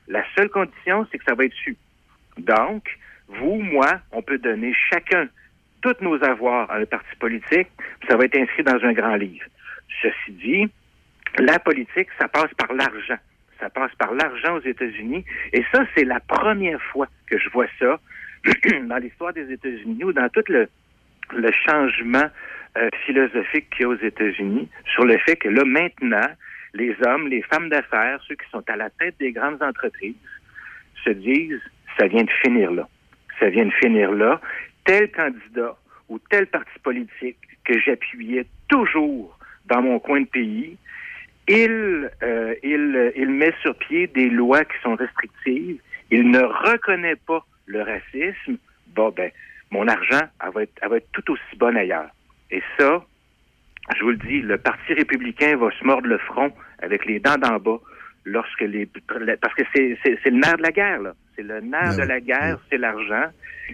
[0.09, 1.77] La seule condition, c'est que ça va être su.
[2.39, 2.85] Donc,
[3.29, 5.29] vous, moi, on peut donner chacun
[5.85, 7.69] tous nos avoirs à un parti politique,
[8.09, 9.45] ça va être inscrit dans un grand livre.
[10.01, 10.71] Ceci dit,
[11.39, 13.19] la politique, ça passe par l'argent.
[13.61, 15.25] Ça passe par l'argent aux États-Unis.
[15.53, 18.01] Et ça, c'est la première fois que je vois ça
[18.85, 20.69] dans l'histoire des États-Unis ou dans tout le,
[21.37, 22.31] le changement
[22.77, 26.29] euh, philosophique qu'il y a aux États-Unis sur le fait que là, maintenant,
[26.73, 30.15] les hommes, les femmes d'affaires, ceux qui sont à la tête des grandes entreprises,
[31.05, 31.61] se disent,
[31.99, 32.89] ça vient de finir là.
[33.39, 34.41] Ça vient de finir là.
[34.85, 35.77] Tel candidat
[36.09, 40.77] ou tel parti politique que j'appuyais toujours dans mon coin de pays,
[41.49, 45.81] il, euh, il, il met sur pied des lois qui sont restrictives.
[46.11, 48.57] Il ne reconnaît pas le racisme.
[48.89, 49.31] Bon, ben,
[49.71, 52.11] mon argent, elle va être, va être tout aussi bonne ailleurs.
[52.51, 53.05] Et ça,
[53.97, 57.37] je vous le dis, le Parti républicain va se mordre le front avec les dents
[57.37, 57.79] d'en bas
[58.25, 58.87] lorsque les...
[58.87, 61.15] Parce que c'est le nerf de la guerre, là.
[61.37, 63.27] C'est le nerf Ben de la oui, guerre, c'est l'argent.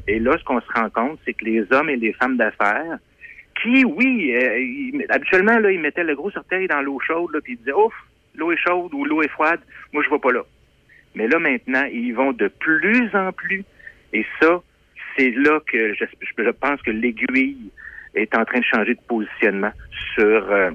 [0.07, 2.99] Et là, ce qu'on se rend compte, c'est que les hommes et les femmes d'affaires,
[3.63, 7.41] qui, oui, euh, ils- habituellement, là, ils mettaient le gros orteil dans l'eau chaude, là,
[7.43, 7.93] puis ils disaient, ouf,
[8.35, 9.61] l'eau est chaude ou l'eau est froide,
[9.93, 10.43] moi, je vais pas là.
[11.15, 13.65] Mais là, maintenant, ils vont de plus en plus.
[14.13, 14.63] Et ça,
[15.19, 17.71] c'est là que je pense que l'aiguille
[18.15, 19.73] est en train de changer de positionnement
[20.15, 20.71] sur euh,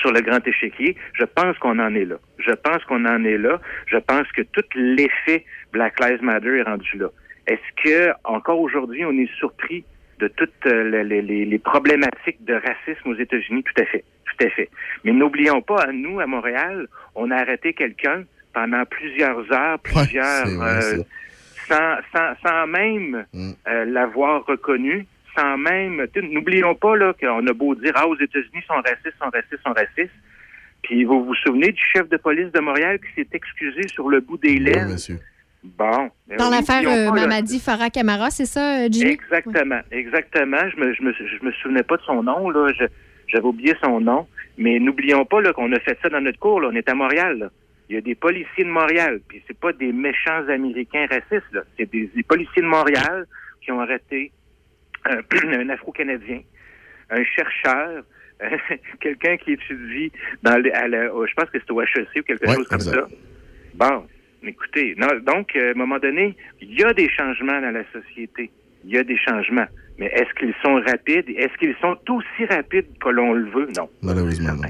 [0.00, 0.96] sur le grand échiquier.
[1.14, 2.16] Je pense qu'on en est là.
[2.38, 3.60] Je pense qu'on en est là.
[3.86, 5.44] Je pense que tout l'effet
[5.74, 7.08] Black Lives Matter est rendu là.
[7.46, 9.84] Est-ce que encore aujourd'hui on est surpris
[10.20, 13.62] de toutes euh, les, les- les problématiques de racisme aux États-Unis?
[13.64, 14.70] Tout à fait, tout à fait.
[15.04, 20.46] Mais n'oublions pas, à nous à Montréal, on a arrêté quelqu'un pendant plusieurs heures, plusieurs
[20.46, 21.02] vrai, euh,
[21.68, 26.06] sans, sans, sans même euh, l'avoir reconnu, sans même.
[26.32, 29.62] N'oublions pas là qu'on a beau dire ah aux États-Unis ils sont racistes, sont racistes,
[29.66, 30.14] sont racistes.
[30.82, 34.20] Puis vous vous souvenez du chef de police de Montréal qui s'est excusé sur le
[34.20, 34.92] bout des lèvres?
[34.92, 35.18] monsieur.
[35.64, 36.10] Bon.
[36.38, 39.12] Dans oui, l'affaire euh, Mamadi Farah Camara, c'est ça, euh, Jimmy?
[39.12, 40.58] Exactement, exactement.
[40.68, 42.70] Je me, je me, je me souvenais pas de son nom là.
[42.78, 42.84] Je-
[43.28, 44.26] J'avais oublié son nom.
[44.58, 46.60] Mais n'oublions pas là qu'on a fait ça dans notre cours.
[46.60, 46.68] Là.
[46.70, 47.38] On est à Montréal.
[47.38, 47.48] là.
[47.88, 49.20] Il y a des policiers de Montréal.
[49.26, 51.50] Puis c'est pas des méchants Américains racistes.
[51.52, 51.62] là.
[51.78, 53.26] C'est des, des policiers de Montréal
[53.62, 54.30] qui ont arrêté
[55.06, 55.16] un,
[55.58, 56.40] un Afro-Canadien,
[57.10, 58.04] un chercheur,
[59.00, 60.12] quelqu'un qui étudie
[60.42, 62.76] dans le, à la, je pense que c'est au HEC ou quelque Ouais, chose comme
[62.80, 62.94] exact.
[62.94, 63.06] ça.
[63.74, 64.06] Bon,
[64.46, 67.84] écoutez, non, donc, euh, à un moment donné, il y a des changements dans la
[67.92, 68.50] société.
[68.84, 69.66] Il y a des changements.
[69.98, 71.28] Mais est-ce qu'ils sont rapides?
[71.28, 73.68] Est-ce qu'ils sont aussi rapides que l'on le veut?
[73.76, 73.88] Non.
[74.02, 74.68] Malheureusement, non.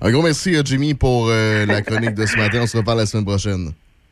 [0.00, 2.60] Un gros merci, euh, Jimmy, pour euh, la chronique de ce matin.
[2.62, 3.70] On se reparle la semaine prochaine.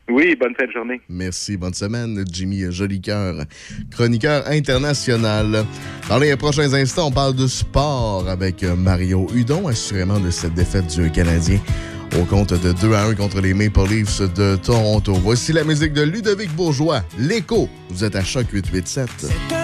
[0.09, 1.01] Oui, bonne fin de journée.
[1.07, 3.43] Merci, bonne semaine, Jimmy Jolicoeur,
[3.91, 5.65] chroniqueur international.
[6.09, 10.87] Dans les prochains instants, on parle de sport avec Mario Hudon, assurément de cette défaite
[10.87, 11.59] du Canadien
[12.17, 15.13] au compte de 2 à 1 contre les Maple Leafs de Toronto.
[15.13, 17.69] Voici la musique de Ludovic Bourgeois, L'écho.
[17.89, 19.58] Vous êtes à Choc 887.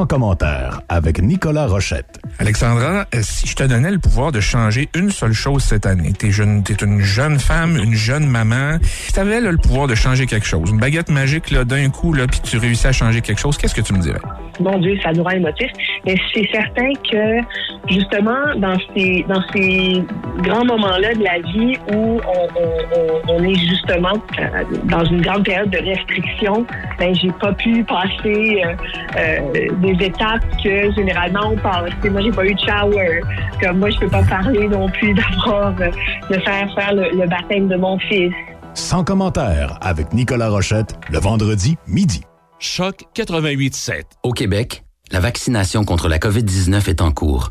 [0.00, 2.22] Sans commentaire avec Nicolas Rochette.
[2.38, 6.14] Alexandra, euh, si je te donnais le pouvoir de changer une seule chose cette année,
[6.14, 9.94] t'es jeune, t'es une jeune femme, une jeune maman, si t'avais là, le pouvoir de
[9.94, 13.20] changer quelque chose, une baguette magique là d'un coup là, puis tu réussis à changer
[13.20, 14.22] quelque chose, qu'est-ce que tu me dirais?
[14.58, 15.70] Mon Dieu, ça nous rend émotif.
[16.06, 20.04] Mais c'est certain que, justement, dans ces, dans ces
[20.42, 25.20] grands moments-là de la vie où on, on- on- on est justement euh, dans une
[25.22, 26.66] grande période de restriction,
[26.98, 28.74] ben, j'ai pas pu passer euh,
[29.18, 31.90] euh, des étapes que généralement on passe.
[32.10, 33.20] Moi, j'ai pas eu de shower.
[33.62, 37.68] Comme moi, je peux pas parler non plus d'avoir, de faire faire le, le baptême
[37.68, 38.32] de mon fils.
[38.74, 42.22] Sans commentaire avec Nicolas Rochette le vendredi midi.
[42.60, 44.02] Choc 88.7.
[44.22, 47.50] Au Québec, la vaccination contre la COVID-19 est en cours,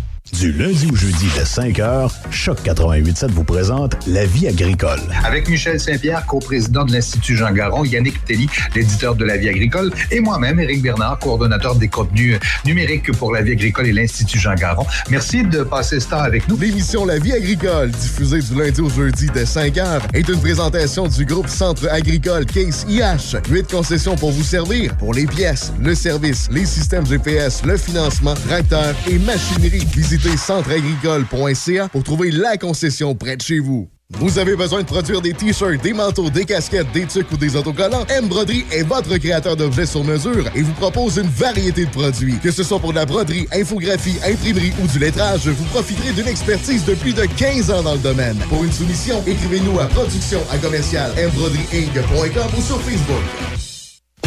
[0.39, 4.99] Du lundi au jeudi de 5h, Choc 88.7 vous présente La vie agricole.
[5.23, 9.91] Avec Michel Saint-Pierre, coprésident de l'Institut Jean Garon, Yannick Telly, l'éditeur de La vie agricole,
[10.09, 14.55] et moi-même, Éric Bernard, coordonnateur des contenus numériques pour La vie agricole et l'Institut Jean
[14.55, 14.85] Garon.
[15.09, 16.57] Merci de passer ce temps avec nous.
[16.57, 21.25] L'émission La vie agricole, diffusée du lundi au jeudi de 5h, est une présentation du
[21.25, 23.37] groupe Centre agricole Case IH.
[23.49, 28.33] Huit concessions pour vous servir pour les pièces, le service, les systèmes GPS, le financement,
[28.47, 29.85] tracteurs et machinerie.
[29.93, 33.89] Visitez centreagricole.ca pour trouver la concession près de chez vous.
[34.19, 37.55] Vous avez besoin de produire des t-shirts, des manteaux, des casquettes, des tucs ou des
[37.55, 38.05] autocollants?
[38.09, 42.37] M Broderie est votre créateur d'objets sur mesure et vous propose une variété de produits.
[42.39, 46.27] Que ce soit pour de la broderie, infographie, imprimerie ou du lettrage, vous profiterez d'une
[46.27, 48.37] expertise de plus de 15 ans dans le domaine.
[48.49, 53.60] Pour une soumission, écrivez-nous à production à commercial ou sur Facebook.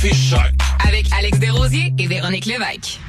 [0.00, 0.52] C'est Café Choc.
[0.86, 3.00] Avec Alex Desrosiers et Véronique Lévesque.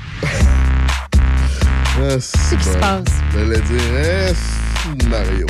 [1.96, 3.04] Qu'est-ce qui se passe?
[3.34, 5.48] J'allais dire, eh, c'est Mario.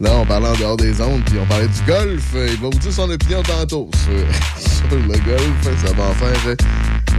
[0.00, 2.22] Là, on parlait en dehors des ondes, puis on parlait du golf.
[2.34, 5.84] Euh, Il va vous dire son opinion tantôt sur, sur le golf.
[5.84, 6.56] Ça va en faire euh,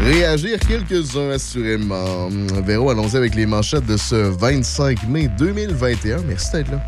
[0.03, 2.29] réagir quelques-uns, assurément.
[2.65, 6.21] Véro, allons-y avec les manchettes de ce 25 mai 2021.
[6.27, 6.81] Merci d'être là.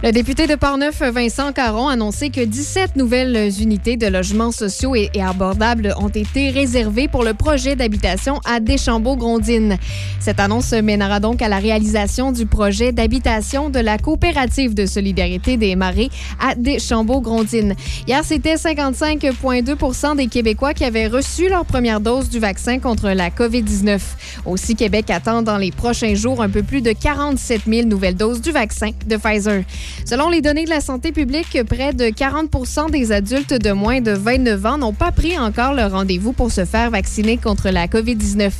[0.00, 4.94] Le député de Portneuf, Vincent Caron, a annoncé que 17 nouvelles unités de logements sociaux
[4.94, 9.76] et, et abordables ont été réservées pour le projet d'habitation à Deschambault-Grondines.
[10.20, 15.56] Cette annonce mènera donc à la réalisation du projet d'habitation de la coopérative de solidarité
[15.56, 17.74] des Marais à Deschambault-Grondines.
[18.06, 23.30] Hier, c'était 55,2% des Québécois qui avaient reçu leur première dose du vaccin contre la
[23.30, 24.00] COVID-19.
[24.46, 28.40] Aussi, Québec attend dans les prochains jours un peu plus de 47 000 nouvelles doses
[28.40, 29.64] du vaccin de Pfizer.
[30.04, 34.12] Selon les données de la santé publique, près de 40 des adultes de moins de
[34.12, 38.50] 29 ans n'ont pas pris encore leur rendez-vous pour se faire vacciner contre la COVID-19.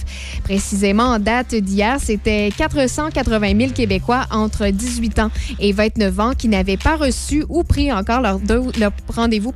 [0.44, 6.48] Précisément, en date d'hier, c'était 480 000 Québécois entre 18 ans et 29 ans qui
[6.48, 8.40] n'avaient pas reçu ou pris encore leur,
[8.78, 9.52] leur rendez-vous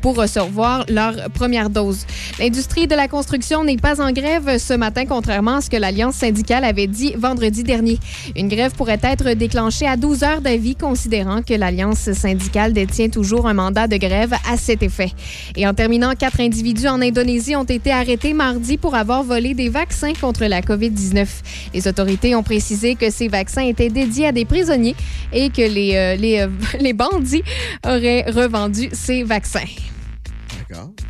[0.00, 2.06] pour recevoir leur première dose.
[2.38, 6.16] L'industrie de la construction n'est pas en grève ce matin, contrairement à ce que l'Alliance
[6.16, 7.98] syndicale avait dit vendredi dernier.
[8.36, 13.46] Une grève pourrait être déclenchée à 12 heures d'avis, considérant que l'Alliance syndicale détient toujours
[13.46, 15.12] un mandat de grève à cet effet.
[15.56, 19.68] Et en terminant, quatre individus en Indonésie ont été arrêtés mardi pour avoir volé des
[19.68, 21.26] vaccins contre la COVID-19.
[21.74, 24.96] Les autorités ont précisé que ces vaccins étaient dédiés à des prisonniers
[25.32, 26.48] et que les, euh, les, euh,
[26.80, 27.42] les bandits
[27.86, 29.60] auraient revendu ces vaccins.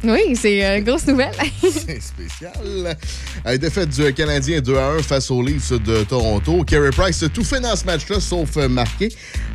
[0.05, 1.33] Oui, c'est euh, grosse nouvelle.
[1.63, 2.97] C'est spécial.
[3.47, 6.65] Euh, défaite du Canadien 2 à 1 face aux Leafs de Toronto.
[6.65, 9.11] Carey Price a tout fait dans ce match-là, sauf euh, marqué.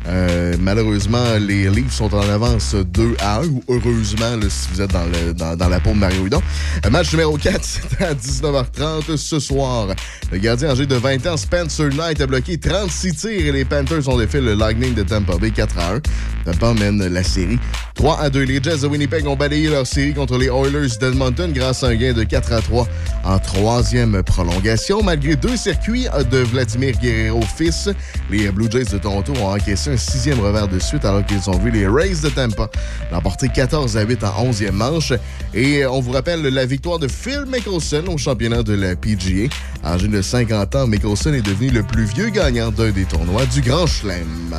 [0.06, 4.80] Euh, malheureusement, les Leafs sont en avance 2 à 1, ou heureusement, là, si vous
[4.82, 6.42] êtes dans, le- dans- dans la peau de Mario Hudon.
[6.90, 9.88] Match numéro 4, c'est à 19h30 ce soir.
[10.30, 14.08] Le gardien âgé de 20 ans, Spencer Knight, a bloqué 36 tirs et les Panthers
[14.08, 16.00] ont défait le Lightning de Tampa Bay 4 à 1.
[16.44, 17.58] Tampa mène la série
[17.94, 18.42] 3 à 2.
[18.42, 22.12] Les Jets de Winnipeg ont balayé leur contre les Oilers d'Edmonton grâce à un gain
[22.12, 22.86] de 4 à 3
[23.24, 25.02] en troisième prolongation.
[25.02, 27.88] Malgré deux circuits de Vladimir Guerrero fils,
[28.30, 31.58] les Blue Jays de Toronto ont encaissé un sixième revers de suite alors qu'ils ont
[31.58, 32.68] vu les Rays de Tampa
[33.10, 35.14] l'emporter 14 à 8 en 11e manche.
[35.54, 39.48] Et on vous rappelle la victoire de Phil Mickelson au championnat de la PGA.
[39.82, 43.62] Âgé de 50 ans, Mickelson est devenu le plus vieux gagnant d'un des tournois du
[43.62, 44.54] Grand Chelem.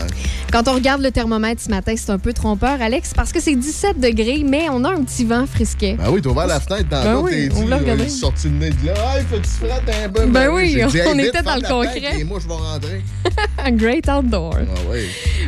[0.52, 3.56] Quand on regarde le thermomètre ce matin, c'est un peu trompeur, Alex, parce que c'est
[3.56, 5.96] 17 degrés, mais on a un petit vent frisquet.
[6.00, 8.10] Ben oui, t'as ouvert la fenêtre dans Ben oui, on l'a regardé.
[8.10, 8.94] sorti le nez de là.
[9.32, 10.26] Que tu frattes un peu.
[10.26, 12.20] Ben oui, J'ai dit, on vite, était dans le concret.
[12.20, 13.02] Et moi, je vais rentrer.
[13.78, 14.56] Great Outdoor.
[14.60, 15.00] Ah oui.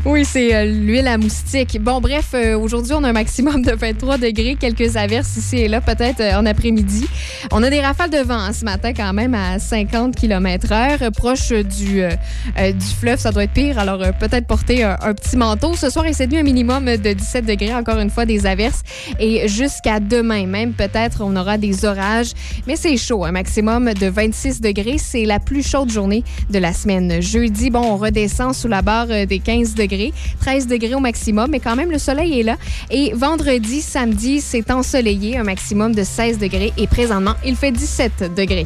[0.06, 1.78] Oui, c'est euh, l'huile à moustique.
[1.82, 5.68] Bon, bref, euh, aujourd'hui, on a un maximum de 23 degrés, quelques averses ici et
[5.68, 7.06] là, peut-être euh, en après-midi.
[7.52, 11.50] On a des rafales de vent hein, ce matin quand même à 50 km/h, proche
[11.52, 12.10] du, euh,
[12.72, 13.20] du fleuve.
[13.20, 15.74] Ça doit être pire, alors peut-être porter un, un petit manteau.
[15.76, 18.82] Ce soir et cette nuit, un minimum de 17 degrés, encore une fois, des averses.
[19.20, 22.32] Et jusqu'à demain, même peut-être, on aura des orages.
[22.68, 24.98] Mais c'est chaud, un maximum de 26 degrés.
[24.98, 27.22] C'est la plus chaude journée de la semaine.
[27.22, 31.52] Jeudi, bon, on redescend sous la barre euh, des 15 degrés, 13 degrés au maximum,
[31.52, 32.58] mais quand même, le soleil est là.
[32.90, 36.74] Et vendredi, samedi, c'est ensoleillé, un maximum de 16 degrés.
[36.78, 38.66] Et présentement, il fait 17 degrés.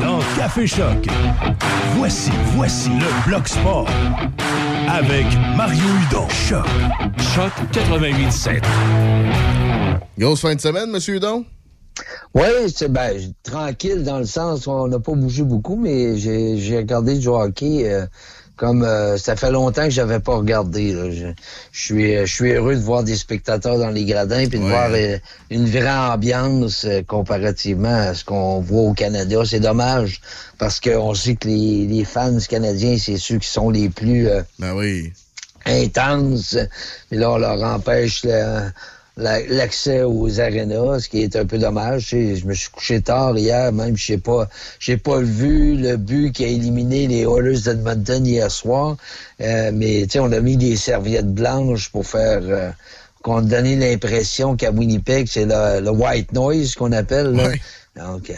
[0.00, 1.06] Dans Café Choc,
[1.96, 3.88] voici, voici le Bloc Sport
[4.88, 6.28] avec Mario Hudon.
[6.28, 6.66] Choc.
[7.34, 8.62] Choc 88.7.
[10.18, 11.44] Grosse fin de semaine, Monsieur Hudon?
[12.34, 16.76] Oui, c'est ben, tranquille dans le sens où on n'a pas bougé beaucoup, mais j'ai
[16.78, 18.06] regardé du hockey euh,
[18.56, 20.92] comme euh, ça fait longtemps que j'avais pas regardé.
[20.94, 21.10] là.
[21.10, 21.26] Je,
[21.72, 24.70] je suis je suis heureux de voir des spectateurs dans les gradins puis de Ouais.
[24.70, 25.18] voir euh,
[25.50, 29.42] une vraie ambiance euh, comparativement à ce qu'on voit au Canada.
[29.44, 30.22] C'est dommage
[30.58, 34.42] parce qu'on sait que les, les fans canadiens, c'est ceux qui sont les plus euh,
[34.58, 35.12] Ben oui.
[35.66, 36.56] intenses.
[37.10, 38.22] Mais là, on leur empêche
[39.16, 42.10] la- la- l'accès aux arénas, ce qui est un peu dommage.
[42.10, 45.96] Sais, je me suis couché tard hier, même je sais pas, j'ai pas vu le
[45.96, 48.96] but qui a éliminé les Oilers d'Edmonton hier soir.
[49.40, 52.70] Euh, mais tu on a mis des serviettes blanches pour faire euh,
[53.22, 53.40] qu'on
[53.76, 57.32] l'impression qu'à Winnipeg, c'est le white noise qu'on appelle.
[57.32, 57.48] Là.
[57.94, 58.34] Donc, euh,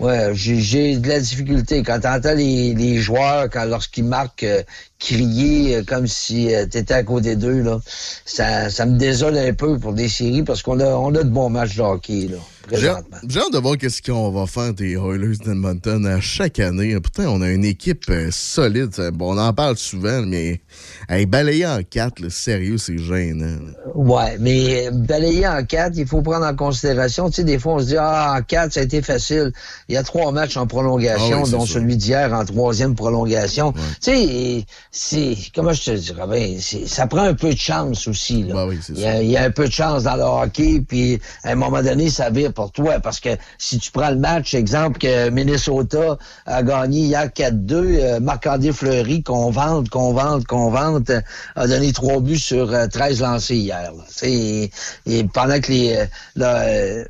[0.00, 1.82] ouais, j'ai- j'ai de la difficulté.
[1.82, 4.62] Quand tu entends les, les joueurs, quand lorsqu'ils marquent, euh,
[4.98, 7.80] crier euh, comme si tu étais à côté d'eux, là,
[8.24, 11.28] ça, ça me désole un peu pour des séries parce qu'on a, on a de
[11.28, 12.28] bons matchs de hockey.
[12.28, 12.38] Là,
[12.72, 16.98] J'ai hâte de voir qu'est-ce qu'on va faire des Oilers d'Edmonton à chaque année.
[17.00, 18.90] Pourtant, on a une équipe euh, solide.
[19.12, 20.60] Bon, on en parle souvent, mais
[21.08, 23.58] hey, balayer en quatre, là, sérieux, c'est gênant.
[23.94, 27.28] Ouais, mais balayer en quatre, il faut prendre en considération.
[27.28, 29.52] Tu sais, des fois, on se dit, ah, en quatre, ça a été facile.
[29.88, 31.74] Il y a trois matchs en prolongation, Ah oui, dont ça.
[31.74, 33.72] celui d'hier en troisième prolongation.
[33.72, 38.44] Tu sais, c'est, comment je te dirais, ben, ça prend un peu de chance aussi,
[38.44, 38.54] là.
[38.54, 41.20] Bah il, y a, il y a un peu de chance dans le hockey, puis
[41.42, 44.54] à un moment donné, ça vire pour toi, parce que si tu prends le match,
[44.54, 46.16] exemple, que Minnesota
[46.46, 51.20] a gagné hier 4-2, euh, Marc-André Fleury, qu'on vante, qu'on vante, qu'on vante, euh,
[51.56, 53.92] a donné trois buts sur euh, 13 lancés hier.
[53.92, 54.04] là.
[54.22, 54.70] Et,
[55.06, 57.04] et pendant que les, euh, là, euh,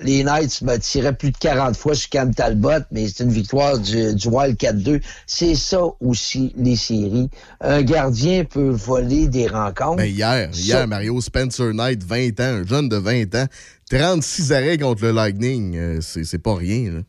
[0.00, 3.78] les Knights me tiraient plus de 40 fois sur Cam Talbot, mais c'est une victoire
[3.78, 5.00] du, du Wild 4-2.
[5.26, 7.28] C'est ça aussi, les séries.
[7.60, 9.96] Un gardien peut voler des rencontres.
[9.96, 13.46] Ben hier, Ça- hier, Mario Spencer Knight, 20 ans, un jeune de 20 ans,
[13.90, 16.90] 36 arrêts contre le Lightning, euh, c'est c'est pas rien.
[16.92, 17.00] là.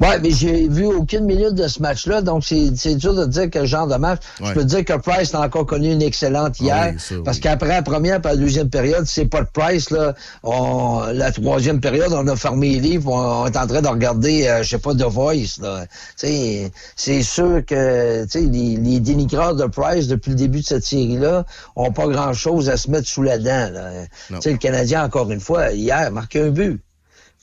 [0.00, 3.66] Ouais, mais j'ai vu aucune minute de ce match-là, donc c'est dur de dire quel
[3.66, 4.20] genre de match.
[4.40, 4.48] Ouais.
[4.48, 7.38] Je peux dire que Price a encore connu une excellente hier, Ah oui, ça, parce
[7.38, 7.42] oui.
[7.42, 11.80] qu'après la première et la deuxième période, c'est pas de Price, là, on, la troisième
[11.80, 14.78] période, on a fermé les livres, on, est en train de regarder, euh, je sais
[14.78, 15.86] pas, The Voice, là.
[16.16, 21.44] C'est sûr que, les, les dénigreurs de Price, depuis le début de cette série-là,
[21.76, 23.90] ont pas grand-chose à se mettre sous la dent, là.
[24.30, 26.83] Le Canadien, encore une fois, hier, a marqué un but.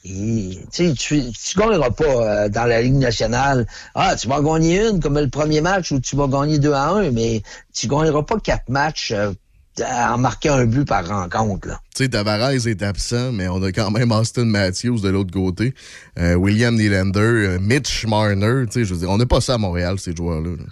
[0.03, 3.67] Tu tu gagneras pas euh, dans la Ligue nationale.
[3.93, 6.89] Ah, tu vas gagner une comme le premier match où tu vas gagner 2 à
[6.89, 9.31] 1, mais tu gagneras pas quatre matchs euh,
[9.79, 11.67] en marquant un but par rencontre.
[11.95, 15.75] Tu sais, Tavares est absent, mais on a quand même Austin Matthews de l'autre côté,
[16.17, 18.65] euh, William Nylander, Mitch Marner.
[18.73, 20.49] Je veux dire, on n'a pas ça à Montréal, ces joueurs-là.
[20.57, 20.63] là.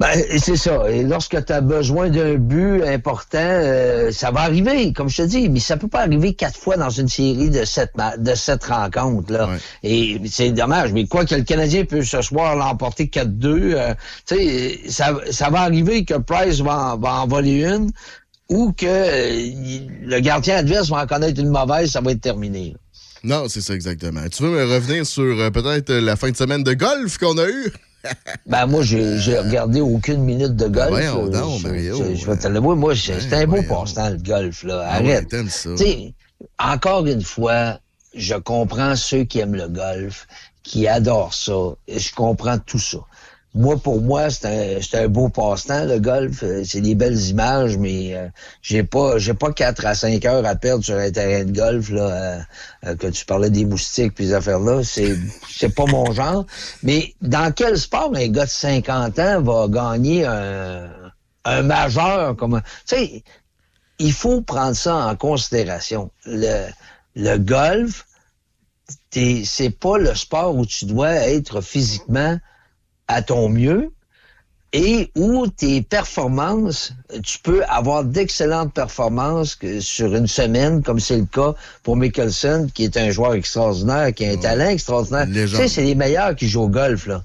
[0.00, 0.88] Ben, c'est ça.
[0.88, 5.22] Et lorsque tu as besoin d'un but important, euh, ça va arriver, comme je te
[5.22, 8.34] dis, mais ça peut pas arriver quatre fois dans une série de sept, ma- de
[8.36, 9.32] sept rencontres.
[9.32, 9.48] Là.
[9.82, 13.26] Et c'est dommage, mais quoi que le Canadien peut ce soir l'emporter 4-2,
[13.74, 13.94] euh,
[14.24, 17.90] tu sais, ça, ça va arriver que Price va en, va en voler une
[18.48, 22.70] ou que euh, le gardien adverse va en connaître une mauvaise, ça va être terminé.
[22.74, 22.78] là.
[23.24, 24.20] Non, c'est ça exactement.
[24.30, 27.36] Tu veux me revenir sur euh, peut-être euh, la fin de semaine de golf qu'on
[27.38, 27.72] a eue?
[28.46, 30.90] Ben moi, j'ai regardé aucune minute de golf.
[30.90, 31.96] voyons Euh, donc, je, Mario.
[31.96, 34.62] je- je vais te l'avouer, moi, c'est c'est un beau passe-temps, le golf.
[34.64, 34.86] Là.
[34.88, 35.48] Ah ouais, Arrête.
[35.48, 35.70] ça.
[35.76, 36.14] Tu sais,
[36.58, 37.80] encore une fois,
[38.14, 40.26] je comprends ceux qui aiment le golf,
[40.62, 42.98] qui adorent ça, et je comprends tout ça.
[43.58, 44.46] Moi, pour moi, c'est
[44.94, 46.42] un, un beau passe-temps, le golf.
[46.44, 48.28] Euh, C'est des belles images, mais euh,
[48.62, 51.90] j'ai pas j'ai pas 4 à 5 heures à perdre sur un terrain de golf,
[51.90, 52.40] là, euh,
[52.86, 54.82] euh, que tu parlais des moustiques puis ces affaires-là.
[54.84, 56.46] C'est c'est pas mon genre.
[56.82, 60.88] Mais dans quel sport un gars de 50 ans va gagner un,
[61.44, 62.60] un majeur comme...
[62.86, 63.24] Tu sais,
[63.98, 66.10] il faut prendre ça en considération.
[66.26, 66.68] Le,
[67.16, 68.06] le golf,
[69.10, 72.38] t'es- c'est pas le sport où tu dois être physiquement
[73.08, 73.90] à ton mieux
[74.74, 76.92] et où tes performances,
[77.24, 82.84] tu peux avoir d'excellentes performances sur une semaine, comme c'est le cas pour Mickelson, qui
[82.84, 85.26] est un joueur extraordinaire, qui a un talent extraordinaire.
[85.26, 87.24] Tu sais, c'est les meilleurs qui jouent au golf, là.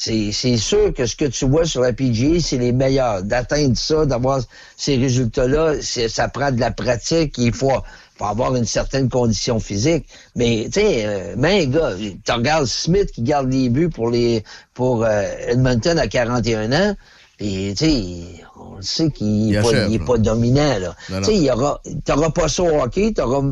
[0.00, 3.24] C'est, c'est sûr que ce que tu vois sur la PGA, c'est les meilleurs.
[3.24, 4.40] D'atteindre ça, d'avoir
[4.76, 7.36] ces résultats-là, ça prend de la pratique.
[7.36, 7.72] Il faut,
[8.18, 10.06] faut avoir une certaine condition physique.
[10.34, 14.42] Mais, tu sais, euh, mais gars, tu regardes Smith qui garde les buts pour les
[14.74, 16.96] pour euh, Edmonton à 41 ans.
[17.36, 20.96] Puis, tu sais, on le sait qu'il Il n'est pas, dominant, là.
[21.06, 23.42] Tu sais, il y aura, t'auras pas ça au hockey, t'auras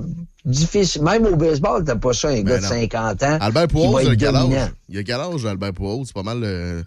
[0.44, 2.68] difficile, même au baseball, t'as pas ça un gars Ben de non.
[2.68, 3.38] 50 ans.
[3.40, 4.70] Albert Pujols, il a quel âge?
[4.88, 6.04] Il a quel âge, Albert Pujols?
[6.04, 6.82] C'est pas mal euh,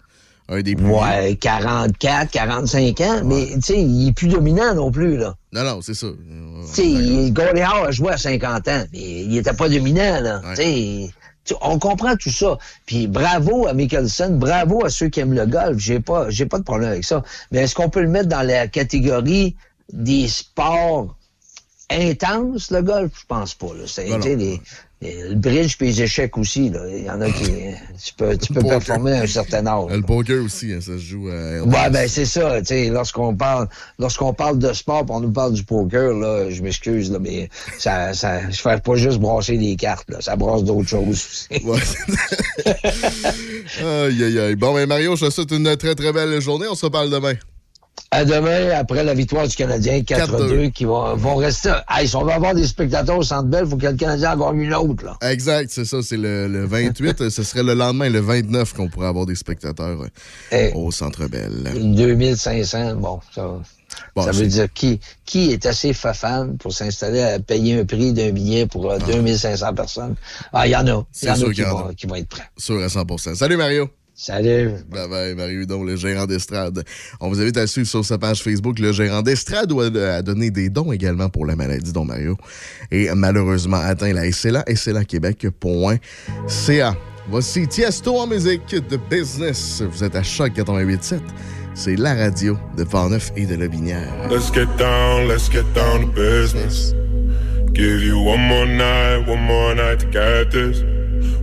[0.50, 4.90] un des plus Ouais, 44, 45 ans, mais tu sais, il est plus dominant non
[4.90, 5.34] plus, là.
[5.52, 6.08] Non, non, c'est ça.
[6.74, 7.32] Tu sais,
[7.64, 10.40] Howe a joué à 50 ans, mais il était pas dominant, là.
[10.56, 11.10] Tu sais,
[11.62, 12.58] on comprend tout ça.
[12.86, 15.78] Puis bravo à Mickelson, bravo à ceux qui aiment le golf.
[15.78, 17.22] J'ai pas, j'ai pas de problème avec ça.
[17.50, 19.56] Mais est-ce qu'on peut le mettre dans la catégorie
[19.92, 21.16] des sports
[21.90, 23.12] intenses, le golf?
[23.20, 23.84] Je pense pas, là.
[23.86, 24.60] C'est, Ben les-
[25.02, 26.80] le bridge puis les échecs aussi, là.
[26.88, 27.44] Il y en a qui,
[28.04, 29.90] tu peux, tu peux performer à un certain âge.
[29.90, 33.34] Le poker aussi, hein, ça se joue à Ouais, ben c'est ça, tu sais, lorsqu'on
[33.34, 37.18] parle lorsqu'on parle de sport, pis on nous parle du poker, là, je m'excuse, là,
[37.18, 37.48] mais
[37.78, 41.48] ça, ça, je fais pas juste brasser des cartes, là, ça brasse d'autres choses aussi.
[43.80, 44.56] Aïe, aïe, aïe.
[44.56, 46.66] Bon, ben Mario, je te souhaite une très, très belle journée.
[46.68, 47.34] On se reparle demain.
[48.12, 50.72] À demain, après la victoire du Canadien, 4-2, 4-2.
[50.72, 51.72] qui vont, vont rester.
[51.88, 54.50] Hey, si on veut avoir des spectateurs au Centre Bell, faut que le Canadien en
[54.50, 55.16] gagne une autre, là.
[55.22, 56.02] Exact, c'est ça.
[56.02, 57.28] C'est le, le 28.
[57.30, 60.06] ce serait le lendemain, le 29, qu'on pourrait avoir des spectateurs
[60.52, 61.70] euh, au Centre Bell.
[61.72, 63.46] 2500, bon, ça,
[64.16, 68.12] Bon, ça veut dire qui, qui est assez fafane pour s'installer à payer un prix
[68.12, 70.14] d'un billet pour euh, 2500 personnes?
[70.52, 71.04] Ah, il y en a.
[71.22, 71.94] Il y en qui vont, a.
[71.94, 72.48] qui vont être prêts.
[72.56, 73.88] Sûr à 100% Salut Mario.
[74.22, 74.72] Salut.
[74.90, 76.84] Bye bye, Mario Hudon, le gérant d'estrade.
[77.20, 80.68] On vous invite à suivre sur sa page Facebook le gérant d'estrade à donner des
[80.68, 82.36] dons également pour la maladie dont Mario
[82.90, 86.96] est malheureusement atteint la SLA, SLAquebec.ca.
[87.30, 89.82] Voici Tiesto en musique de business.
[89.90, 91.20] Vous êtes à Choc 88.7.
[91.72, 94.12] C'est la radio de Portneuf et de Lobinière.
[94.30, 96.92] Let's get down, let's get down to business.
[97.72, 100.84] Give you one more night, one more night to get this.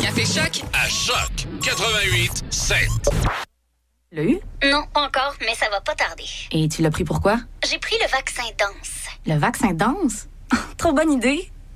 [0.00, 1.30] Café Choc À Choc
[1.62, 2.78] 88 7.
[4.10, 4.40] L'as eu?
[4.64, 6.24] Non, pas encore, mais ça va pas tarder.
[6.50, 7.38] Et tu l'as pris pourquoi?
[7.70, 9.06] J'ai pris le vaccin danse.
[9.26, 10.26] Le vaccin danse?
[10.76, 11.52] Trop bonne idée!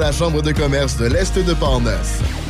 [0.00, 2.49] la Chambre de commerce de l'Est de Portneuf.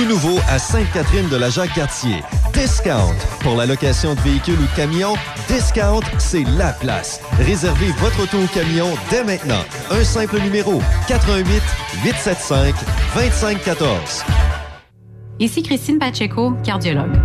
[0.00, 2.22] Tout nouveau à Sainte-Catherine de la Jacques-Cartier.
[2.54, 3.14] Discount.
[3.40, 5.12] Pour la location de véhicules ou camions,
[5.46, 7.20] Discount, c'est la place.
[7.38, 9.62] Réservez votre auto ou camion dès maintenant.
[9.90, 11.62] Un simple numéro 88
[12.02, 12.72] 875
[13.14, 14.24] 2514.
[15.38, 17.18] Ici Christine Pacheco, cardiologue.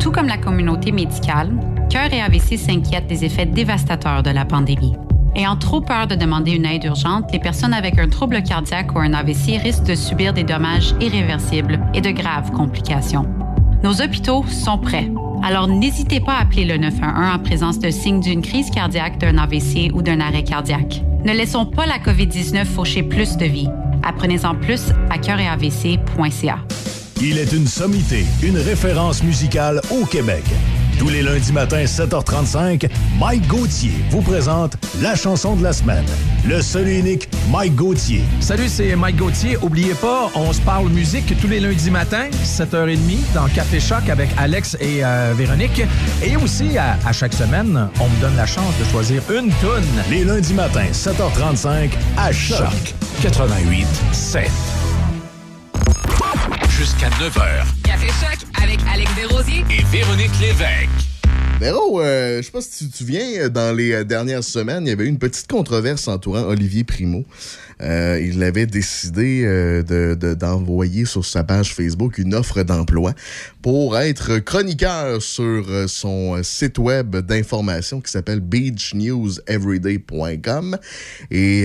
[0.00, 1.50] Tout comme la communauté médicale,
[1.90, 4.94] Cœur et AVC s'inquiètent des effets dévastateurs de la pandémie.
[5.34, 8.98] Ayant trop peur de demander une aide urgente, les personnes avec un trouble cardiaque ou
[8.98, 13.26] un AVC risquent de subir des dommages irréversibles et de graves complications.
[13.82, 15.10] Nos hôpitaux sont prêts.
[15.42, 19.38] Alors n'hésitez pas à appeler le 911 en présence de signes d'une crise cardiaque, d'un
[19.38, 21.02] AVC ou d'un arrêt cardiaque.
[21.24, 23.68] Ne laissons pas la COVID-19 faucher plus de vies.
[24.02, 26.58] Apprenez-en plus à cœuretavc.ca.
[27.22, 30.44] Il est une sommité, une référence musicale au Québec.
[31.02, 36.04] Tous les lundis matins, 7h35, Mike Gauthier vous présente la chanson de la semaine.
[36.46, 38.22] Le seul et unique Mike Gauthier.
[38.38, 39.58] Salut, c'est Mike Gauthier.
[39.62, 44.28] Oubliez pas, on se parle musique tous les lundis matins, 7h30, dans Café Choc avec
[44.38, 45.82] Alex et euh, Véronique.
[46.24, 49.82] Et aussi, à, à chaque semaine, on me donne la chance de choisir une toune.
[50.08, 52.58] Les lundis matins, 7h35, à Choc.
[52.58, 54.48] Choc 88 7.
[56.82, 57.64] Jusqu'à 9h.
[57.84, 60.88] Café Choc avec Alex Desrosiers Et Véronique Lévesque.
[61.60, 64.88] Véro, euh, je sais pas si tu te souviens, dans les euh, dernières semaines, il
[64.88, 67.24] y avait eu une petite controverse entourant Olivier Primo.
[67.82, 73.12] Euh, il avait décidé euh, de- de- d'envoyer sur sa page Facebook une offre d'emploi
[73.60, 80.78] pour être chroniqueur sur euh, son site web d'information qui s'appelle beachnewseveryday.com.
[81.30, 81.64] Et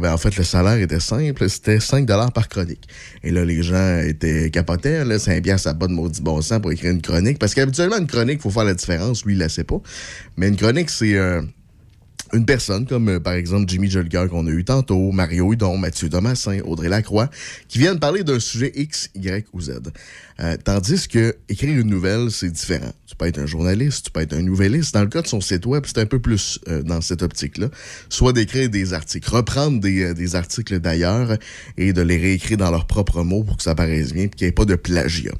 [0.00, 2.88] ben, en fait, le salaire était simple, c'était 5 par chronique.
[3.22, 5.04] Et là, les gens étaient capotés.
[5.04, 7.38] Là, 5 piastres, ça pas de maudit bon sens pour écrire une chronique.
[7.38, 9.24] Parce qu'habituellement, une chronique, il faut faire la différence.
[9.24, 9.80] Lui, il la sait pas.
[10.36, 11.16] Mais une chronique, c'est...
[12.32, 16.08] une personne comme euh, par exemple Jimmy Jolker qu'on a eu tantôt, Mario Hudon, Mathieu
[16.08, 17.28] Thomasin, Audrey Lacroix,
[17.68, 19.80] qui viennent parler d'un sujet X, Y ou Z.
[20.40, 22.92] Euh, tandis que écrire une nouvelle, c'est différent.
[23.06, 24.94] Tu peux être un journaliste, tu peux être un nouvelliste.
[24.94, 27.68] Dans le cas de son site web, c'est un peu plus euh, dans cette optique-là.
[28.08, 31.36] Soit d'écrire des articles, reprendre des, articles d'ailleurs
[31.76, 34.46] et de les réécrire dans leurs propres mots pour que ça paraisse bien et qu'il
[34.46, 35.34] n'y ait pas de plagiat.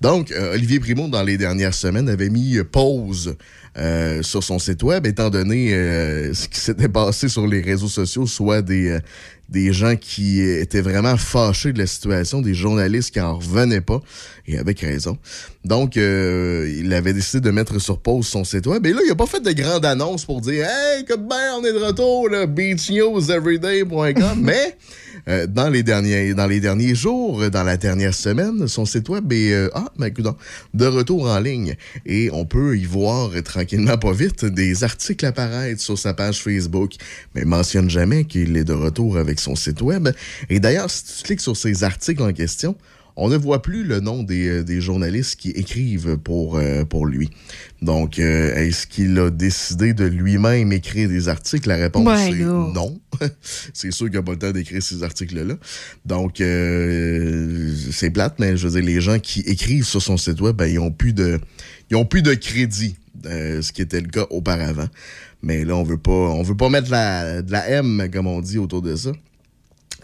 [0.00, 3.36] Donc, Olivier Primo, dans les dernières semaines, avait mis pause
[3.78, 7.88] euh, sur son site web, étant donné euh, ce qui s'était passé sur les réseaux
[7.88, 9.00] sociaux, soit des, euh,
[9.48, 14.00] des gens qui étaient vraiment fâchés de la situation, des journalistes qui en revenaient pas,
[14.46, 15.18] et avec raison.
[15.64, 18.84] Donc, euh, il avait décidé de mettre sur pause son site web.
[18.86, 21.64] Et là, il a pas fait de grande annonce pour dire Hey, que ben, on
[21.64, 24.38] est de retour, là, beachnewseveryday.com.
[24.40, 24.76] Mais
[25.28, 29.32] euh, dans les derniers dans les derniers jours, dans la dernière semaine, son site web
[29.32, 30.12] est euh, ah, ben,
[30.74, 31.76] de retour en ligne.
[32.06, 36.42] Et on peut y voir euh, tranquillement, pas vite, des articles apparaître sur sa page
[36.42, 36.94] Facebook.
[37.34, 40.08] Mais mentionne jamais qu'il est de retour avec son site web.
[40.50, 42.76] Et d'ailleurs, si tu cliques sur ces articles en question,
[43.16, 47.06] on ne voit plus le nom des, euh, des journalistes qui écrivent pour, euh, pour
[47.06, 47.30] lui.
[47.82, 51.68] Donc, euh, est-ce qu'il a décidé de lui-même écrire des articles?
[51.68, 53.00] La réponse Ouais, est non.
[53.74, 55.54] c'est sûr qu'il n'a pas le temps d'écrire ces articles-là.
[56.06, 60.40] Donc, euh, c'est plate, mais je veux dire, les gens qui écrivent sur son site
[60.40, 61.40] web, ben, ils ont plus de,
[61.90, 64.88] ils ont plus de crédit, euh, ce qui était le cas auparavant.
[65.42, 68.40] Mais là, on veut pas, on veut pas mettre la, de la M, comme on
[68.40, 69.10] dit, autour de ça.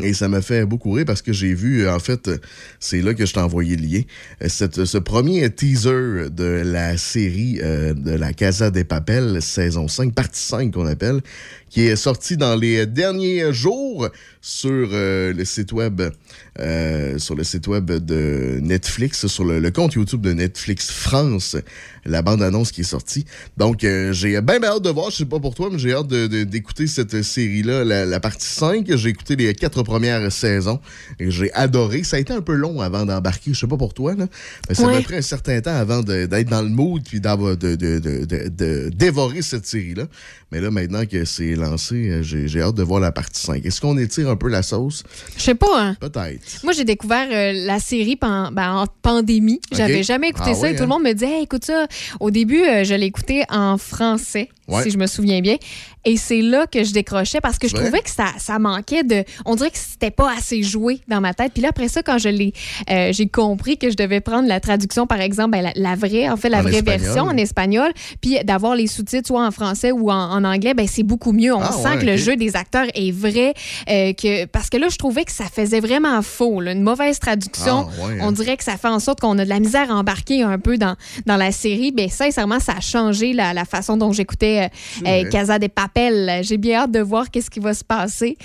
[0.01, 2.39] Et ça me fait beaucoup rire parce que j'ai vu, euh, en fait, euh,
[2.79, 4.03] c'est là que je t'ai envoyé le lien,
[4.43, 9.89] euh, cette- ce premier teaser de la série euh, de la Casa des Papel, saison
[9.89, 11.21] 5, partie 5 qu'on appelle,
[11.69, 14.09] qui est sorti dans les derniers jours
[14.41, 16.01] sur euh, le site web
[16.61, 21.57] euh, sur le site web de Netflix, sur le compte YouTube de Netflix France,
[22.09, 23.25] la bande-annonce qui est sortie.
[23.57, 26.09] Donc, euh, j'ai bien hâte de voir, je sais pas pour toi, mais j'ai hâte
[26.09, 28.87] d'écouter cette série-là, la, la partie 5.
[28.97, 30.81] J'ai écouté les quatre premières saisons
[31.21, 32.03] et j'ai adoré.
[32.05, 34.27] Ça a été un peu long avant d'embarquer, je sais pas pour toi, là,
[34.69, 37.77] mais ça m'a pris un certain temps avant d'être dans le mood puis d'avoir de,
[37.77, 40.05] de, de, de- de dévorer cette série-là.
[40.51, 43.65] Mais là, maintenant que c'est lancé, j'ai hâte de voir la partie 5.
[43.67, 45.03] Est-ce qu'on étire un peu la sauce?
[45.37, 45.97] Je sais pas, hein.
[46.01, 46.65] Peut-être.
[46.65, 49.61] Moi, j'ai découvert euh, la série pen- ben, en pandémie.
[49.73, 50.87] J'avais jamais écouté Ah ça ouais, et tout le hein?
[50.89, 51.87] monde me disait Hey, écoute ça.
[52.21, 54.83] Au début, euh, je écouté en français, Ouais.
[54.83, 55.57] si je me souviens bien.
[56.05, 57.83] Et c'est là que je décrochais parce que je Ouais.
[57.83, 59.25] trouvais que ça, ça manquait de.
[59.45, 61.53] On dirait que c'était pas assez joué dans ma tête.
[61.53, 62.53] Puis là, après ça, quand je l'ai,
[62.91, 66.29] euh, j'ai compris que je devais prendre la traduction, par exemple, ben, la, la vraie,
[66.29, 67.01] en fait, la En vraie espagnol.
[67.01, 70.87] version en espagnol, puis d'avoir les sous-titres soit en français ou en, en anglais, ben,
[70.87, 71.53] c'est beaucoup mieux.
[71.55, 73.55] On Ah, sent ouais, que le jeu des acteurs est vrai.
[73.91, 76.61] euh, que, parce que là, je trouvais que ça faisait vraiment faux.
[76.61, 76.73] là.
[76.73, 77.89] Une mauvaise traduction.
[77.91, 78.19] Ah, hein.
[78.23, 80.59] On dirait que ça fait en sorte qu'on a de la misère à embarquer un
[80.59, 81.93] peu dans, dans la série.
[81.93, 84.69] Ben, sincèrement, ça a changé la, la façon dont j'écoutais euh,
[85.07, 86.41] euh, Casa de Papel.
[86.43, 88.37] J'ai bien hâte de voir qu'est-ce qui va se passer.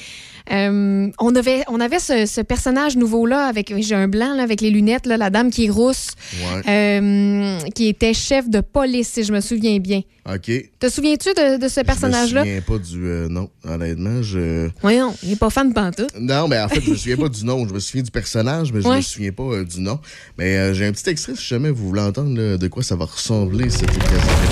[0.51, 4.59] Euh, on avait, on avait ce, ce personnage nouveau-là, avec j'ai un blanc là, avec
[4.61, 6.69] les lunettes, là, la dame qui est rousse, Ouais.
[6.69, 10.01] euh, qui était chef de police, si je me souviens bien.
[10.29, 10.51] OK.
[10.79, 12.43] Te souviens-tu de, de ce personnage-là?
[12.45, 14.21] Je me souviens pas du euh, nom, honnêtement.
[14.21, 14.69] Je...
[14.81, 16.11] Voyons, il n'est pas fan de pantoute.
[16.19, 17.67] Non, mais en fait, je me souviens pas du nom.
[17.67, 18.97] Je me souviens du personnage, mais je Ouais.
[18.97, 19.99] me souviens pas euh, du nom.
[20.37, 22.95] Mais euh, j'ai un petit extrait, si jamais vous voulez entendre là, de quoi ça
[22.95, 23.91] va ressembler, cette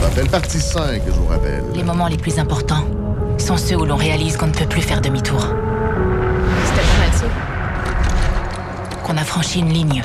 [0.01, 0.27] papels.
[0.29, 1.63] Partie 5, je vous rappelle.
[1.73, 2.85] Les moments les plus importants
[3.37, 5.47] sont ceux où l'on réalise qu'on ne peut plus faire demi-tour.
[9.11, 10.03] Qu'on a franchi une ligne.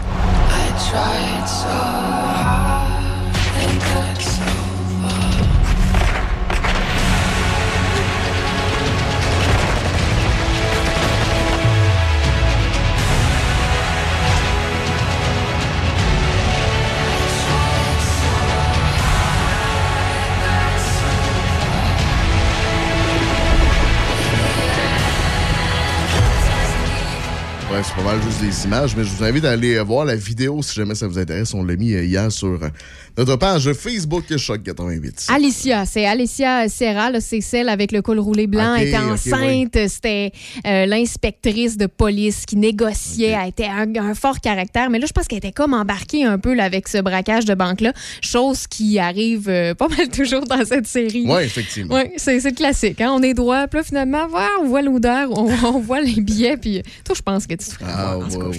[27.83, 30.63] C'est pas mal juste des images, mais je vous invite à aller voir la vidéo
[30.63, 31.53] si jamais ça vous intéresse.
[31.53, 32.69] On l'a mis euh, hier sur euh,
[33.17, 35.27] notre page Facebook Choc 88.
[35.35, 38.99] Alicia, c'est Alicia Serra, là, c'est celle avec le col roulé blanc, Ok, elle était
[38.99, 40.33] enceinte, c'était
[40.67, 45.13] euh, l'inspectrice de police qui négociait, elle était un, un fort caractère, mais là je
[45.13, 48.99] pense qu'elle était comme embarquée un peu là, avec ce braquage de banque-là, chose qui
[48.99, 51.27] arrive euh, pas mal toujours dans cette série.
[51.27, 51.95] Ouais, effectivement.
[51.95, 53.01] Oui, c'est le classique.
[53.01, 53.13] Hein?
[53.13, 56.57] On est droit, puis là, finalement, voilà, on voit l'odeur, on, on voit les billets,
[56.57, 58.57] puis toi, je pense que tu te ferais Ah, ouais, ça comme là.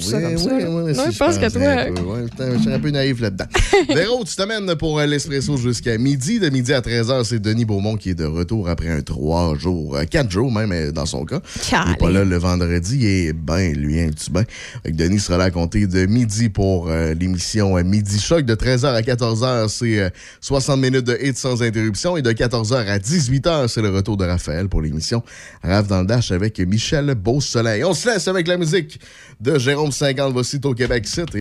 [0.94, 2.53] si, je pense que toi.
[2.53, 3.45] je suis un peu naïf là-dedans.
[3.94, 6.40] Véro, tu t'amènes pour euh, l'espresso jusqu'à midi.
[6.40, 9.98] De midi à 13h, c'est Denis Beaumont qui est de retour après un 3 jours,
[9.98, 11.42] euh, 4 jours même euh, dans son cas.
[11.72, 14.43] Il n'est pas là le vendredi et ben, lui, un petit bain.
[14.85, 18.45] Denis sera là à compter de midi pour euh, l'émission euh, Midi Choc.
[18.45, 20.09] De 13h à 14h, c'est euh,
[20.42, 22.16] 60 minutes de hit sans interruption.
[22.16, 25.24] Et de 14h à 18h, c'est le retour de Raphaël pour l'émission
[25.64, 27.84] Rave dans le Dash avec Michel Beausoleil.
[27.84, 29.00] On se laisse avec la musique
[29.42, 30.32] de Jérôme 50.
[30.32, 31.32] Voici au Québec City.